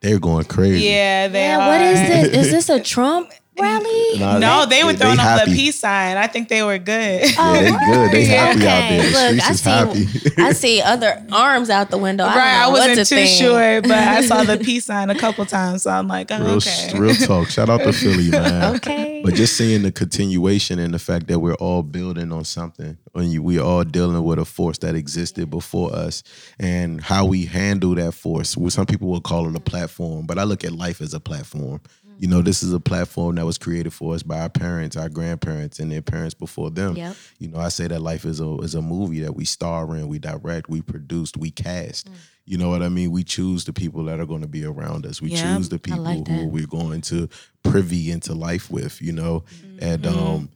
they're 0.00 0.18
going 0.18 0.44
crazy. 0.44 0.84
Yeah, 0.84 1.28
they 1.28 1.44
yeah, 1.44 1.58
are. 1.58 1.68
what 1.68 1.80
is 1.80 2.00
this? 2.00 2.46
Is 2.46 2.50
this 2.68 2.68
a 2.68 2.80
Trump 2.80 3.32
rally? 3.58 4.18
Nah, 4.18 4.38
No, 4.38 4.66
they 4.66 4.82
were 4.84 4.92
they 4.92 4.98
throwing 4.98 5.18
up 5.18 5.24
the 5.24 5.40
happy. 5.40 5.54
peace 5.54 5.78
sign. 5.78 6.16
I 6.16 6.26
think 6.26 6.48
they 6.48 6.62
were 6.62 6.78
good. 6.78 7.22
Oh, 7.38 7.54
yeah, 7.54 7.60
they 7.60 7.70
good. 7.92 8.10
They 8.12 8.26
Yeah. 8.26 8.46
happy 8.46 8.66
out 8.66 8.88
there. 8.88 9.02
The 9.02 9.34
Look, 9.36 9.50
I 9.50 9.52
see, 9.52 9.70
happy. 9.70 10.42
I 10.42 10.52
see 10.52 10.80
other 10.82 11.26
arms 11.32 11.70
out 11.70 11.90
the 11.90 11.98
window. 11.98 12.24
Right, 12.24 12.36
I 12.36 12.62
don't 12.64 12.72
know 12.74 12.78
what 12.78 12.88
wasn't 12.88 13.06
to 13.08 13.14
too 13.14 13.20
think. 13.22 13.40
sure, 13.40 13.82
but 13.82 13.90
I 13.92 14.22
saw 14.26 14.42
the 14.44 14.58
peace 14.64 14.84
sign 14.86 15.10
a 15.10 15.14
couple 15.14 15.44
times, 15.46 15.82
so 15.82 15.90
I'm 15.90 16.08
like, 16.08 16.30
oh, 16.30 16.38
real, 16.38 16.50
okay. 16.56 16.98
real 16.98 17.14
talk. 17.14 17.48
Shout 17.48 17.68
out 17.68 17.82
to 17.82 17.92
Philly, 17.92 18.30
man. 18.30 18.76
Okay. 18.76 19.22
But 19.24 19.34
just 19.34 19.56
seeing 19.56 19.82
the 19.82 19.92
continuation 19.92 20.78
and 20.78 20.92
the 20.92 20.98
fact 20.98 21.26
that 21.28 21.38
we're 21.38 21.54
all 21.54 21.82
building 21.82 22.32
on 22.32 22.44
something, 22.44 22.96
and 23.14 23.30
you, 23.32 23.42
we 23.42 23.58
all 23.58 23.84
dealing 23.84 24.22
with 24.24 24.38
a 24.38 24.44
force 24.44 24.78
that 24.78 24.94
existed 24.94 25.50
before 25.50 25.94
us, 25.94 26.22
and 26.58 27.00
how 27.00 27.24
we 27.26 27.44
handle 27.46 27.94
that 27.96 28.12
force. 28.14 28.56
Well, 28.56 28.70
Some 28.70 28.86
people 28.86 29.08
will 29.08 29.20
call 29.20 29.48
it 29.48 29.54
a 29.56 29.60
platform, 29.60 30.26
but 30.26 30.38
I 30.38 30.44
look 30.44 30.64
at 30.64 30.72
life 30.72 31.00
as 31.00 31.12
a 31.14 31.20
platform. 31.20 31.80
You 32.22 32.28
know, 32.28 32.40
this 32.40 32.62
is 32.62 32.72
a 32.72 32.78
platform 32.78 33.34
that 33.34 33.44
was 33.44 33.58
created 33.58 33.92
for 33.92 34.14
us 34.14 34.22
by 34.22 34.38
our 34.42 34.48
parents, 34.48 34.96
our 34.96 35.08
grandparents, 35.08 35.80
and 35.80 35.90
their 35.90 36.02
parents 36.02 36.34
before 36.34 36.70
them. 36.70 36.94
Yep. 36.96 37.16
You 37.40 37.48
know, 37.48 37.58
I 37.58 37.68
say 37.68 37.88
that 37.88 38.00
life 38.00 38.24
is 38.24 38.38
a 38.40 38.58
is 38.58 38.76
a 38.76 38.80
movie 38.80 39.18
that 39.22 39.34
we 39.34 39.44
star 39.44 39.96
in, 39.96 40.06
we 40.06 40.20
direct, 40.20 40.68
we 40.70 40.82
produced, 40.82 41.36
we 41.36 41.50
cast. 41.50 42.08
You 42.44 42.58
know 42.58 42.68
what 42.68 42.80
I 42.80 42.88
mean? 42.90 43.10
We 43.10 43.24
choose 43.24 43.64
the 43.64 43.72
people 43.72 44.04
that 44.04 44.20
are 44.20 44.26
going 44.26 44.42
to 44.42 44.46
be 44.46 44.64
around 44.64 45.04
us. 45.04 45.20
We 45.20 45.30
Yeah, 45.30 45.42
choose 45.42 45.68
the 45.68 45.80
people 45.80 46.04
like 46.04 46.28
who 46.28 46.46
we're 46.46 46.66
going 46.68 47.00
to 47.02 47.28
privy 47.64 48.12
into 48.12 48.34
life 48.34 48.70
with, 48.70 49.02
you 49.02 49.10
know? 49.12 49.42
And 49.80 50.02
Mm-hmm. 50.04 50.16
um 50.16 50.50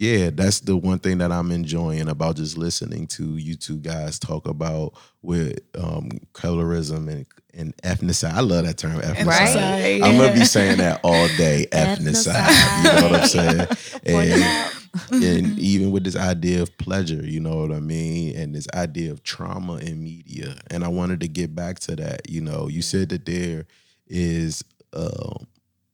yeah, 0.00 0.30
that's 0.32 0.60
the 0.60 0.78
one 0.78 0.98
thing 0.98 1.18
that 1.18 1.30
I'm 1.30 1.50
enjoying 1.50 2.08
about 2.08 2.36
just 2.36 2.56
listening 2.56 3.06
to 3.08 3.36
you 3.36 3.54
two 3.54 3.76
guys 3.76 4.18
talk 4.18 4.48
about 4.48 4.94
with 5.20 5.60
um 5.78 6.08
colorism 6.32 7.06
and 7.10 7.26
and 7.52 7.76
ethnocide. 7.82 8.32
I 8.32 8.40
love 8.40 8.64
that 8.64 8.78
term 8.78 8.98
ethnocide. 8.98 9.26
Right? 9.26 10.00
I'm 10.02 10.16
gonna 10.16 10.32
be 10.32 10.46
saying 10.46 10.78
that 10.78 11.00
all 11.04 11.28
day. 11.36 11.66
Ethnocide. 11.72 12.78
You 12.78 13.00
know 13.00 13.10
what 13.10 13.20
I'm 13.20 13.28
saying? 13.28 14.72
And, 15.12 15.22
and 15.22 15.58
even 15.58 15.90
with 15.90 16.04
this 16.04 16.16
idea 16.16 16.62
of 16.62 16.78
pleasure, 16.78 17.22
you 17.22 17.40
know 17.40 17.56
what 17.56 17.72
I 17.72 17.80
mean? 17.80 18.38
And 18.38 18.54
this 18.54 18.68
idea 18.72 19.12
of 19.12 19.22
trauma 19.22 19.76
in 19.76 20.02
media. 20.02 20.56
And 20.70 20.82
I 20.82 20.88
wanted 20.88 21.20
to 21.20 21.28
get 21.28 21.54
back 21.54 21.78
to 21.80 21.96
that. 21.96 22.30
You 22.30 22.40
know, 22.40 22.68
you 22.68 22.80
said 22.80 23.10
that 23.10 23.26
there 23.26 23.66
is 24.06 24.64
uh, 24.94 25.34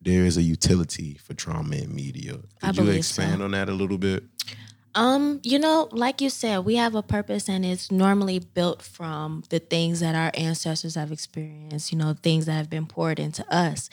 there 0.07 0.25
is 0.25 0.37
a 0.37 0.43
utility 0.43 1.15
for 1.15 1.35
trauma 1.35 1.75
in 1.77 1.95
media. 1.95 2.35
Could 2.63 2.79
I 2.79 2.83
you 2.83 2.91
expand 2.91 3.41
so. 3.41 3.45
on 3.45 3.51
that 3.51 3.69
a 3.69 3.73
little 3.73 3.99
bit? 3.99 4.23
Um, 4.95 5.41
you 5.43 5.59
know, 5.59 5.89
like 5.91 6.21
you 6.23 6.31
said, 6.31 6.61
we 6.61 6.77
have 6.77 6.95
a 6.95 7.03
purpose 7.03 7.51
and 7.51 7.67
it's 7.67 7.91
normally 7.91 8.39
built 8.39 8.81
from 8.81 9.43
the 9.51 9.59
things 9.59 10.01
that 10.01 10.15
our 10.15 10.31
ancestors 10.35 10.95
have 10.95 11.13
experienced, 11.13 11.93
you 11.93 11.99
know, 11.99 12.15
things 12.23 12.47
that 12.47 12.53
have 12.53 12.71
been 12.71 12.87
poured 12.87 13.19
into 13.19 13.45
us. 13.53 13.91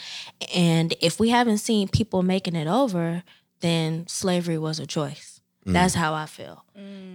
And 0.56 0.96
if 1.02 1.20
we 1.20 1.30
haven't 1.30 1.58
seen 1.58 1.90
people 1.90 2.22
making 2.22 2.56
it 2.56 2.68
over, 2.68 3.24
then 3.60 4.08
slavery 4.08 4.58
was 4.58 4.80
a 4.80 4.86
choice. 4.86 5.33
That's 5.66 5.96
mm. 5.96 6.00
how 6.00 6.14
I 6.14 6.26
feel. 6.26 6.64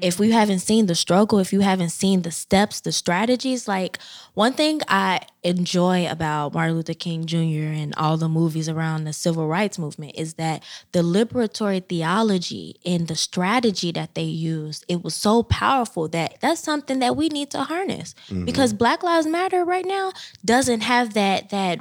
If 0.01 0.21
we 0.21 0.31
haven't 0.31 0.61
seen 0.61 0.87
the 0.87 0.95
struggle, 0.95 1.41
if 1.41 1.53
you 1.53 1.61
haven't 1.61 1.91
seen 1.91 2.23
the 2.23 2.31
steps, 2.31 2.81
the 2.81 2.93
strategies, 2.93 3.67
like 3.67 3.99
one 4.35 4.53
thing 4.53 4.81
I 4.87 5.23
enjoy 5.43 6.09
about 6.09 6.55
Martin 6.55 6.77
Luther 6.77 6.95
King 6.95 7.27
Jr. 7.27 7.73
and 7.75 7.93
all 7.97 8.17
the 8.17 8.29
movies 8.29 8.69
around 8.69 9.05
the 9.05 9.13
civil 9.13 9.49
rights 9.49 9.77
movement 9.77 10.13
is 10.15 10.35
that 10.35 10.63
the 10.93 11.03
liberatory 11.03 11.85
theology 11.85 12.77
and 12.87 13.09
the 13.09 13.17
strategy 13.17 13.91
that 13.91 14.15
they 14.15 14.23
used, 14.23 14.85
it 14.89 15.03
was 15.03 15.15
so 15.15 15.43
powerful 15.43 16.07
that 16.09 16.41
that's 16.41 16.63
something 16.63 17.01
that 17.01 17.17
we 17.17 17.29
need 17.29 17.51
to 17.51 17.65
harness. 17.65 18.15
Mm-hmm. 18.29 18.45
Because 18.45 18.73
Black 18.73 19.03
Lives 19.03 19.27
Matter 19.27 19.65
right 19.65 19.87
now 19.87 20.13
doesn't 20.45 20.83
have 20.83 21.15
that 21.15 21.51
that 21.51 21.81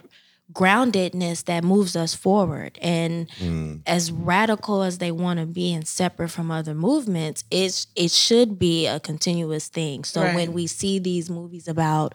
groundedness 0.58 1.46
that 1.46 1.64
moves 1.64 1.96
us 1.96 2.16
forward. 2.16 2.80
And 2.82 3.30
as 3.86 4.12
radical 4.12 4.82
as 4.84 4.98
they 4.98 5.12
want 5.12 5.40
to 5.40 5.46
be 5.46 5.74
and 5.74 5.88
separate 5.88 6.30
from 6.30 6.52
other 6.52 6.74
movements 6.74 7.44
it's 7.50 7.88
it 7.96 8.12
should 8.12 8.58
be 8.60 8.88
a 8.88 9.00
continuous 9.00 9.70
thing. 9.70 10.04
So 10.04 10.22
Right. 10.24 10.36
when 10.36 10.54
we 10.54 10.66
see 10.68 11.00
these 11.00 11.30
movies 11.30 11.68
about 11.68 12.10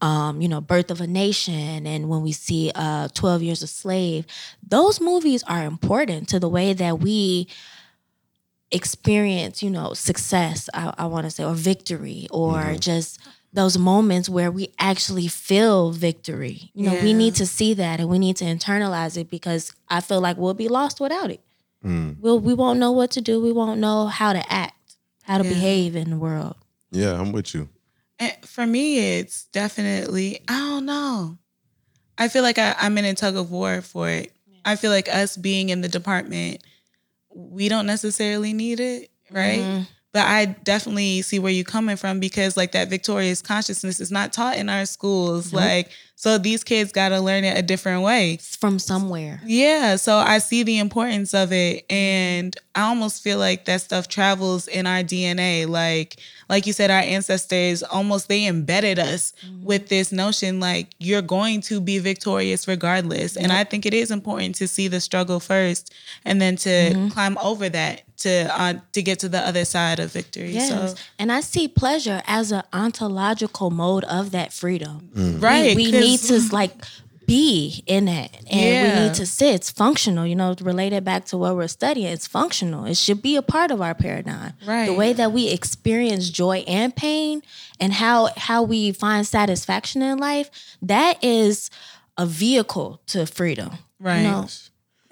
um, 0.00 0.40
you 0.40 0.48
know 0.48 0.60
birth 0.60 0.90
of 0.90 1.00
a 1.00 1.06
nation 1.06 1.86
and 1.86 2.08
when 2.08 2.22
we 2.22 2.32
see 2.32 2.70
uh, 2.74 3.08
12 3.08 3.42
years 3.42 3.62
a 3.62 3.66
slave 3.66 4.24
those 4.66 5.00
movies 5.00 5.42
are 5.54 5.64
important 5.64 6.28
to 6.28 6.38
the 6.40 6.48
way 6.48 6.72
that 6.72 7.00
we 7.00 7.48
experience, 8.70 9.62
you 9.62 9.70
know, 9.70 9.94
success, 9.94 10.68
I, 10.74 10.92
I 10.98 11.06
want 11.06 11.24
to 11.24 11.30
say, 11.30 11.44
or 11.44 11.54
victory, 11.54 12.26
or 12.30 12.76
just 12.78 13.18
those 13.52 13.78
moments 13.78 14.28
where 14.28 14.50
we 14.50 14.72
actually 14.78 15.26
feel 15.28 15.90
victory. 15.90 16.70
You 16.74 16.84
know, 16.84 16.94
we 16.94 17.14
need 17.14 17.34
to 17.36 17.46
see 17.46 17.74
that 17.74 17.98
and 18.00 18.08
we 18.08 18.18
need 18.18 18.36
to 18.36 18.44
internalize 18.44 19.16
it 19.16 19.30
because 19.30 19.72
I 19.88 20.00
feel 20.00 20.20
like 20.20 20.36
we'll 20.36 20.54
be 20.54 20.68
lost 20.68 21.00
without 21.00 21.30
it. 21.30 21.40
We'll, 22.20 22.40
we 22.40 22.52
won't 22.54 22.78
know 22.78 22.92
what 22.92 23.10
to 23.12 23.20
do. 23.20 23.40
We 23.40 23.52
won't 23.52 23.80
know 23.80 24.06
how 24.06 24.32
to 24.32 24.52
act, 24.52 24.96
how 25.22 25.38
to 25.38 25.44
Yeah. 25.44 25.50
behave 25.50 25.96
in 25.96 26.10
the 26.10 26.16
world. 26.18 26.56
Yeah, 26.90 27.18
I'm 27.18 27.32
with 27.32 27.54
you. 27.54 27.68
And 28.18 28.32
for 28.44 28.66
me, 28.66 29.18
it's 29.18 29.44
definitely, 29.46 30.40
I 30.48 30.58
don't 30.58 30.86
know. 30.86 31.38
I 32.18 32.28
feel 32.28 32.42
like 32.42 32.58
I, 32.58 32.74
I'm 32.78 32.98
in 32.98 33.04
a 33.04 33.14
tug 33.14 33.36
of 33.36 33.50
war 33.50 33.80
for 33.80 34.08
it. 34.10 34.32
I 34.64 34.76
feel 34.76 34.90
like 34.90 35.08
us 35.08 35.36
being 35.36 35.68
in 35.70 35.80
the 35.80 35.88
department, 35.88 36.62
we 37.34 37.68
don't 37.68 37.86
necessarily 37.86 38.52
need 38.52 38.80
it, 38.80 39.10
right? 39.30 39.60
Mm-hmm. 39.60 39.82
But 40.12 40.26
I 40.26 40.46
definitely 40.46 41.22
see 41.22 41.38
where 41.38 41.52
you're 41.52 41.64
coming 41.64 41.96
from 41.96 42.18
because, 42.18 42.56
like, 42.56 42.72
that 42.72 42.88
victorious 42.88 43.42
consciousness 43.42 44.00
is 44.00 44.10
not 44.10 44.32
taught 44.32 44.56
in 44.56 44.68
our 44.68 44.86
schools. 44.86 45.52
Like, 45.52 45.90
So 46.18 46.36
these 46.36 46.64
kids 46.64 46.90
got 46.90 47.10
to 47.10 47.20
learn 47.20 47.44
it 47.44 47.56
a 47.56 47.62
different 47.62 48.02
way. 48.02 48.38
From 48.38 48.80
somewhere. 48.80 49.40
Yeah, 49.46 49.94
so 49.94 50.16
I 50.16 50.38
see 50.38 50.64
the 50.64 50.80
importance 50.80 51.32
of 51.32 51.52
it 51.52 51.86
and 51.88 52.56
I 52.74 52.88
almost 52.88 53.22
feel 53.22 53.38
like 53.38 53.66
that 53.66 53.82
stuff 53.82 54.08
travels 54.08 54.66
in 54.66 54.86
our 54.86 55.04
DNA 55.04 55.68
like 55.68 56.16
like 56.48 56.66
you 56.66 56.72
said 56.72 56.90
our 56.90 57.00
ancestors 57.00 57.84
almost 57.84 58.28
they 58.28 58.46
embedded 58.46 58.98
us 58.98 59.32
mm-hmm. 59.44 59.64
with 59.64 59.88
this 59.88 60.10
notion 60.10 60.58
like 60.58 60.88
you're 60.98 61.22
going 61.22 61.60
to 61.62 61.80
be 61.80 62.00
victorious 62.00 62.66
regardless. 62.66 63.36
Yep. 63.36 63.44
And 63.44 63.52
I 63.52 63.62
think 63.62 63.86
it 63.86 63.94
is 63.94 64.10
important 64.10 64.56
to 64.56 64.66
see 64.66 64.88
the 64.88 65.00
struggle 65.00 65.38
first 65.38 65.94
and 66.24 66.40
then 66.40 66.56
to 66.56 66.68
mm-hmm. 66.68 67.08
climb 67.08 67.38
over 67.38 67.68
that 67.68 68.02
to 68.18 68.60
uh, 68.60 68.74
to 68.92 69.02
get 69.02 69.20
to 69.20 69.28
the 69.28 69.38
other 69.38 69.64
side 69.64 70.00
of 70.00 70.12
victory. 70.12 70.50
Yes. 70.50 70.68
So 70.68 71.02
and 71.18 71.30
I 71.30 71.40
see 71.40 71.68
pleasure 71.68 72.22
as 72.26 72.50
an 72.52 72.62
ontological 72.72 73.70
mode 73.70 74.04
of 74.04 74.32
that 74.32 74.52
freedom. 74.52 75.10
Mm. 75.14 75.42
Right. 75.42 75.76
We, 75.76 75.86
we 75.86 75.92
need 75.92 76.07
to 76.16 76.34
mm-hmm. 76.34 76.54
like 76.54 76.72
be 77.26 77.84
in 77.86 78.08
it. 78.08 78.34
And 78.50 78.60
yeah. 78.60 78.82
we 79.02 79.06
need 79.06 79.14
to 79.16 79.26
sit. 79.26 79.54
It's 79.54 79.70
functional 79.70 80.26
you 80.26 80.34
know 80.34 80.54
related 80.60 81.04
back 81.04 81.26
to 81.26 81.36
what 81.36 81.54
we're 81.54 81.68
studying 81.68 82.06
it's 82.06 82.26
functional. 82.26 82.86
It 82.86 82.96
should 82.96 83.20
be 83.22 83.36
a 83.36 83.42
part 83.42 83.70
of 83.70 83.82
our 83.82 83.94
paradigm. 83.94 84.54
Right 84.66 84.86
the 84.86 84.94
way 84.94 85.12
that 85.12 85.32
we 85.32 85.50
experience 85.50 86.30
joy 86.30 86.64
and 86.66 86.96
pain 86.96 87.42
and 87.78 87.92
how 87.92 88.30
how 88.36 88.62
we 88.62 88.92
find 88.92 89.26
satisfaction 89.26 90.02
in 90.02 90.18
life 90.18 90.50
that 90.82 91.22
is 91.22 91.70
a 92.16 92.26
vehicle 92.26 93.00
to 93.06 93.26
freedom 93.26 93.70
right 94.00 94.22
you 94.22 94.28
know? 94.28 94.46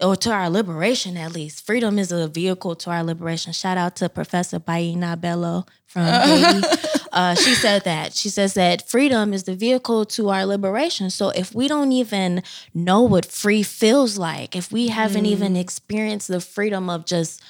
Or 0.01 0.15
to 0.17 0.31
our 0.31 0.51
liberation 0.51 1.17
at 1.17 1.33
least 1.33 1.65
freedom 1.65 1.99
is 1.99 2.13
a 2.13 2.29
vehicle 2.29 2.75
to 2.77 2.91
our 2.91 3.03
liberation 3.03 3.53
shout 3.53 3.79
out 3.79 3.97
to 3.97 4.09
professor 4.11 4.61
Bayyinah 4.61 5.21
Bello 5.21 5.65
from 5.87 6.05
Haiti 6.05 6.67
uh, 7.17 7.35
she 7.35 7.55
said 7.55 7.85
that. 7.85 8.13
She 8.13 8.29
says 8.29 8.55
that 8.55 8.89
freedom 8.89 9.33
is 9.33 9.45
the 9.45 9.57
vehicle 9.57 10.05
to 10.05 10.29
our 10.29 10.45
liberation. 10.45 11.09
So 11.09 11.31
if 11.31 11.55
we 11.55 11.67
don't 11.67 11.91
even 11.93 12.43
know 12.75 13.03
what 13.03 13.25
free 13.25 13.63
feels 13.63 14.19
like, 14.19 14.55
if 14.55 14.71
we 14.71 14.89
haven't 14.89 15.25
mm. 15.25 15.29
even 15.29 15.57
experienced 15.57 16.29
the 16.29 16.43
freedom 16.43 16.91
of 16.91 17.07
just 17.07 17.43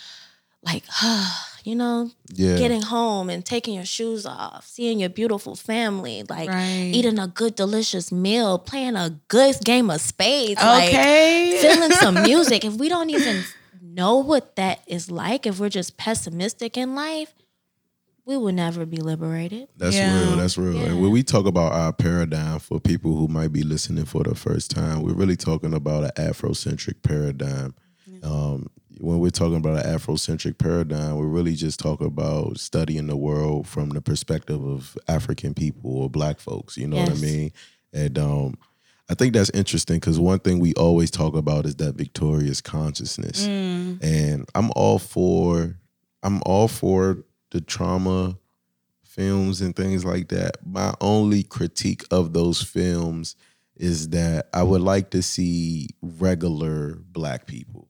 like, 0.67 0.85
you 1.65 1.75
know, 1.75 2.11
yeah. 2.29 2.57
getting 2.59 2.83
home 2.83 3.31
and 3.31 3.45
taking 3.45 3.75
your 3.75 3.85
shoes 3.85 4.27
off, 4.27 4.67
seeing 4.67 4.99
your 4.99 5.09
beautiful 5.09 5.55
family, 5.55 6.25
like 6.29 6.49
right. 6.49 6.91
eating 6.93 7.19
a 7.19 7.29
good, 7.29 7.55
delicious 7.55 8.11
meal, 8.13 8.59
playing 8.59 8.97
a 8.97 9.19
good 9.29 9.57
game 9.65 9.89
of 9.91 10.01
spades, 10.01 10.61
okay. 10.61 11.53
like 11.53 11.61
feeling 11.61 11.91
some 12.01 12.15
music. 12.23 12.65
If 12.65 12.75
we 12.75 12.89
don't 12.89 13.11
even 13.11 13.45
know 13.81 14.19
what 14.19 14.57
that 14.57 14.83
is 14.87 15.11
like, 15.11 15.47
if 15.47 15.59
we're 15.61 15.69
just 15.69 15.97
pessimistic 15.97 16.77
in 16.77 16.95
life, 16.95 17.33
we 18.25 18.37
will 18.37 18.53
never 18.53 18.85
be 18.85 18.97
liberated. 18.97 19.69
That's 19.77 19.95
yeah. 19.95 20.21
real. 20.21 20.37
That's 20.37 20.59
real. 20.59 20.75
Yeah. 20.75 20.87
And 20.87 21.01
when 21.01 21.13
we 21.13 21.23
talk 21.23 21.47
about 21.47 21.73
our 21.73 21.93
paradigm 21.93 22.59
for 22.59 22.81
people 22.81 23.17
who 23.17 23.29
might 23.29 23.53
be 23.53 23.63
listening 23.63 24.05
for 24.05 24.25
the 24.25 24.35
first 24.35 24.73
time, 24.73 25.03
we're 25.03 25.15
really 25.15 25.37
talking 25.37 25.73
about 25.73 26.03
an 26.03 26.11
Afrocentric 26.17 27.03
paradigm. 27.03 27.75
Um, 28.25 28.69
when 28.99 29.19
we're 29.19 29.31
talking 29.31 29.57
about 29.57 29.85
an 29.85 29.99
Afrocentric 29.99 30.59
paradigm, 30.59 31.17
we're 31.17 31.27
really 31.27 31.55
just 31.55 31.79
talking 31.79 32.07
about 32.07 32.59
studying 32.59 33.07
the 33.07 33.17
world 33.17 33.67
from 33.67 33.91
the 33.91 34.01
perspective 34.01 34.65
of 34.65 34.97
African 35.09 35.55
people 35.55 35.97
or 35.97 36.11
Black 36.11 36.41
folks. 36.41 36.77
You 36.77 36.87
know 36.87 36.97
yes. 36.97 37.11
what 37.11 37.19
I 37.19 37.21
mean? 37.21 37.53
And 37.93 38.19
um, 38.19 38.59
I 39.11 39.15
think 39.15 39.35
that's 39.35 39.51
interesting 39.51 39.97
because 39.97 40.19
one 40.19 40.39
thing 40.39 40.59
we 40.59 40.75
always 40.75 41.11
talk 41.11 41.35
about 41.35 41.67
is 41.67 41.77
that 41.77 41.95
victorious 41.95 42.61
consciousness, 42.61 43.47
mm. 43.47 44.03
and 44.03 44.49
I'm 44.55 44.71
all 44.75 44.99
for. 44.99 45.77
I'm 46.23 46.43
all 46.45 46.67
for 46.67 47.19
the 47.51 47.61
trauma 47.61 48.37
films 49.05 49.61
and 49.61 49.77
things 49.77 50.05
like 50.05 50.29
that. 50.29 50.57
My 50.67 50.93
only 51.01 51.45
critique 51.45 52.05
of 52.11 52.33
those 52.33 52.61
films 52.63 53.37
is 53.77 54.09
that 54.09 54.49
I 54.53 54.63
would 54.63 54.81
like 54.81 55.11
to 55.11 55.23
see 55.23 55.91
regular 56.03 56.97
black 56.97 57.47
people. 57.47 57.89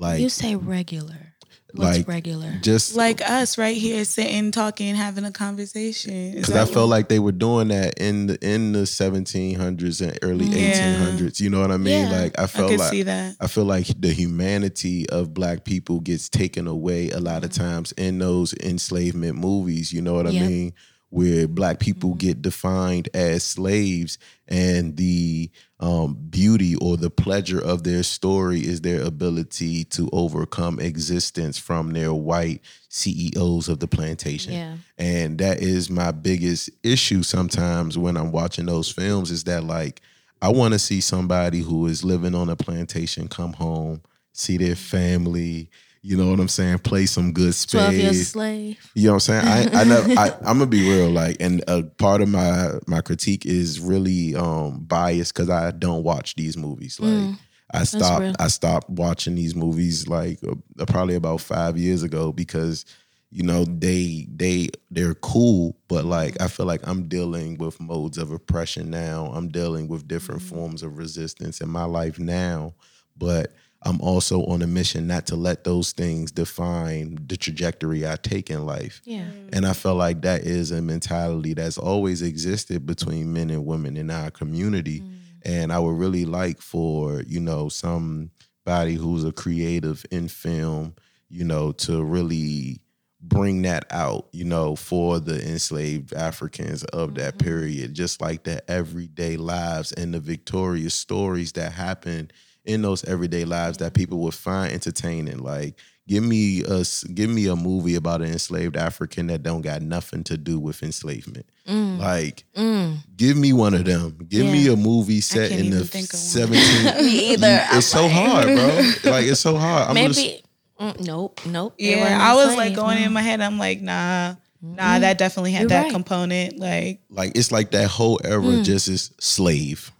Like 0.00 0.20
you 0.20 0.30
say 0.30 0.56
regular. 0.56 1.34
What's 1.74 1.98
like 1.98 2.08
regular? 2.08 2.52
Just 2.62 2.96
like 2.96 3.20
us 3.20 3.56
right 3.58 3.76
here 3.76 4.04
sitting, 4.04 4.50
talking, 4.50 4.94
having 4.94 5.24
a 5.24 5.30
conversation. 5.30 6.32
Because 6.32 6.56
I 6.56 6.64
felt 6.64 6.88
like 6.88 7.08
they 7.08 7.18
were 7.18 7.32
doing 7.32 7.68
that 7.68 7.94
in 7.98 8.26
the 8.26 8.38
in 8.42 8.72
the 8.72 8.80
1700s 8.80 10.00
and 10.00 10.18
early 10.22 10.46
yeah. 10.46 11.12
1800s. 11.12 11.38
You 11.38 11.50
know 11.50 11.60
what 11.60 11.70
I 11.70 11.76
mean? 11.76 12.08
Yeah. 12.08 12.22
Like 12.22 12.38
I 12.38 12.46
felt 12.46 12.72
I 12.72 12.76
like 12.76 13.36
I 13.40 13.46
feel 13.46 13.66
like 13.66 13.86
the 14.00 14.12
humanity 14.12 15.08
of 15.10 15.32
black 15.34 15.64
people 15.64 16.00
gets 16.00 16.28
taken 16.28 16.66
away 16.66 17.10
a 17.10 17.20
lot 17.20 17.44
of 17.44 17.52
times 17.52 17.92
in 17.92 18.18
those 18.18 18.54
enslavement 18.54 19.36
movies. 19.36 19.92
You 19.92 20.02
know 20.02 20.14
what 20.14 20.32
yep. 20.32 20.42
I 20.42 20.48
mean? 20.48 20.72
Where 21.10 21.48
black 21.48 21.80
people 21.80 22.10
mm-hmm. 22.10 22.18
get 22.18 22.42
defined 22.42 23.08
as 23.14 23.44
slaves 23.44 24.18
and 24.48 24.96
the 24.96 25.50
um, 25.78 26.14
beauty 26.28 26.76
or 26.76 26.96
the 26.96 27.10
pleasure 27.10 27.60
of 27.60 27.84
their 27.84 28.02
story 28.02 28.60
is 28.60 28.80
their 28.80 29.02
ability 29.02 29.84
to 29.84 30.08
overcome 30.12 30.78
existence 30.78 31.58
from 31.58 31.92
their 31.92 32.12
white 32.12 32.60
CEOs 32.88 33.68
of 33.68 33.80
the 33.80 33.88
plantation. 33.88 34.52
Yeah. 34.52 34.76
And 34.98 35.38
that 35.38 35.60
is 35.60 35.90
my 35.90 36.12
biggest 36.12 36.70
issue 36.82 37.22
sometimes 37.22 37.96
when 37.96 38.16
I'm 38.16 38.32
watching 38.32 38.66
those 38.66 38.90
films 38.90 39.30
is 39.30 39.44
that 39.44 39.64
like 39.64 40.00
I 40.42 40.48
want 40.48 40.72
to 40.72 40.78
see 40.78 41.00
somebody 41.00 41.60
who 41.60 41.86
is 41.86 42.04
living 42.04 42.34
on 42.34 42.48
a 42.48 42.56
plantation 42.56 43.28
come 43.28 43.52
home, 43.52 44.02
see 44.32 44.56
their 44.56 44.76
family, 44.76 45.70
you 46.02 46.16
know 46.16 46.30
what 46.30 46.40
I'm 46.40 46.48
saying? 46.48 46.78
Play 46.78 47.06
some 47.06 47.32
good 47.32 47.54
space. 47.54 47.80
Twelve 47.80 47.94
years 47.94 48.28
slave. 48.28 48.90
You 48.94 49.08
know 49.08 49.14
what 49.14 49.28
I'm 49.28 49.42
saying? 49.42 49.72
I 49.74 49.80
I 49.80 49.84
never 49.84 50.12
I, 50.18 50.28
am 50.50 50.58
gonna 50.58 50.66
be 50.66 50.88
real, 50.88 51.10
like, 51.10 51.36
and 51.40 51.62
a 51.68 51.82
part 51.82 52.22
of 52.22 52.28
my 52.28 52.70
my 52.86 53.00
critique 53.00 53.44
is 53.44 53.80
really 53.80 54.34
um 54.34 54.80
biased 54.80 55.34
because 55.34 55.50
I 55.50 55.72
don't 55.72 56.02
watch 56.02 56.36
these 56.36 56.56
movies. 56.56 56.98
Like 56.98 57.10
mm, 57.10 57.38
I 57.72 57.84
stopped 57.84 58.36
I 58.40 58.48
stopped 58.48 58.88
watching 58.88 59.34
these 59.34 59.54
movies 59.54 60.08
like 60.08 60.38
uh, 60.44 60.86
probably 60.86 61.16
about 61.16 61.42
five 61.42 61.76
years 61.76 62.02
ago 62.02 62.32
because 62.32 62.86
you 63.30 63.42
know 63.42 63.64
they 63.64 64.26
they 64.34 64.68
they're 64.90 65.14
cool 65.14 65.76
but 65.86 66.04
like 66.04 66.40
i 66.40 66.48
feel 66.48 66.66
like 66.66 66.80
i'm 66.86 67.06
dealing 67.06 67.56
with 67.58 67.80
modes 67.80 68.18
of 68.18 68.32
oppression 68.32 68.90
now 68.90 69.26
i'm 69.34 69.48
dealing 69.48 69.86
with 69.86 70.08
different 70.08 70.42
mm-hmm. 70.42 70.56
forms 70.56 70.82
of 70.82 70.98
resistance 70.98 71.60
in 71.60 71.68
my 71.68 71.84
life 71.84 72.18
now 72.18 72.74
but 73.16 73.52
I'm 73.82 74.00
also 74.02 74.44
on 74.44 74.60
a 74.60 74.66
mission 74.66 75.06
not 75.06 75.26
to 75.28 75.36
let 75.36 75.64
those 75.64 75.92
things 75.92 76.30
define 76.30 77.18
the 77.26 77.36
trajectory 77.36 78.06
I 78.06 78.16
take 78.16 78.50
in 78.50 78.66
life. 78.66 79.00
Yeah. 79.04 79.24
Mm. 79.24 79.56
And 79.56 79.66
I 79.66 79.72
feel 79.72 79.94
like 79.94 80.20
that 80.22 80.42
is 80.42 80.70
a 80.70 80.82
mentality 80.82 81.54
that's 81.54 81.78
always 81.78 82.20
existed 82.20 82.84
between 82.84 83.32
men 83.32 83.48
and 83.48 83.64
women 83.64 83.96
in 83.96 84.10
our 84.10 84.30
community. 84.30 85.00
Mm. 85.00 85.14
And 85.44 85.72
I 85.72 85.78
would 85.78 85.96
really 85.96 86.26
like 86.26 86.60
for, 86.60 87.22
you 87.22 87.40
know, 87.40 87.70
somebody 87.70 88.94
who's 88.94 89.24
a 89.24 89.32
creative 89.32 90.04
in 90.10 90.28
film, 90.28 90.94
you 91.30 91.44
know, 91.44 91.72
to 91.72 92.04
really 92.04 92.82
bring 93.22 93.62
that 93.62 93.86
out, 93.90 94.28
you 94.32 94.44
know, 94.44 94.76
for 94.76 95.20
the 95.20 95.42
enslaved 95.46 96.12
Africans 96.12 96.84
of 96.84 97.14
that 97.14 97.38
mm-hmm. 97.38 97.48
period, 97.48 97.94
just 97.94 98.20
like 98.20 98.44
the 98.44 98.68
everyday 98.70 99.38
lives 99.38 99.92
and 99.92 100.12
the 100.12 100.20
victorious 100.20 100.94
stories 100.94 101.52
that 101.52 101.72
happened 101.72 102.32
in 102.64 102.82
those 102.82 103.04
everyday 103.04 103.44
lives 103.44 103.78
that 103.78 103.94
people 103.94 104.18
would 104.18 104.34
find 104.34 104.72
entertaining. 104.72 105.38
Like, 105.38 105.74
give 106.06 106.24
me 106.24 106.62
a 106.62 106.84
give 107.14 107.30
me 107.30 107.46
a 107.46 107.56
movie 107.56 107.94
about 107.94 108.20
an 108.20 108.28
enslaved 108.28 108.76
African 108.76 109.28
that 109.28 109.42
don't 109.42 109.62
got 109.62 109.82
nothing 109.82 110.24
to 110.24 110.36
do 110.36 110.58
with 110.58 110.82
enslavement. 110.82 111.46
Mm. 111.68 111.98
Like, 111.98 112.44
mm. 112.56 112.96
give 113.16 113.36
me 113.36 113.52
one 113.52 113.74
of 113.74 113.84
them. 113.84 114.18
Give 114.28 114.46
yeah. 114.46 114.52
me 114.52 114.68
a 114.68 114.76
movie 114.76 115.20
set 115.20 115.52
in 115.52 115.70
the 115.70 115.84
seventeen. 115.84 117.04
me 117.04 117.32
either. 117.32 117.64
It's 117.72 117.86
so 117.86 118.08
hard, 118.08 118.46
bro. 118.46 118.92
Like, 119.10 119.26
it's 119.26 119.40
so 119.40 119.56
hard. 119.56 119.88
I'm 119.88 119.94
Maybe. 119.94 120.12
Just, 120.12 120.42
mm, 120.80 121.00
nope. 121.00 121.40
Nope. 121.46 121.74
Yeah, 121.78 122.18
I 122.20 122.34
was 122.34 122.56
like 122.56 122.74
going 122.74 123.02
in 123.02 123.12
my 123.12 123.22
head. 123.22 123.40
I'm 123.40 123.58
like, 123.58 123.80
nah. 123.80 124.34
Nah, 124.62 124.98
that 124.98 125.16
definitely 125.16 125.52
had 125.52 125.62
You're 125.62 125.68
that 125.70 125.82
right. 125.84 125.92
component. 125.92 126.58
Like, 126.58 127.00
like 127.08 127.32
it's 127.34 127.50
like 127.50 127.70
that 127.70 127.88
whole 127.88 128.20
era 128.22 128.42
mm. 128.42 128.64
just 128.64 128.88
is 128.88 129.10
slave, 129.18 129.90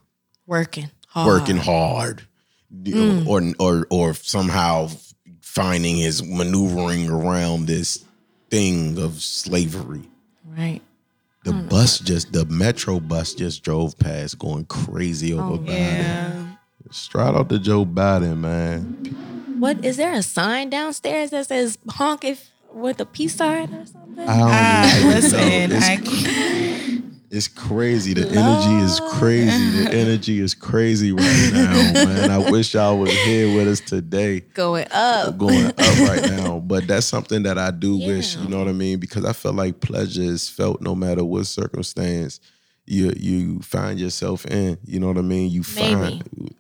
working, 0.47 0.91
hard. 1.07 1.27
working 1.27 1.57
hard 1.57 2.27
mm. 2.75 3.27
or 3.27 3.43
or 3.59 3.87
or 3.91 4.15
somehow 4.15 4.89
finding 5.41 5.97
his 5.97 6.23
maneuvering 6.23 7.09
around 7.11 7.67
this 7.67 8.05
thing 8.51 8.99
of 8.99 9.21
slavery. 9.21 10.09
Right. 10.45 10.81
The 11.45 11.53
bus 11.53 11.99
just 11.99 12.33
the 12.33 12.45
metro 12.47 13.01
bus 13.01 13.35
just 13.35 13.63
drove 13.63 13.99
past 13.99 14.39
going 14.39 14.67
crazy 14.67 15.33
over 15.33 15.55
oh, 15.55 15.59
Biden. 15.59 15.69
Yeah. 15.69 16.47
Straight 16.91 17.35
out 17.35 17.49
to 17.49 17.59
Joe 17.59 17.85
Biden, 17.85 18.39
man. 18.39 18.83
What 19.59 19.85
is 19.85 19.97
there 19.97 20.13
a 20.13 20.23
sign 20.23 20.71
downstairs 20.71 21.31
that 21.31 21.47
says 21.47 21.79
honk 21.89 22.25
if 22.25 22.51
with 22.73 23.01
a 23.01 23.07
peace 23.07 23.37
sign 23.37 23.73
or 23.73 23.87
something? 23.87 24.29
I 24.29 25.01
don't 25.03 25.05
uh, 25.05 25.15
listen, 25.15 25.73
I 25.73 25.97
it's 27.31 27.47
crazy. 27.47 28.13
The 28.13 28.27
energy 28.29 28.85
is 28.85 29.01
crazy. 29.13 29.85
The 29.85 29.91
energy 29.93 30.41
is 30.41 30.53
crazy 30.53 31.13
right 31.13 31.51
now, 31.53 31.93
man. 32.05 32.31
I 32.31 32.51
wish 32.51 32.75
y'all 32.75 32.99
was 32.99 33.13
here 33.13 33.57
with 33.57 33.69
us 33.69 33.79
today. 33.81 34.41
Going 34.41 34.87
up. 34.91 35.39
Going 35.39 35.67
up 35.67 35.79
right 35.79 36.23
now. 36.31 36.59
But 36.59 36.89
that's 36.89 37.07
something 37.07 37.45
that 37.45 37.57
I 37.57 37.71
do 37.71 37.97
yeah. 37.97 38.07
wish, 38.09 38.37
you 38.37 38.49
know 38.49 38.59
what 38.59 38.67
I 38.67 38.73
mean? 38.73 38.99
Because 38.99 39.25
I 39.25 39.33
felt 39.33 39.55
like 39.55 39.81
pleasure 39.81 40.23
is 40.23 40.49
felt 40.49 40.81
no 40.81 40.97
matter 40.97 41.25
what 41.25 41.47
circumstance 41.47 42.41
you 42.85 43.13
you 43.17 43.61
find 43.61 44.01
yourself 44.01 44.45
in. 44.47 44.79
You 44.85 44.99
know 44.99 45.07
what 45.07 45.19
I 45.19 45.23
mean? 45.23 45.51
You 45.51 45.63
Maybe. 45.77 45.95
find. 45.95 46.55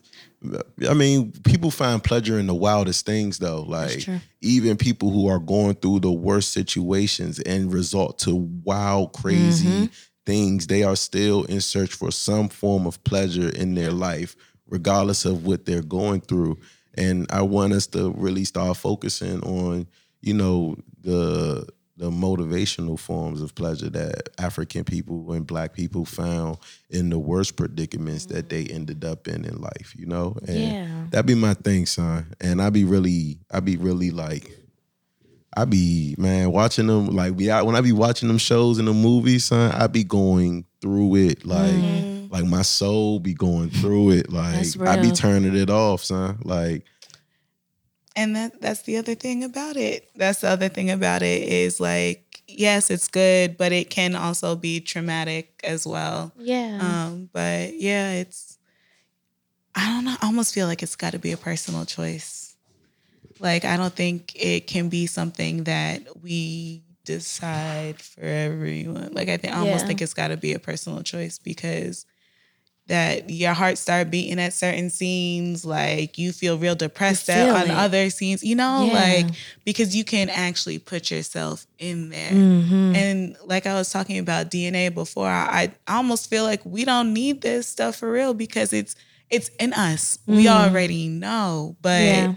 I 0.88 0.94
mean, 0.94 1.32
people 1.44 1.70
find 1.70 2.02
pleasure 2.02 2.38
in 2.38 2.46
the 2.46 2.54
wildest 2.54 3.04
things, 3.04 3.38
though. 3.38 3.62
Like 3.62 4.06
even 4.40 4.76
people 4.76 5.10
who 5.10 5.26
are 5.26 5.40
going 5.40 5.74
through 5.74 6.00
the 6.00 6.12
worst 6.12 6.52
situations 6.52 7.40
and 7.40 7.72
resort 7.72 8.18
to 8.20 8.36
wild, 8.36 9.12
crazy 9.12 9.66
Mm-hmm. 9.68 9.84
Things, 10.26 10.66
they 10.66 10.82
are 10.82 10.96
still 10.96 11.44
in 11.44 11.60
search 11.60 11.94
for 11.94 12.10
some 12.10 12.48
form 12.48 12.86
of 12.86 13.02
pleasure 13.04 13.48
in 13.50 13.74
their 13.74 13.90
life, 13.92 14.36
regardless 14.68 15.24
of 15.24 15.44
what 15.46 15.64
they're 15.66 15.82
going 15.82 16.20
through. 16.20 16.58
And 16.94 17.26
I 17.30 17.42
want 17.42 17.72
us 17.72 17.86
to 17.88 18.10
really 18.12 18.44
start 18.44 18.76
focusing 18.76 19.40
on, 19.42 19.86
you 20.20 20.34
know, 20.34 20.76
the 21.00 21.66
the 21.96 22.10
motivational 22.10 22.98
forms 22.98 23.42
of 23.42 23.54
pleasure 23.54 23.90
that 23.90 24.30
African 24.38 24.84
people 24.84 25.32
and 25.32 25.46
black 25.46 25.74
people 25.74 26.06
found 26.06 26.56
in 26.88 27.10
the 27.10 27.18
worst 27.18 27.56
predicaments 27.56 28.24
that 28.26 28.48
they 28.48 28.64
ended 28.64 29.04
up 29.04 29.28
in 29.28 29.44
in 29.44 29.60
life, 29.60 29.94
you 29.94 30.06
know? 30.06 30.34
And 30.48 30.56
Yeah. 30.72 31.06
that'd 31.10 31.26
be 31.26 31.34
my 31.34 31.52
thing, 31.52 31.84
son. 31.84 32.34
And 32.40 32.62
I'd 32.62 32.72
be 32.72 32.84
really, 32.84 33.38
I'd 33.50 33.66
be 33.66 33.76
really 33.76 34.10
like, 34.10 34.50
I 35.56 35.64
be 35.64 36.14
man 36.16 36.52
watching 36.52 36.86
them 36.86 37.08
like 37.08 37.34
we 37.36 37.48
when 37.48 37.74
I 37.74 37.80
be 37.80 37.92
watching 37.92 38.28
them 38.28 38.38
shows 38.38 38.78
and 38.78 38.86
the 38.86 38.92
movies, 38.94 39.44
son. 39.46 39.72
I 39.72 39.86
be 39.88 40.04
going 40.04 40.64
through 40.80 41.16
it 41.16 41.44
like, 41.44 42.30
like 42.30 42.44
my 42.44 42.62
soul 42.62 43.18
be 43.18 43.34
going 43.34 43.70
through 43.70 44.10
it. 44.12 44.30
Like 44.32 44.54
That's 44.54 44.80
I 44.80 44.96
be 45.00 45.10
turning 45.10 45.56
it 45.56 45.68
off, 45.68 46.04
son. 46.04 46.38
Like 46.44 46.84
And 48.16 48.36
that 48.36 48.60
that's 48.60 48.82
the 48.82 48.96
other 48.96 49.14
thing 49.14 49.42
about 49.44 49.76
it. 49.76 50.08
That's 50.14 50.40
the 50.40 50.48
other 50.48 50.68
thing 50.68 50.90
about 50.90 51.22
it 51.22 51.42
is 51.42 51.80
like, 51.80 52.42
yes, 52.46 52.90
it's 52.90 53.08
good, 53.08 53.56
but 53.56 53.72
it 53.72 53.90
can 53.90 54.14
also 54.14 54.54
be 54.56 54.80
traumatic 54.80 55.60
as 55.64 55.86
well. 55.86 56.32
Yeah. 56.38 56.78
Um, 56.80 57.28
but 57.32 57.74
yeah, 57.74 58.12
it's 58.12 58.58
I 59.74 59.86
don't 59.86 60.04
know. 60.04 60.16
I 60.20 60.26
almost 60.26 60.54
feel 60.54 60.66
like 60.66 60.82
it's 60.82 60.96
got 60.96 61.12
to 61.12 61.18
be 61.18 61.32
a 61.32 61.36
personal 61.36 61.84
choice. 61.84 62.49
Like 63.40 63.64
I 63.64 63.76
don't 63.76 63.94
think 63.94 64.32
it 64.36 64.66
can 64.66 64.88
be 64.88 65.06
something 65.06 65.64
that 65.64 66.22
we 66.22 66.82
decide 67.04 68.00
for 68.00 68.20
everyone. 68.22 69.10
Like 69.12 69.28
I 69.28 69.36
think 69.36 69.54
I 69.54 69.58
almost 69.58 69.82
Yeah. 69.82 69.86
think 69.88 70.02
it's 70.02 70.14
got 70.14 70.28
to 70.28 70.36
be 70.36 70.52
a 70.52 70.58
personal 70.58 71.02
choice 71.02 71.38
because 71.38 72.06
that 72.86 73.30
your 73.30 73.52
heart 73.54 73.78
start 73.78 74.10
beating 74.10 74.40
at 74.40 74.52
certain 74.52 74.90
scenes, 74.90 75.64
like 75.64 76.18
you 76.18 76.32
feel 76.32 76.58
real 76.58 76.74
depressed 76.74 77.30
at 77.30 77.46
feel 77.46 77.54
on 77.54 77.70
it. 77.70 77.70
other 77.70 78.10
scenes, 78.10 78.42
you 78.42 78.56
know, 78.56 78.86
Yeah. 78.86 78.92
like 78.92 79.26
because 79.64 79.94
you 79.94 80.02
can 80.04 80.28
actually 80.28 80.78
put 80.80 81.08
yourself 81.10 81.66
in 81.78 82.08
there. 82.10 82.32
Mhm. 82.32 82.94
And 82.96 83.36
like 83.44 83.64
I 83.66 83.74
was 83.74 83.90
talking 83.90 84.18
about 84.18 84.50
DNA 84.50 84.88
before, 84.92 85.28
I, 85.28 85.72
I 85.86 85.96
almost 85.98 86.28
feel 86.28 86.42
like 86.42 86.62
we 86.64 86.84
don't 86.84 87.12
need 87.12 87.42
this 87.42 87.68
stuff 87.68 87.96
for 87.96 88.10
real 88.10 88.34
because 88.34 88.72
it's 88.72 88.96
it's 89.30 89.48
in 89.60 89.72
us. 89.72 90.18
We 90.26 90.48
already 90.48 91.08
know, 91.08 91.76
but. 91.80 92.02
Yeah. 92.02 92.34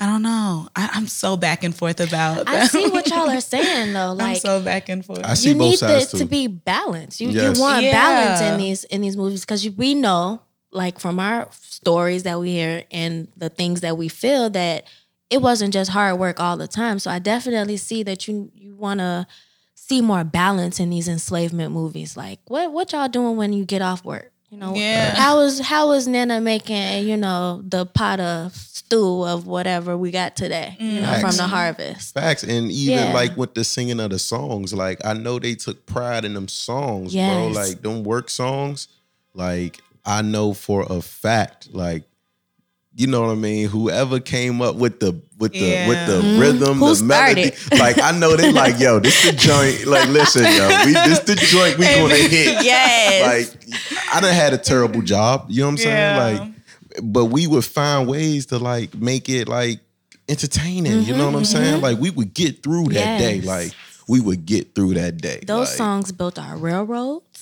I 0.00 0.06
don't 0.06 0.22
know. 0.22 0.68
I, 0.76 0.90
I'm 0.92 1.08
so 1.08 1.36
back 1.36 1.64
and 1.64 1.74
forth 1.74 1.98
about. 2.00 2.48
I 2.48 2.52
that. 2.52 2.70
see 2.70 2.88
what 2.88 3.08
y'all 3.10 3.28
are 3.28 3.40
saying 3.40 3.92
though. 3.92 4.10
I'm 4.12 4.16
Like 4.16 4.40
so 4.40 4.62
back 4.62 4.88
and 4.88 5.04
forth. 5.04 5.24
I 5.24 5.34
see 5.34 5.50
you 5.50 5.54
both 5.56 5.70
need 5.70 5.78
sides 5.78 6.04
it 6.06 6.10
too. 6.12 6.18
to 6.18 6.24
be 6.26 6.46
balanced. 6.46 7.20
You 7.20 7.30
Yes. 7.30 7.56
you 7.56 7.62
want 7.62 7.82
Yeah. 7.84 7.92
balance 7.92 8.40
in 8.40 8.58
these 8.58 8.84
in 8.84 9.00
these 9.00 9.16
movies 9.16 9.40
because 9.40 9.68
we 9.70 9.94
know, 9.94 10.42
like 10.70 11.00
from 11.00 11.18
our 11.18 11.48
stories 11.52 12.22
that 12.22 12.38
we 12.38 12.52
hear 12.52 12.84
and 12.92 13.26
the 13.36 13.48
things 13.48 13.80
that 13.80 13.96
we 13.98 14.08
feel, 14.08 14.50
that 14.50 14.84
it 15.30 15.42
wasn't 15.42 15.72
just 15.72 15.90
hard 15.90 16.18
work 16.18 16.38
all 16.40 16.56
the 16.56 16.68
time. 16.68 16.98
So 17.00 17.10
I 17.10 17.18
definitely 17.18 17.76
see 17.76 18.02
that 18.04 18.28
you 18.28 18.52
you 18.54 18.76
want 18.76 19.00
to 19.00 19.26
see 19.74 20.00
more 20.00 20.22
balance 20.22 20.78
in 20.78 20.90
these 20.90 21.08
enslavement 21.08 21.72
movies. 21.72 22.16
Like 22.16 22.38
what 22.46 22.72
what 22.72 22.92
y'all 22.92 23.08
doing 23.08 23.36
when 23.36 23.52
you 23.52 23.64
get 23.64 23.82
off 23.82 24.04
work? 24.04 24.30
You 24.50 24.56
know, 24.58 24.74
Yeah. 24.74 25.14
how 25.14 25.40
is 25.40 25.60
how 25.60 25.92
is 25.92 26.08
Nana 26.08 26.40
making 26.40 27.06
you 27.06 27.16
know 27.18 27.62
the 27.68 27.84
pot 27.84 28.18
of 28.18 28.54
stew 28.56 29.22
of 29.24 29.46
whatever 29.46 29.96
we 29.96 30.10
got 30.10 30.36
today? 30.36 30.74
You 30.80 31.02
know, 31.02 31.18
from 31.20 31.36
the 31.36 31.46
harvest. 31.46 32.14
Facts. 32.14 32.42
And 32.44 32.72
even 32.72 32.94
Yeah. 33.08 33.12
like 33.12 33.36
with 33.36 33.52
the 33.54 33.62
singing 33.64 34.00
of 34.00 34.10
the 34.10 34.18
songs, 34.18 34.72
like 34.72 35.04
I 35.04 35.12
know 35.12 35.38
they 35.38 35.54
took 35.54 35.84
pride 35.84 36.24
in 36.24 36.32
them 36.32 36.48
songs, 36.48 37.12
bro. 37.12 37.48
Yes. 37.48 37.54
Like 37.54 37.82
them 37.82 38.04
work 38.04 38.30
songs. 38.30 38.88
Like 39.34 39.80
I 40.06 40.22
know 40.22 40.54
for 40.54 40.86
a 40.88 41.02
fact, 41.02 41.68
like, 41.74 42.04
you 42.98 43.06
know 43.06 43.20
what 43.22 43.30
I 43.30 43.34
mean? 43.36 43.68
Whoever 43.68 44.18
came 44.20 44.60
up 44.60 44.74
with 44.74 44.98
the 45.00 45.20
with 45.38 45.52
the 45.52 45.86
with 45.88 46.06
the 46.08 46.38
rhythm, 46.40 46.78
Mm-hmm. 46.78 46.80
Who 46.80 46.94
the 46.96 47.04
melody, 47.04 47.52
like 47.78 48.00
I 48.02 48.10
know 48.18 48.36
they 48.36 48.50
like, 48.50 48.80
yo, 48.80 48.98
this 48.98 49.22
the 49.24 49.32
joint. 49.32 49.86
Like, 49.86 50.08
listen, 50.08 50.42
yo, 50.42 50.68
we 50.84 50.92
this 50.92 51.20
the 51.20 51.36
joint 51.36 51.78
we 51.78 51.84
gonna 51.86 52.14
hit. 52.16 52.64
Yes. 52.64 53.54
Like 53.54 53.74
I 54.12 54.20
done 54.20 54.34
had 54.34 54.52
a 54.52 54.58
terrible 54.58 55.00
job. 55.02 55.46
You 55.48 55.60
know 55.60 55.66
what 55.68 55.70
I'm 55.72 55.76
saying? 55.78 55.96
Yeah. 55.96 56.40
Like, 56.40 56.52
but 57.04 57.26
we 57.26 57.46
would 57.46 57.64
find 57.64 58.08
ways 58.08 58.46
to 58.46 58.58
like 58.58 58.94
make 58.96 59.28
it 59.28 59.46
like 59.48 59.78
entertaining. 60.28 61.02
You 61.04 61.16
know 61.16 61.26
what 61.26 61.36
I'm 61.36 61.44
saying? 61.44 61.80
Like 61.80 61.98
we 61.98 62.10
would 62.10 62.34
get 62.34 62.62
through 62.62 62.86
that 62.88 63.18
day. 63.18 63.40
Like 63.40 63.72
we 64.08 64.20
would 64.20 64.44
get 64.46 64.74
through 64.74 64.94
that 64.94 65.18
day. 65.18 65.40
Those 65.46 65.68
Like, 65.68 65.76
songs 65.76 66.12
built 66.12 66.38
our 66.38 66.56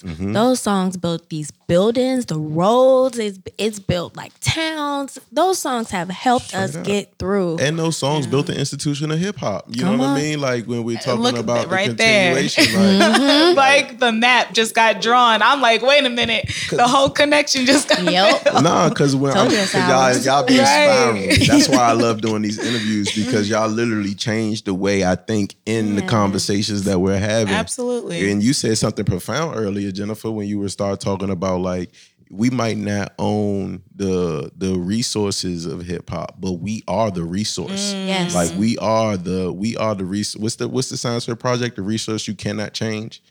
railroads. 0.03 0.21
Mm-hmm. 0.21 0.33
Those 0.33 0.61
songs 0.61 0.97
built 0.97 1.29
these 1.29 1.51
buildings, 1.69 2.27
the 2.27 2.39
roads. 2.39 3.19
It's, 3.19 3.39
it's 3.59 3.79
built 3.79 4.17
like 4.17 4.33
towns. 4.41 5.19
Those 5.33 5.59
songs 5.59 5.91
have 5.91 6.09
helped 6.11 6.55
us 6.55 6.77
up. 6.77 6.85
get 6.85 7.15
through. 7.19 7.59
And 7.59 7.79
those 7.79 7.97
songs 7.97 8.27
built 8.27 8.47
the 8.47 8.59
institution 8.59 9.11
of 9.11 9.19
hip 9.19 9.37
hop. 9.37 9.67
You 9.69 9.83
Come 9.83 9.93
know 9.97 9.99
what 10.05 10.09
on. 10.11 10.17
I 10.17 10.21
mean? 10.23 10.41
Like 10.41 10.67
when 10.67 10.85
we're 10.85 10.99
talking 10.99 11.21
Look 11.23 11.37
about 11.37 11.69
right 11.71 11.89
the 11.89 11.95
there. 11.95 12.35
continuation. 12.37 12.67
Like, 13.57 13.57
like 13.57 13.99
the 13.99 14.13
map 14.13 14.53
just 14.53 14.75
got 14.75 15.01
drawn. 15.01 15.43
I'm 15.43 15.61
like, 15.61 15.83
wait 15.83 16.05
a 16.05 16.11
minute, 16.11 16.51
the 16.71 16.87
whole 16.87 17.11
connection 17.11 17.67
just 17.67 17.89
got. 17.89 18.03
Yep. 18.03 18.43
Nah, 18.67 18.89
because 18.89 19.15
when 19.15 19.33
Told 19.35 19.47
I'm, 19.47 19.53
you 19.53 19.59
'cause 19.59 19.67
it's 19.67 19.75
ours. 19.77 20.27
y'all, 20.27 20.39
y'all 20.39 20.47
be 20.47 20.59
inspiring 20.59 21.29
Right. 21.29 21.39
me. 21.41 21.47
That's 21.47 21.69
why 21.69 21.77
I 21.79 21.93
love 22.07 22.21
doing 22.21 22.43
these 22.43 22.59
interviews 22.59 23.15
because 23.15 23.49
y'all 23.51 23.69
literally 23.69 24.15
change 24.15 24.63
the 24.65 24.75
way 24.75 25.05
I 25.05 25.15
think 25.15 25.55
in 25.67 25.95
the 25.97 26.03
conversations 26.03 26.85
that 26.85 26.99
we're 27.01 27.19
having. 27.19 27.55
Absolutely. 27.55 28.31
And 28.31 28.43
you 28.43 28.53
said 28.53 28.77
something 28.79 29.05
profound 29.05 29.57
earlier, 29.57 29.86
Jennifer, 29.93 30.31
when 30.31 30.47
you 30.49 30.59
were 30.59 30.69
start 30.69 31.01
talking 31.01 31.31
about 31.31 31.61
like 31.61 31.91
we 32.31 32.51
might 32.51 32.77
not 32.77 33.13
own 33.19 33.83
the 33.95 34.51
the 34.57 34.77
resources 34.79 35.67
of 35.67 35.83
hip 35.85 36.11
hop, 36.11 36.37
but 36.41 36.53
we 36.55 36.83
are 36.89 37.11
the 37.11 37.23
resource. 37.23 37.93
Yes. 37.93 38.35
Like 38.35 38.53
we 38.59 38.77
are 38.79 39.17
the 39.17 39.53
we 39.53 39.77
are 39.77 39.95
the 39.95 40.05
res- 40.05 40.37
what's 40.37 40.57
the 40.57 40.69
what's 40.69 40.89
the 40.89 40.97
science 40.97 41.27
fair 41.27 41.37
project? 41.37 41.77
The 41.77 41.83
resource 41.83 42.27
you 42.27 42.35
cannot 42.35 42.73
change. 42.73 43.23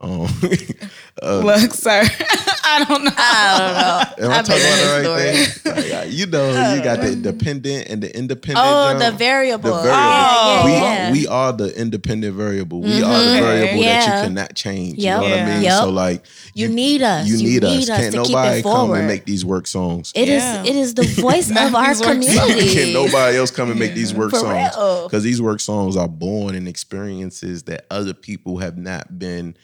Um, 0.00 0.28
Look, 1.22 1.72
sir, 1.72 2.04
I 2.66 2.84
don't 2.88 3.04
know. 3.04 3.10
I 3.16 4.06
don't 4.16 4.20
know. 4.20 4.26
Am 4.26 4.30
I 4.32 4.38
I've 4.38 4.46
talking 4.46 4.62
about 4.62 5.02
the 5.02 5.08
right 5.10 5.46
story. 5.46 5.82
thing? 5.84 5.92
Like, 5.98 6.12
you 6.12 6.26
know, 6.26 6.48
you 6.74 6.82
got 6.82 7.00
the 7.00 7.14
dependent 7.16 7.88
and 7.88 8.02
the 8.02 8.16
independent. 8.16 8.66
Oh, 8.66 8.90
jump. 8.98 9.12
the 9.12 9.18
variable. 9.18 9.70
The 9.76 9.82
variable. 9.82 9.92
Oh. 9.94 10.62
we, 10.64 10.72
yeah. 10.72 11.12
we 11.12 11.26
are 11.26 11.52
the 11.52 11.78
independent 11.78 12.34
variable. 12.36 12.80
We 12.80 13.02
are 13.02 13.20
the 13.22 13.30
Okay. 13.34 13.40
variable 13.40 13.82
that 13.84 14.04
you 14.06 14.28
cannot 14.28 14.54
change. 14.54 14.98
Yep. 14.98 15.22
You 15.22 15.28
know 15.28 15.30
what 15.36 15.38
I 15.40 15.52
mean? 15.54 15.62
Yep. 15.62 15.78
So 15.80 15.90
like 15.90 16.24
You 16.54 16.68
need 16.68 17.02
us. 17.02 17.26
You 17.26 17.36
You 17.36 17.42
need, 17.42 17.62
need 17.62 17.82
us. 17.84 17.90
us 17.90 17.98
Can't 17.98 18.14
to 18.14 18.22
nobody 18.22 18.62
come 18.62 18.72
forward. 18.72 18.98
and 18.98 19.06
make 19.06 19.24
these 19.24 19.44
work 19.44 19.66
songs. 19.66 20.12
It 20.14 20.28
is. 20.28 20.42
Yeah. 20.42 20.62
It 20.64 20.76
is 20.76 20.94
the 20.94 21.02
voice 21.20 21.50
of 21.50 21.74
our 21.74 21.88
these 21.94 22.00
work 22.00 22.22
songs. 22.22 22.26
community. 22.26 22.74
Can't 22.74 22.92
nobody 22.92 23.36
else 23.36 23.50
come 23.50 23.70
and 23.70 23.78
make 23.78 23.94
these 23.94 24.14
work 24.14 24.30
For 24.30 24.38
songs 24.38 24.70
because 25.04 25.22
these 25.22 25.40
work 25.42 25.60
songs 25.60 25.96
are 25.96 26.08
born 26.08 26.54
in 26.54 26.66
experiences 26.66 27.64
that 27.64 27.86
other 27.90 28.14
people 28.14 28.58
have 28.58 28.76
not 28.78 29.18
been 29.18 29.52
that 29.54 29.58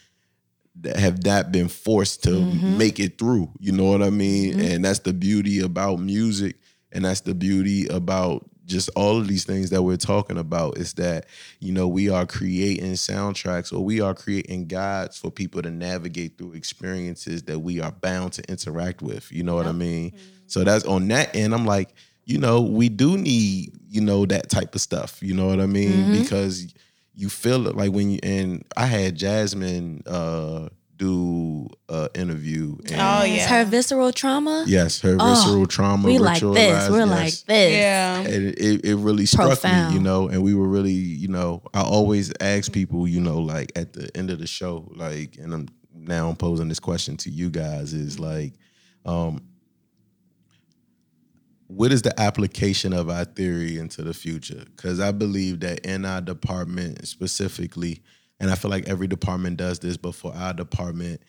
have 0.97 1.24
not 1.24 1.53
been 1.53 1.68
forced 1.68 2.22
to 2.24 2.31
Mm-hmm. 2.31 2.78
make 2.78 2.99
it 3.01 3.18
through. 3.18 3.51
You 3.59 3.72
know 3.72 3.85
what 3.85 4.03
I 4.03 4.11
mean? 4.11 4.55
Mm-hmm. 4.55 4.72
And 4.72 4.85
that's 4.85 5.01
the 5.01 5.12
beauty 5.12 5.61
about 5.61 5.99
music, 5.99 6.57
and 6.93 7.05
that's 7.05 7.20
the 7.20 7.35
beauty 7.35 7.87
about 7.89 8.51
just 8.70 8.89
all 8.95 9.18
of 9.18 9.26
these 9.26 9.45
things 9.45 9.70
that 9.70 9.83
we're 9.83 9.97
talking 9.97 10.39
about 10.39 10.78
is 10.78 10.95
that 10.95 11.26
you 11.59 11.72
know 11.72 11.89
we 11.89 12.09
are 12.09 12.24
creating 12.24 12.93
soundtracks 12.93 13.72
or 13.72 13.81
we 13.85 14.01
are 14.01 14.14
creating 14.14 14.66
guides 14.66 15.18
for 15.18 15.31
people 15.31 15.61
to 15.61 15.70
navigate 15.70 16.39
through 16.39 16.53
experiences 16.53 17.43
that 17.43 17.59
we 17.59 17.81
are 17.81 17.91
bound 17.91 18.33
to 18.33 18.43
interact 18.49 19.03
with 19.03 19.31
you 19.33 19.43
know 19.43 19.57
what 19.57 19.66
i 19.66 19.72
mean 19.72 20.12
mm-hmm. 20.12 20.18
so 20.47 20.62
that's 20.62 20.85
on 20.85 21.09
that 21.09 21.35
end 21.35 21.53
i'm 21.53 21.66
like 21.66 21.93
you 22.24 22.39
know 22.39 22.61
we 22.61 22.89
do 22.89 23.18
need 23.18 23.72
you 23.89 24.01
know 24.01 24.24
that 24.24 24.49
type 24.49 24.74
of 24.74 24.81
stuff 24.81 25.20
you 25.20 25.35
know 25.35 25.49
what 25.49 25.61
i 25.61 25.66
mean 25.66 25.91
mm-hmm. 25.91 26.22
because 26.22 26.72
you 27.21 27.29
feel 27.29 27.66
it 27.68 27.77
like 27.77 27.93
when 27.93 28.11
you 28.11 28.18
and 28.23 28.64
i 28.77 28.87
had 28.87 29.14
jasmine 29.16 30.03
uh 30.07 30.68
do 30.97 31.66
a 31.89 32.11
interview 32.14 32.77
and 32.93 33.01
Oh, 33.01 33.23
It's 33.25 33.37
yeah. 33.37 33.49
her 33.49 33.64
visceral 33.64 34.12
trauma. 34.12 34.64
yes 34.68 35.01
her 35.01 35.16
Oh, 35.18 35.31
visceral 35.35 35.66
trauma 35.66 36.07
We 36.07 36.18
like 36.18 36.43
this. 36.43 36.91
We're 36.91 36.99
yes 37.07 37.09
like 37.09 37.35
this. 37.47 37.73
Yeah. 37.73 38.18
and 38.21 38.45
it, 38.59 38.85
it 38.85 38.97
really 38.97 39.25
struck 39.25 39.49
Profound. 39.49 39.89
me, 39.89 39.95
you 39.95 40.03
know, 40.03 40.29
and 40.29 40.43
we 40.43 40.53
were 40.55 40.68
really, 40.68 40.93
you 40.93 41.29
know, 41.29 41.62
I 41.73 41.81
always 41.81 42.31
ask 42.41 42.71
people, 42.71 43.09
you 43.09 43.18
know, 43.21 43.39
like 43.39 43.73
at 43.77 43.95
the 43.95 44.14
end 44.14 44.29
of 44.31 44.41
the 44.41 44.47
show, 44.47 44.93
like, 44.95 45.39
and 45.39 45.55
I'm 45.55 45.68
now 45.95 46.29
I'm 46.29 46.37
posing 46.37 46.68
this 46.68 46.81
question 46.81 47.16
to 47.18 47.31
you 47.31 47.49
guys 47.49 47.95
is 47.95 48.21
like, 48.21 48.53
um, 49.07 49.41
what 51.71 51.93
is 51.93 52.03
the 52.03 52.18
application 52.21 52.93
of 52.93 53.09
our 53.09 53.25
theory 53.25 53.79
into 53.79 54.03
the 54.03 54.12
future? 54.12 54.64
Because 54.77 54.99
I 54.99 55.12
believe 55.12 55.61
that 55.61 55.87
in 55.87 56.05
our 56.05 56.21
department 56.21 57.07
specifically, 57.07 58.03
and 58.41 58.51
I 58.51 58.57
feel 58.57 58.71
like 58.71 58.89
every 58.89 59.07
department 59.07 59.57
does 59.57 59.79
this, 59.79 59.97
but 59.97 60.16
for 60.16 60.35
our 60.35 60.53
department, 60.53 61.23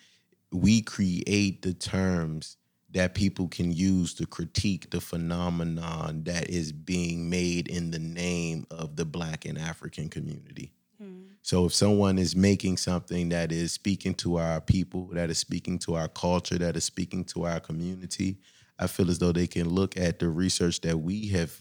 we 0.51 0.81
create 0.81 1.61
the 1.61 1.73
terms 1.73 2.57
that 2.89 3.13
people 3.13 3.47
can 3.47 3.71
use 3.71 4.15
to 4.15 4.25
critique 4.25 4.89
the 4.89 4.99
phenomenon 4.99 6.23
that 6.23 6.49
is 6.49 6.71
being 6.71 7.29
made 7.29 7.67
in 7.67 7.91
the 7.91 7.99
name 7.99 8.65
of 8.71 8.95
the 8.95 9.05
black 9.05 9.45
and 9.45 9.59
African 9.59 10.09
community. 10.09 10.73
Hmm. 10.99 11.21
So 11.43 11.65
if 11.65 11.73
someone 11.73 12.17
is 12.17 12.35
making 12.35 12.77
something 12.77 13.29
that 13.29 13.51
is 13.51 13.71
speaking 13.71 14.15
to 14.15 14.37
our 14.37 14.59
people, 14.59 15.07
that 15.13 15.29
is 15.29 15.37
speaking 15.37 15.77
to 15.79 15.95
our 15.95 16.07
culture, 16.07 16.57
that 16.57 16.75
is 16.75 16.83
speaking 16.83 17.25
to 17.25 17.45
our 17.45 17.59
community, 17.59 18.39
I 18.81 18.87
feel 18.87 19.09
as 19.09 19.19
though 19.19 19.31
they 19.31 19.47
can 19.47 19.69
look 19.69 19.95
at 19.95 20.19
the 20.19 20.27
research 20.27 20.81
that 20.81 20.97
we 20.99 21.27
have 21.29 21.53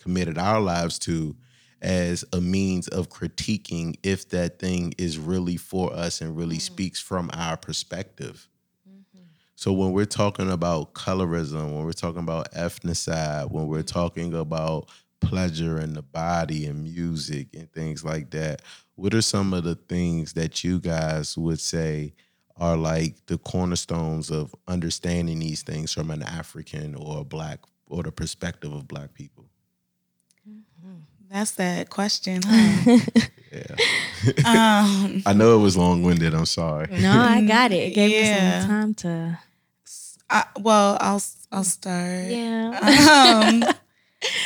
committed 0.00 0.38
our 0.38 0.60
lives 0.60 0.98
to 1.00 1.36
as 1.82 2.24
a 2.32 2.40
means 2.40 2.88
of 2.88 3.10
critiquing 3.10 3.96
if 4.02 4.28
that 4.30 4.58
thing 4.58 4.94
is 4.96 5.18
really 5.18 5.56
for 5.56 5.92
us 5.92 6.20
and 6.20 6.36
really 6.36 6.56
mm. 6.56 6.62
speaks 6.62 7.00
from 7.00 7.28
our 7.34 7.56
perspective. 7.56 8.48
Mm-hmm. 8.88 9.24
So 9.56 9.72
when 9.72 9.92
we're 9.92 10.04
talking 10.06 10.50
about 10.50 10.94
colorism, 10.94 11.74
when 11.74 11.84
we're 11.84 11.92
talking 11.92 12.22
about 12.22 12.52
ethnocide, 12.52 13.50
when 13.50 13.66
we're 13.66 13.78
mm-hmm. 13.78 13.86
talking 13.86 14.34
about 14.34 14.88
pleasure 15.20 15.78
in 15.78 15.92
the 15.92 16.02
body 16.02 16.66
and 16.66 16.82
music 16.82 17.48
and 17.54 17.70
things 17.72 18.04
like 18.04 18.30
that, 18.30 18.62
what 18.94 19.12
are 19.12 19.22
some 19.22 19.52
of 19.52 19.64
the 19.64 19.74
things 19.74 20.32
that 20.34 20.64
you 20.64 20.78
guys 20.78 21.36
would 21.36 21.60
say 21.60 22.14
are 22.58 22.76
like 22.76 23.14
the 23.26 23.38
cornerstones 23.38 24.30
of 24.30 24.54
understanding 24.68 25.38
these 25.40 25.62
things 25.62 25.92
from 25.92 26.10
an 26.10 26.22
African 26.22 26.94
or 26.94 27.20
a 27.20 27.24
black 27.24 27.60
or 27.88 28.02
the 28.02 28.12
perspective 28.12 28.72
of 28.72 28.86
black 28.88 29.14
people? 29.14 29.46
That's 31.30 31.52
that 31.52 31.88
question. 31.88 32.42
Huh? 32.44 32.98
um, 34.46 35.22
I 35.26 35.32
know 35.34 35.58
it 35.58 35.62
was 35.62 35.76
long 35.76 36.02
winded. 36.02 36.34
I'm 36.34 36.46
sorry. 36.46 36.88
No, 37.00 37.10
I 37.10 37.42
got 37.46 37.72
it. 37.72 37.76
It 37.92 37.94
gave 37.94 38.10
Yeah. 38.10 38.54
me 38.56 38.60
some 38.60 38.68
time 38.70 38.94
to. 38.94 39.38
I, 40.30 40.44
well, 40.60 40.96
I'll 41.00 41.22
I'll 41.50 41.64
start. 41.64 42.26
Yeah. 42.30 43.62
um, 43.62 43.74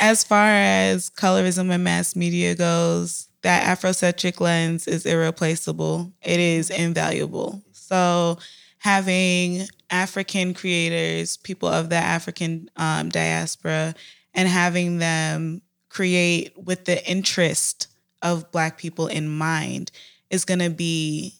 as 0.01 0.23
far 0.23 0.47
as 0.49 1.09
colorism 1.09 1.71
and 1.71 1.83
mass 1.83 2.15
media 2.15 2.55
goes, 2.55 3.27
that 3.43 3.77
Afrocentric 3.77 4.39
lens 4.41 4.87
is 4.87 5.05
irreplaceable. 5.05 6.11
It 6.21 6.39
is 6.39 6.69
invaluable. 6.69 7.61
So, 7.87 8.37
having 8.79 9.67
African 9.89 10.53
creators, 10.53 11.37
people 11.37 11.69
of 11.69 11.89
the 11.89 11.95
African 11.95 12.69
um, 12.75 13.09
diaspora, 13.09 13.95
and 14.33 14.47
having 14.47 14.97
them 14.97 15.61
create 15.89 16.51
with 16.57 16.85
the 16.85 17.05
interest 17.09 17.87
of 18.21 18.51
Black 18.51 18.77
people 18.77 19.07
in 19.07 19.29
mind 19.29 19.91
is 20.29 20.43
going 20.43 20.59
to 20.59 20.69
be 20.69 21.33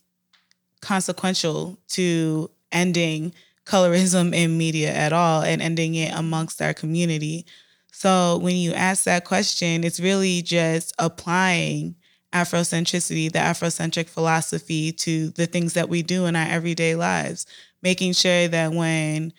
consequential 0.82 1.78
to 1.89 2.50
ending 2.72 3.34
colorism 3.66 4.34
in 4.34 4.58
media 4.58 4.93
at 4.93 5.12
all 5.12 5.41
and 5.41 5.62
ending 5.62 5.95
it 5.95 6.14
amongst 6.16 6.62
our 6.62 6.74
community. 6.74 7.45
So 7.91 8.38
when 8.38 8.56
you 8.56 8.72
ask 8.74 9.04
that 9.04 9.26
question, 9.26 9.84
it's 9.84 10.00
really 10.00 10.41
just 10.41 10.93
applying 10.98 11.95
Afrocentricity, 12.34 13.32
the 13.32 13.39
Afrocentric 13.39 14.09
philosophy 14.09 14.91
to 14.91 15.30
the 15.30 15.45
things 15.45 15.73
that 15.73 15.89
we 15.89 16.01
do 16.03 16.25
in 16.25 16.36
our 16.36 16.47
everyday 16.47 16.95
lives, 16.95 17.45
making 17.82 18.13
sure 18.13 18.47
that 18.47 18.71
when 18.73 19.34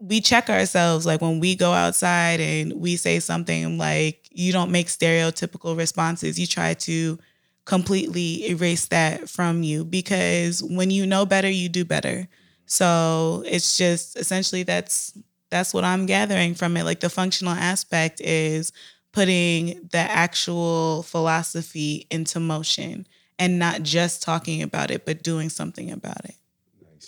we 0.00 0.20
check 0.20 0.48
ourselves, 0.48 1.06
like 1.06 1.20
when 1.20 1.40
we 1.40 1.56
go 1.56 1.72
outside 1.72 2.40
and 2.40 2.72
we 2.74 2.96
say 2.96 3.18
something 3.18 3.78
like, 3.78 4.28
you 4.30 4.52
don't 4.52 4.70
make 4.70 4.86
stereotypical 4.86 5.76
responses, 5.76 6.38
you 6.38 6.46
try 6.46 6.74
to 6.74 7.18
completely 7.64 8.48
erase 8.48 8.86
that 8.86 9.28
from 9.28 9.62
you 9.62 9.84
because 9.84 10.62
when 10.62 10.90
you 10.90 11.06
know 11.06 11.26
better, 11.26 11.50
you 11.50 11.68
do 11.68 11.84
better. 11.84 12.28
So 12.66 13.42
it's 13.46 13.76
just 13.76 14.16
essentially 14.16 14.62
that's 14.62 15.12
that's 15.50 15.72
what 15.72 15.84
I'm 15.84 16.06
gathering 16.06 16.54
from 16.54 16.76
it. 16.76 16.84
Like 16.84 17.00
the 17.00 17.10
functional 17.10 17.54
aspect 17.54 18.20
is 18.20 18.72
putting 19.12 19.88
the 19.90 19.98
actual 19.98 21.02
philosophy 21.02 22.06
into 22.10 22.40
motion 22.40 23.06
and 23.38 23.58
not 23.58 23.82
just 23.82 24.22
talking 24.22 24.62
about 24.62 24.90
it, 24.90 25.06
but 25.06 25.22
doing 25.22 25.48
something 25.48 25.90
about 25.90 26.24
it. 26.24 26.34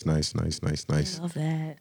Nice, 0.06 0.34
nice, 0.34 0.62
nice, 0.62 0.88
nice. 0.88 1.18
I 1.18 1.22
love 1.22 1.34
that. 1.34 1.76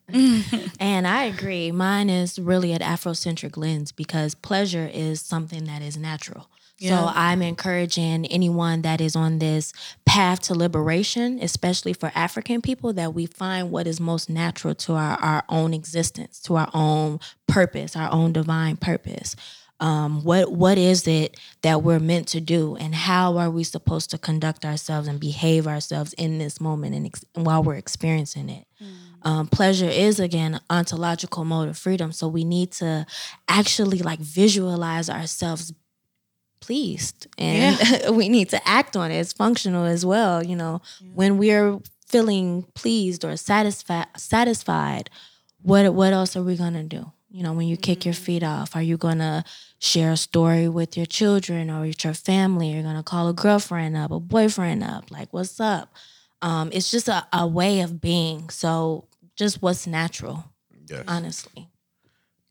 and 0.79 1.07
I 1.07 1.23
agree. 1.23 1.71
Mine 1.71 2.09
is 2.09 2.37
really 2.37 2.73
an 2.73 2.81
Afrocentric 2.81 3.55
lens 3.55 3.91
because 3.91 4.35
pleasure 4.35 4.89
is 4.91 5.21
something 5.21 5.65
that 5.65 5.81
is 5.81 5.95
natural. 5.95 6.49
Yeah. 6.79 6.89
So 6.89 7.11
I'm 7.13 7.41
encouraging 7.41 8.25
anyone 8.27 8.83
that 8.83 9.01
is 9.01 9.15
on 9.15 9.39
this 9.39 9.73
path 10.05 10.41
to 10.43 10.53
liberation, 10.53 11.39
especially 11.41 11.93
for 11.93 12.11
African 12.15 12.61
people, 12.61 12.93
that 12.93 13.13
we 13.13 13.25
find 13.25 13.69
what 13.69 13.85
is 13.85 13.99
most 13.99 14.29
natural 14.29 14.75
to 14.75 14.93
our, 14.93 15.17
our 15.17 15.43
own 15.49 15.73
existence, 15.73 16.39
to 16.41 16.55
our 16.55 16.69
own 16.73 17.19
purpose, 17.47 17.97
our 17.97 18.11
own 18.11 18.31
divine 18.31 18.77
purpose. 18.77 19.35
Um, 19.79 20.23
what 20.23 20.51
what 20.51 20.77
is 20.77 21.07
it 21.07 21.37
that 21.61 21.83
we're 21.83 21.99
meant 21.99 22.27
to 22.29 22.41
do, 22.41 22.75
and 22.75 22.93
how 22.93 23.37
are 23.37 23.49
we 23.49 23.63
supposed 23.63 24.09
to 24.11 24.17
conduct 24.17 24.65
ourselves 24.65 25.07
and 25.07 25.19
behave 25.19 25.67
ourselves 25.67 26.13
in 26.13 26.37
this 26.37 26.59
moment 26.59 26.95
and 26.95 27.05
ex- 27.05 27.25
while 27.33 27.63
we're 27.63 27.75
experiencing 27.75 28.49
it? 28.49 28.65
Um, 29.23 29.47
pleasure 29.47 29.89
is 29.89 30.19
again 30.19 30.59
ontological 30.69 31.45
mode 31.45 31.69
of 31.69 31.77
freedom, 31.77 32.11
so 32.11 32.27
we 32.27 32.43
need 32.43 32.71
to 32.73 33.05
actually 33.47 33.99
like 33.99 34.19
visualize 34.19 35.09
ourselves 35.09 35.73
pleased. 36.61 37.27
And 37.37 37.77
we 38.17 38.29
need 38.29 38.49
to 38.49 38.67
act 38.67 38.95
on 38.97 39.11
it. 39.11 39.19
It's 39.19 39.33
functional 39.33 39.85
as 39.85 40.05
well 40.05 40.43
you 40.43 40.55
know. 40.55 40.81
When 41.13 41.37
we're 41.37 41.79
feeling 42.07 42.65
pleased 42.73 43.23
or 43.23 43.37
satisfied 43.37 44.07
satisfied 44.17 45.09
what 45.61 45.93
what 45.93 46.11
else 46.11 46.35
are 46.35 46.43
we 46.43 46.57
going 46.57 46.73
to 46.73 46.83
do 46.83 47.11
you 47.29 47.43
know 47.43 47.53
when 47.53 47.67
you 47.67 47.77
kick 47.77 48.05
your 48.05 48.13
feet 48.13 48.43
off 48.43 48.75
are 48.75 48.81
you 48.81 48.97
going 48.97 49.19
to 49.19 49.43
share 49.79 50.11
a 50.11 50.17
story 50.17 50.67
with 50.67 50.97
your 50.97 51.05
children 51.05 51.69
or 51.69 51.81
with 51.81 52.03
your 52.03 52.13
family 52.13 52.71
you're 52.71 52.83
going 52.83 52.95
to 52.95 53.03
call 53.03 53.27
a 53.29 53.33
girlfriend 53.33 53.95
up 53.95 54.11
a 54.11 54.19
boyfriend 54.19 54.83
up 54.83 55.09
like 55.11 55.31
what's 55.31 55.59
up 55.59 55.93
um, 56.41 56.69
it's 56.71 56.89
just 56.89 57.07
a, 57.07 57.27
a 57.33 57.45
way 57.45 57.81
of 57.81 57.99
being 58.01 58.49
so 58.49 59.07
just 59.35 59.61
what's 59.61 59.85
natural 59.87 60.43
Yes. 60.87 61.03
honestly 61.07 61.69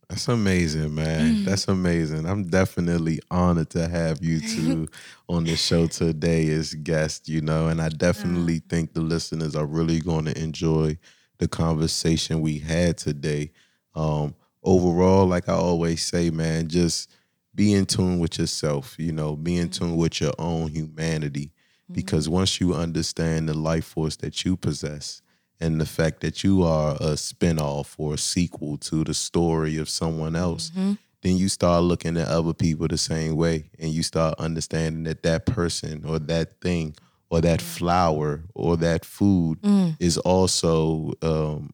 That's 0.09 0.27
amazing, 0.27 0.95
man. 0.95 1.43
That's 1.43 1.67
amazing. 1.67 2.25
I'm 2.25 2.45
definitely 2.47 3.19
honored 3.29 3.69
to 3.71 3.87
have 3.87 4.23
you 4.23 4.39
two 4.39 4.87
on 5.29 5.43
the 5.45 5.55
show 5.55 5.85
today 5.85 6.49
as 6.49 6.73
guests, 6.73 7.29
you 7.29 7.41
know, 7.41 7.67
and 7.67 7.79
I 7.79 7.89
definitely 7.89 8.59
think 8.69 8.93
the 8.93 9.01
listeners 9.01 9.55
are 9.55 9.67
really 9.67 9.99
going 9.99 10.25
to 10.25 10.41
enjoy 10.41 10.97
the 11.37 11.47
conversation 11.47 12.41
we 12.41 12.57
had 12.57 12.97
today. 12.97 13.51
Um, 13.93 14.33
overall, 14.63 15.25
like 15.25 15.49
I 15.49 15.53
always 15.53 16.05
say, 16.05 16.29
man, 16.29 16.67
just 16.67 17.09
be 17.55 17.73
in 17.73 17.85
tune 17.85 18.19
with 18.19 18.39
yourself, 18.39 18.95
you 18.97 19.11
know, 19.11 19.35
be 19.35 19.57
in 19.57 19.69
tune 19.69 19.95
with 19.95 20.21
your 20.21 20.33
own 20.37 20.69
humanity. 20.69 21.51
Mm-hmm. 21.85 21.93
Because 21.93 22.29
once 22.29 22.61
you 22.61 22.73
understand 22.73 23.49
the 23.49 23.53
life 23.53 23.85
force 23.85 24.15
that 24.17 24.45
you 24.45 24.55
possess, 24.55 25.21
and 25.59 25.79
the 25.79 25.85
fact 25.85 26.21
that 26.21 26.43
you 26.43 26.63
are 26.63 26.95
a 26.95 27.15
spinoff 27.15 27.95
or 27.97 28.13
a 28.13 28.17
sequel 28.17 28.77
to 28.77 29.03
the 29.03 29.13
story 29.13 29.77
of 29.77 29.89
someone 29.89 30.35
else, 30.35 30.69
mm-hmm. 30.69 30.93
then 31.21 31.37
you 31.37 31.49
start 31.49 31.83
looking 31.83 32.17
at 32.17 32.27
other 32.27 32.53
people 32.53 32.87
the 32.87 32.97
same 32.97 33.35
way 33.35 33.69
and 33.79 33.91
you 33.91 34.03
start 34.03 34.35
understanding 34.39 35.03
that 35.03 35.23
that 35.23 35.45
person 35.45 36.05
or 36.05 36.17
that 36.19 36.61
thing 36.61 36.95
or 37.29 37.41
that 37.41 37.59
mm. 37.59 37.63
flower 37.63 38.43
or 38.55 38.77
that 38.77 39.05
food 39.05 39.61
mm. 39.61 39.95
is 39.99 40.17
also 40.19 41.13
um, 41.21 41.71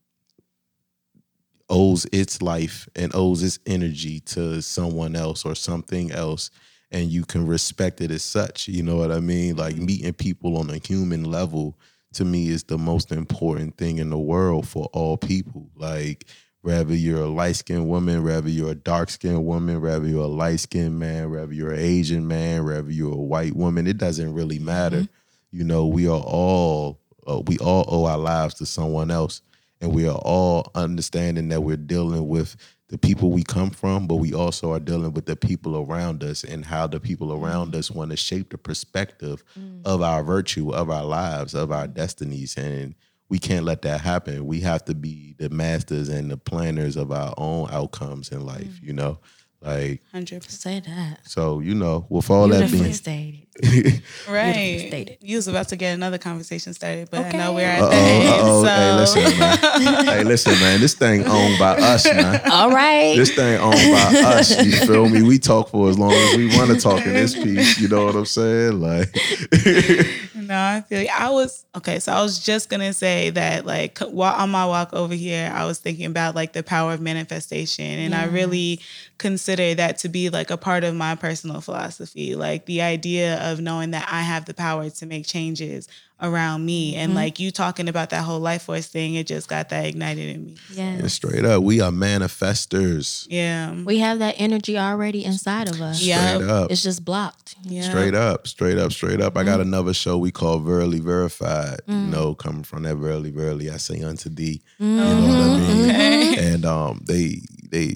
owes 1.69 2.05
its 2.11 2.41
life 2.41 2.87
and 2.95 3.13
owes 3.15 3.41
its 3.43 3.59
energy 3.65 4.19
to 4.19 4.61
someone 4.61 5.15
else 5.15 5.45
or 5.45 5.55
something 5.55 6.11
else 6.11 6.51
and 6.91 7.09
you 7.11 7.25
can 7.25 7.45
respect 7.47 8.01
it 8.01 8.11
as 8.11 8.23
such 8.23 8.67
you 8.67 8.83
know 8.83 8.95
what 8.95 9.11
i 9.11 9.19
mean? 9.19 9.55
Like 9.55 9.75
meeting 9.77 10.13
people 10.13 10.57
on 10.57 10.69
a 10.69 10.77
human 10.77 11.23
level 11.23 11.77
to 12.13 12.25
me 12.25 12.49
is 12.49 12.63
the 12.63 12.77
most 12.77 13.11
important 13.11 13.77
thing 13.77 13.97
in 13.97 14.09
the 14.09 14.17
world 14.17 14.67
for 14.67 14.85
all 14.93 15.17
people. 15.17 15.69
Like 15.75 16.25
whether 16.61 16.95
you're 16.95 17.23
a 17.23 17.27
light-skinned 17.27 17.87
woman 17.87 18.23
whether 18.23 18.49
you're 18.49 18.71
a 18.71 18.75
dark-skinned 18.75 19.45
woman 19.45 19.79
whether 19.81 20.07
you're 20.07 20.23
a 20.23 20.27
light-skinned 20.27 20.97
man 20.97 21.29
whether 21.29 21.53
you're 21.53 21.73
an 21.73 21.79
asian 21.79 22.27
man 22.27 22.65
whether 22.65 22.89
you're 22.89 23.13
a 23.13 23.15
white 23.15 23.55
woman 23.55 23.85
it 23.85 23.97
doesn't 23.97 24.33
really 24.33 24.57
matter. 24.57 25.07
You 25.51 25.63
know 25.63 25.85
we 25.85 26.07
are 26.07 26.19
all 26.19 26.99
uh, 27.27 27.41
we 27.45 27.57
all 27.59 27.85
owe 27.87 28.05
our 28.05 28.17
lives 28.17 28.55
to 28.55 28.65
someone 28.65 29.11
else 29.11 29.41
and 29.85 29.93
we 29.93 30.07
are 30.07 30.17
all 30.17 30.71
understanding 30.73 31.49
that 31.49 31.61
we're 31.61 31.77
dealing 31.77 32.27
with 32.27 32.55
the 32.89 32.97
people 32.97 33.31
we 33.31 33.43
come 33.43 33.69
from, 33.69 34.07
but 34.07 34.15
we 34.15 34.33
also 34.33 34.73
are 34.73 34.79
dealing 34.79 35.13
with 35.13 35.27
the 35.27 35.35
people 35.35 35.77
around 35.77 36.23
us 36.23 36.43
and 36.43 36.65
how 36.65 36.87
the 36.87 36.99
people 36.99 37.31
around 37.31 37.75
us 37.75 37.91
want 37.91 38.09
to 38.11 38.17
shape 38.17 38.49
the 38.49 38.57
perspective 38.57 39.43
mm. 39.57 39.81
of 39.85 40.01
our 40.01 40.23
virtue, 40.23 40.71
of 40.71 40.89
our 40.89 41.05
lives, 41.05 41.53
of 41.53 41.71
our 41.71 41.87
destinies. 41.87 42.57
And 42.57 42.95
we 43.29 43.37
can't 43.37 43.65
let 43.65 43.83
that 43.83 44.01
happen. 44.01 44.47
We 44.47 44.61
have 44.61 44.83
to 44.85 44.95
be 44.95 45.35
the 45.37 45.49
masters 45.49 46.09
and 46.09 46.31
the 46.31 46.37
planners 46.37 46.95
of 46.95 47.11
our 47.11 47.33
own 47.37 47.69
outcomes 47.71 48.29
in 48.29 48.43
life, 48.43 48.79
mm. 48.81 48.83
you 48.83 48.93
know? 48.93 49.19
Like, 49.65 50.01
Hundred 50.11 50.43
percent. 50.43 50.85
Say 50.85 50.91
that. 50.91 51.19
so 51.27 51.59
you 51.59 51.73
know, 51.75 52.05
with 52.09 52.29
all 52.29 52.47
that 52.49 52.69
being, 52.71 52.93
stated. 52.93 53.41
Right. 54.29 54.83
stated. 54.87 55.17
You 55.21 55.37
was 55.37 55.47
about 55.47 55.69
to 55.69 55.75
get 55.77 55.93
another 55.93 56.17
conversation 56.17 56.73
started, 56.73 57.09
but 57.09 57.21
Okay. 57.25 57.29
I 57.29 57.41
know 57.41 57.53
we're 57.53 57.65
at 57.65 57.81
uh 57.81 57.89
the 57.89 57.95
end. 57.95 58.29
oh, 58.43 58.63
so 58.63 58.69
hey, 58.69 58.93
listen, 58.97 59.39
man. 59.39 59.57
hey, 60.05 60.23
listen, 60.23 60.53
man. 60.59 60.79
This 60.81 60.93
thing 60.93 61.25
owned 61.25 61.57
by 61.57 61.77
us, 61.79 62.05
man. 62.05 62.41
All 62.51 62.69
right. 62.69 63.15
This 63.15 63.33
thing 63.33 63.57
owned 63.59 63.73
by 63.73 64.21
us. 64.37 64.63
You 64.63 64.71
feel 64.85 65.07
me? 65.09 65.21
We 65.23 65.39
talk 65.39 65.69
for 65.69 65.89
as 65.89 65.97
long 65.97 66.11
as 66.11 66.35
we 66.37 66.47
want 66.57 66.71
to 66.71 66.77
talk 66.79 67.05
in 67.05 67.13
this 67.13 67.33
piece. 67.33 67.79
You 67.79 67.87
know 67.87 68.05
what 68.05 68.15
I'm 68.15 68.25
saying? 68.25 68.81
Like, 68.81 69.15
No, 70.47 70.53
I 70.53 70.81
feel 70.81 71.01
you. 71.01 71.09
I 71.11 71.29
was 71.29 71.65
okay. 71.75 71.97
So 71.99 72.11
I 72.11 72.21
was 72.21 72.39
just 72.39 72.69
gonna 72.69 72.93
say 72.93 73.29
that, 73.31 73.65
like, 73.65 73.99
while 73.99 74.33
on 74.33 74.51
my 74.51 74.65
walk 74.65 74.93
over 74.93 75.13
here, 75.13 75.49
I 75.53 75.65
was 75.65 75.79
thinking 75.79 76.05
about 76.05 76.35
like 76.35 76.51
the 76.53 76.61
power 76.61 76.93
of 76.93 76.99
manifestation, 76.99 77.85
and 77.85 78.13
I 78.13 78.25
really 78.25 78.81
consider 79.17 79.73
that 79.75 79.97
to 79.99 80.09
be 80.09 80.29
like 80.29 80.51
a 80.51 80.57
part 80.57 80.83
of 80.83 80.93
my 80.93 81.15
personal 81.15 81.61
philosophy. 81.61 82.35
Like 82.35 82.65
the 82.65 82.81
idea 82.81 83.41
of 83.49 83.61
knowing 83.61 83.91
that 83.91 84.07
I 84.11 84.21
have 84.23 84.45
the 84.45 84.53
power 84.53 84.89
to 84.89 85.05
make 85.05 85.25
changes 85.25 85.87
around 86.21 86.65
me, 86.65 86.95
and 86.95 87.13
like 87.13 87.39
you 87.39 87.51
talking 87.51 87.89
about 87.89 88.09
that 88.11 88.23
whole 88.23 88.39
life 88.39 88.63
force 88.63 88.87
thing, 88.87 89.15
it 89.15 89.27
just 89.27 89.47
got 89.49 89.69
that 89.69 89.85
ignited 89.85 90.35
in 90.35 90.45
me. 90.45 90.55
and 90.77 91.01
yeah. 91.01 91.07
straight 91.07 91.43
up, 91.43 91.61
we 91.63 91.81
are 91.81 91.91
manifestors. 91.91 93.27
Yeah, 93.29 93.73
We 93.83 93.99
have 93.99 94.19
that 94.19 94.35
energy 94.37 94.77
already 94.77 95.25
inside 95.25 95.69
of 95.69 95.81
us. 95.81 96.01
Yeah. 96.01 96.37
Up. 96.37 96.71
It's 96.71 96.83
just 96.83 97.03
blocked. 97.03 97.55
yeah, 97.63 97.81
Straight 97.83 98.15
up, 98.15 98.47
straight 98.47 98.77
up, 98.77 98.91
straight 98.91 99.21
up. 99.21 99.37
I 99.37 99.43
got 99.43 99.59
another 99.59 99.93
show 99.93 100.17
we 100.17 100.31
call 100.31 100.59
Verily 100.59 100.99
Verified. 100.99 101.79
You 101.87 101.95
know, 101.95 102.35
coming 102.35 102.63
from 102.63 102.83
that 102.83 102.95
Verily, 102.95 103.31
Verily, 103.31 103.69
I 103.69 103.77
say 103.77 104.01
unto 104.01 104.29
thee. 104.29 104.61
You 104.79 104.87
know 104.87 105.03
what 105.05 105.35
I 105.35 105.57
mean? 105.59 105.89
Okay. 105.89 106.53
And 106.53 106.65
um, 106.65 107.01
they 107.05 107.41
they 107.69 107.95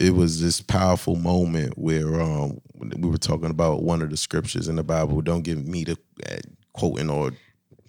it 0.00 0.14
was 0.14 0.42
this 0.42 0.60
powerful 0.60 1.16
moment 1.16 1.78
where 1.78 2.20
um 2.20 2.60
we 2.98 3.08
were 3.08 3.16
talking 3.18 3.50
about 3.50 3.82
one 3.82 4.02
of 4.02 4.10
the 4.10 4.16
scriptures 4.16 4.68
in 4.68 4.76
the 4.76 4.84
Bible. 4.84 5.20
Don't 5.22 5.42
give 5.42 5.66
me 5.66 5.84
the 5.84 5.96
uh, 6.30 6.36
quoting 6.74 7.08
or 7.10 7.26
you 7.28 7.34
know, 7.34 7.36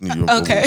Okay. 0.01 0.65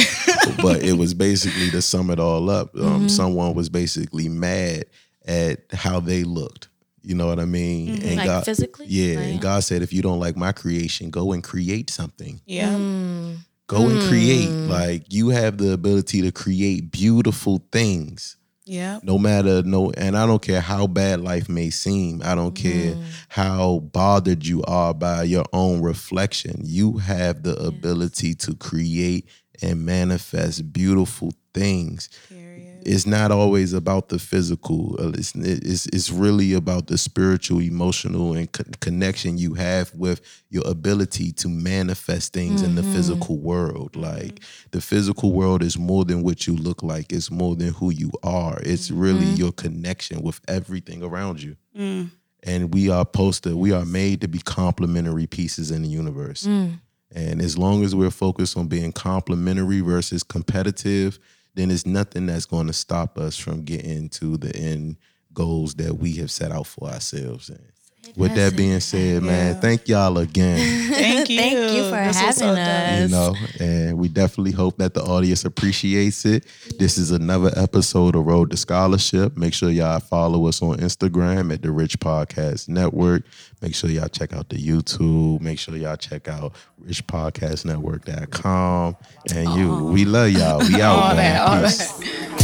but 0.62 0.82
it 0.82 0.94
was 0.96 1.14
basically 1.26 1.70
to 1.70 1.82
sum 1.82 2.10
it 2.10 2.18
all 2.20 2.50
up. 2.50 2.74
Um, 2.76 3.08
Someone 3.08 3.54
was 3.54 3.68
basically 3.68 4.28
mad 4.28 4.84
at 5.26 5.60
how 5.72 6.00
they 6.00 6.24
looked. 6.24 6.68
You 7.02 7.14
know 7.14 7.26
what 7.26 7.38
I 7.40 7.44
mean? 7.46 8.02
And 8.02 8.16
Like 8.16 8.44
physically? 8.44 8.86
Yeah, 8.88 9.16
Like- 9.18 9.26
and 9.28 9.40
God 9.40 9.64
said, 9.64 9.82
if 9.82 9.92
you 9.92 10.02
don't 10.02 10.20
like 10.20 10.36
my 10.36 10.52
creation, 10.52 11.10
go 11.10 11.32
and 11.32 11.42
create 11.42 11.88
something. 11.90 12.40
yeah, 12.46 12.70
Mm. 12.74 13.36
Go 13.68 13.86
and 13.88 14.02
create. 14.08 14.48
Like 14.50 15.04
you 15.12 15.28
have 15.28 15.56
the 15.58 15.72
ability 15.72 16.22
to 16.22 16.32
create 16.32 16.90
beautiful 16.90 17.64
things 17.70 18.36
yeah, 18.70 19.00
no 19.02 19.18
matter 19.18 19.62
no 19.62 19.90
and 19.96 20.16
i 20.16 20.24
don't 20.24 20.42
care 20.42 20.60
how 20.60 20.86
bad 20.86 21.20
life 21.20 21.48
may 21.48 21.70
seem 21.70 22.22
i 22.24 22.34
don't 22.34 22.54
care 22.54 22.94
mm. 22.94 23.04
how 23.28 23.80
bothered 23.92 24.46
you 24.46 24.62
are 24.64 24.94
by 24.94 25.24
your 25.24 25.44
own 25.52 25.82
reflection 25.82 26.60
you 26.62 26.98
have 26.98 27.42
the 27.42 27.56
ability 27.56 28.34
to 28.34 28.54
create 28.54 29.28
and 29.62 29.84
manifest 29.84 30.72
beautiful 30.72 31.32
things. 31.52 32.08
Period. 32.28 32.39
It's 32.84 33.06
not 33.06 33.30
always 33.30 33.72
about 33.72 34.08
the 34.08 34.18
physical. 34.18 34.96
Uh, 34.98 35.10
it's, 35.10 35.34
it's, 35.34 35.86
it's 35.86 36.10
really 36.10 36.54
about 36.54 36.86
the 36.86 36.98
spiritual 36.98 37.60
emotional 37.60 38.34
and 38.34 38.50
co- 38.50 38.64
connection 38.80 39.38
you 39.38 39.54
have 39.54 39.94
with 39.94 40.20
your 40.48 40.66
ability 40.66 41.32
to 41.32 41.48
manifest 41.48 42.32
things 42.32 42.62
in 42.62 42.74
the 42.74 42.82
mm-hmm. 42.82 42.92
physical 42.92 43.38
world. 43.38 43.96
Like 43.96 44.40
the 44.70 44.80
physical 44.80 45.32
world 45.32 45.62
is 45.62 45.78
more 45.78 46.04
than 46.04 46.22
what 46.22 46.46
you 46.46 46.56
look 46.56 46.82
like. 46.82 47.12
It's 47.12 47.30
more 47.30 47.56
than 47.56 47.72
who 47.74 47.90
you 47.90 48.10
are. 48.22 48.58
It's 48.62 48.90
really 48.90 49.26
mm-hmm. 49.26 49.36
your 49.36 49.52
connection 49.52 50.22
with 50.22 50.40
everything 50.48 51.02
around 51.02 51.42
you. 51.42 51.56
Mm. 51.76 52.10
And 52.42 52.72
we 52.72 52.88
are 52.88 53.04
posted, 53.04 53.54
we 53.54 53.72
are 53.72 53.84
made 53.84 54.22
to 54.22 54.28
be 54.28 54.38
complementary 54.38 55.26
pieces 55.26 55.70
in 55.70 55.82
the 55.82 55.88
universe. 55.88 56.44
Mm. 56.44 56.80
And 57.14 57.42
as 57.42 57.58
long 57.58 57.82
as 57.84 57.94
we're 57.94 58.10
focused 58.10 58.56
on 58.56 58.68
being 58.68 58.92
complementary 58.92 59.80
versus 59.80 60.22
competitive, 60.22 61.18
then 61.54 61.70
it's 61.70 61.86
nothing 61.86 62.26
that's 62.26 62.46
going 62.46 62.66
to 62.66 62.72
stop 62.72 63.18
us 63.18 63.36
from 63.36 63.64
getting 63.64 64.08
to 64.10 64.36
the 64.36 64.54
end 64.54 64.96
goals 65.32 65.74
that 65.74 65.94
we 65.94 66.16
have 66.16 66.30
set 66.30 66.52
out 66.52 66.66
for 66.66 66.88
ourselves. 66.88 67.48
And 67.48 67.72
with 68.16 68.34
that 68.34 68.56
being 68.56 68.80
said, 68.80 69.22
man, 69.22 69.60
thank 69.60 69.86
y'all 69.88 70.16
again. 70.18 70.88
Thank 70.92 71.28
you. 71.30 71.36
Thank 71.38 71.72
you 71.74 71.84
for 71.84 71.90
This 71.96 72.16
having 72.18 72.54
dope. 72.54 72.58
us. 72.58 73.00
you 73.02 73.08
know, 73.08 73.34
and 73.60 73.96
we 73.98 74.08
definitely 74.08 74.50
hope 74.52 74.76
that 74.78 74.94
the 74.94 75.02
audience 75.02 75.44
appreciates 75.44 76.24
it. 76.24 76.44
This 76.78 76.98
is 76.98 77.10
another 77.12 77.52
episode 77.56 78.16
of 78.16 78.26
Road 78.26 78.50
to 78.50 78.56
Scholarship. 78.56 79.36
Make 79.36 79.54
sure 79.54 79.70
y'all 79.70 80.00
follow 80.00 80.46
us 80.48 80.60
on 80.62 80.78
Instagram 80.78 81.52
at 81.52 81.62
the 81.62 81.70
Rich 81.70 82.00
Podcast 82.00 82.68
Network. 82.68 83.22
Make 83.62 83.74
sure 83.74 83.90
y'all 83.90 84.08
check 84.08 84.32
out 84.32 84.48
the 84.48 84.56
YouTube. 84.56 85.40
Make 85.40 85.58
sure 85.58 85.76
y'all 85.76 85.96
check 85.96 86.26
out 86.28 86.54
richpodcastnetwork.com. 86.84 88.96
And 89.34 89.54
you, 89.54 89.84
we 89.84 90.04
love 90.04 90.30
y'all. 90.30 90.58
We 90.60 90.80
out, 90.82 90.98
All 90.98 91.14
man. 91.14 91.16
that, 91.16 91.48
all 91.48 91.62
Peace. 91.62 91.92
that. 91.98 92.36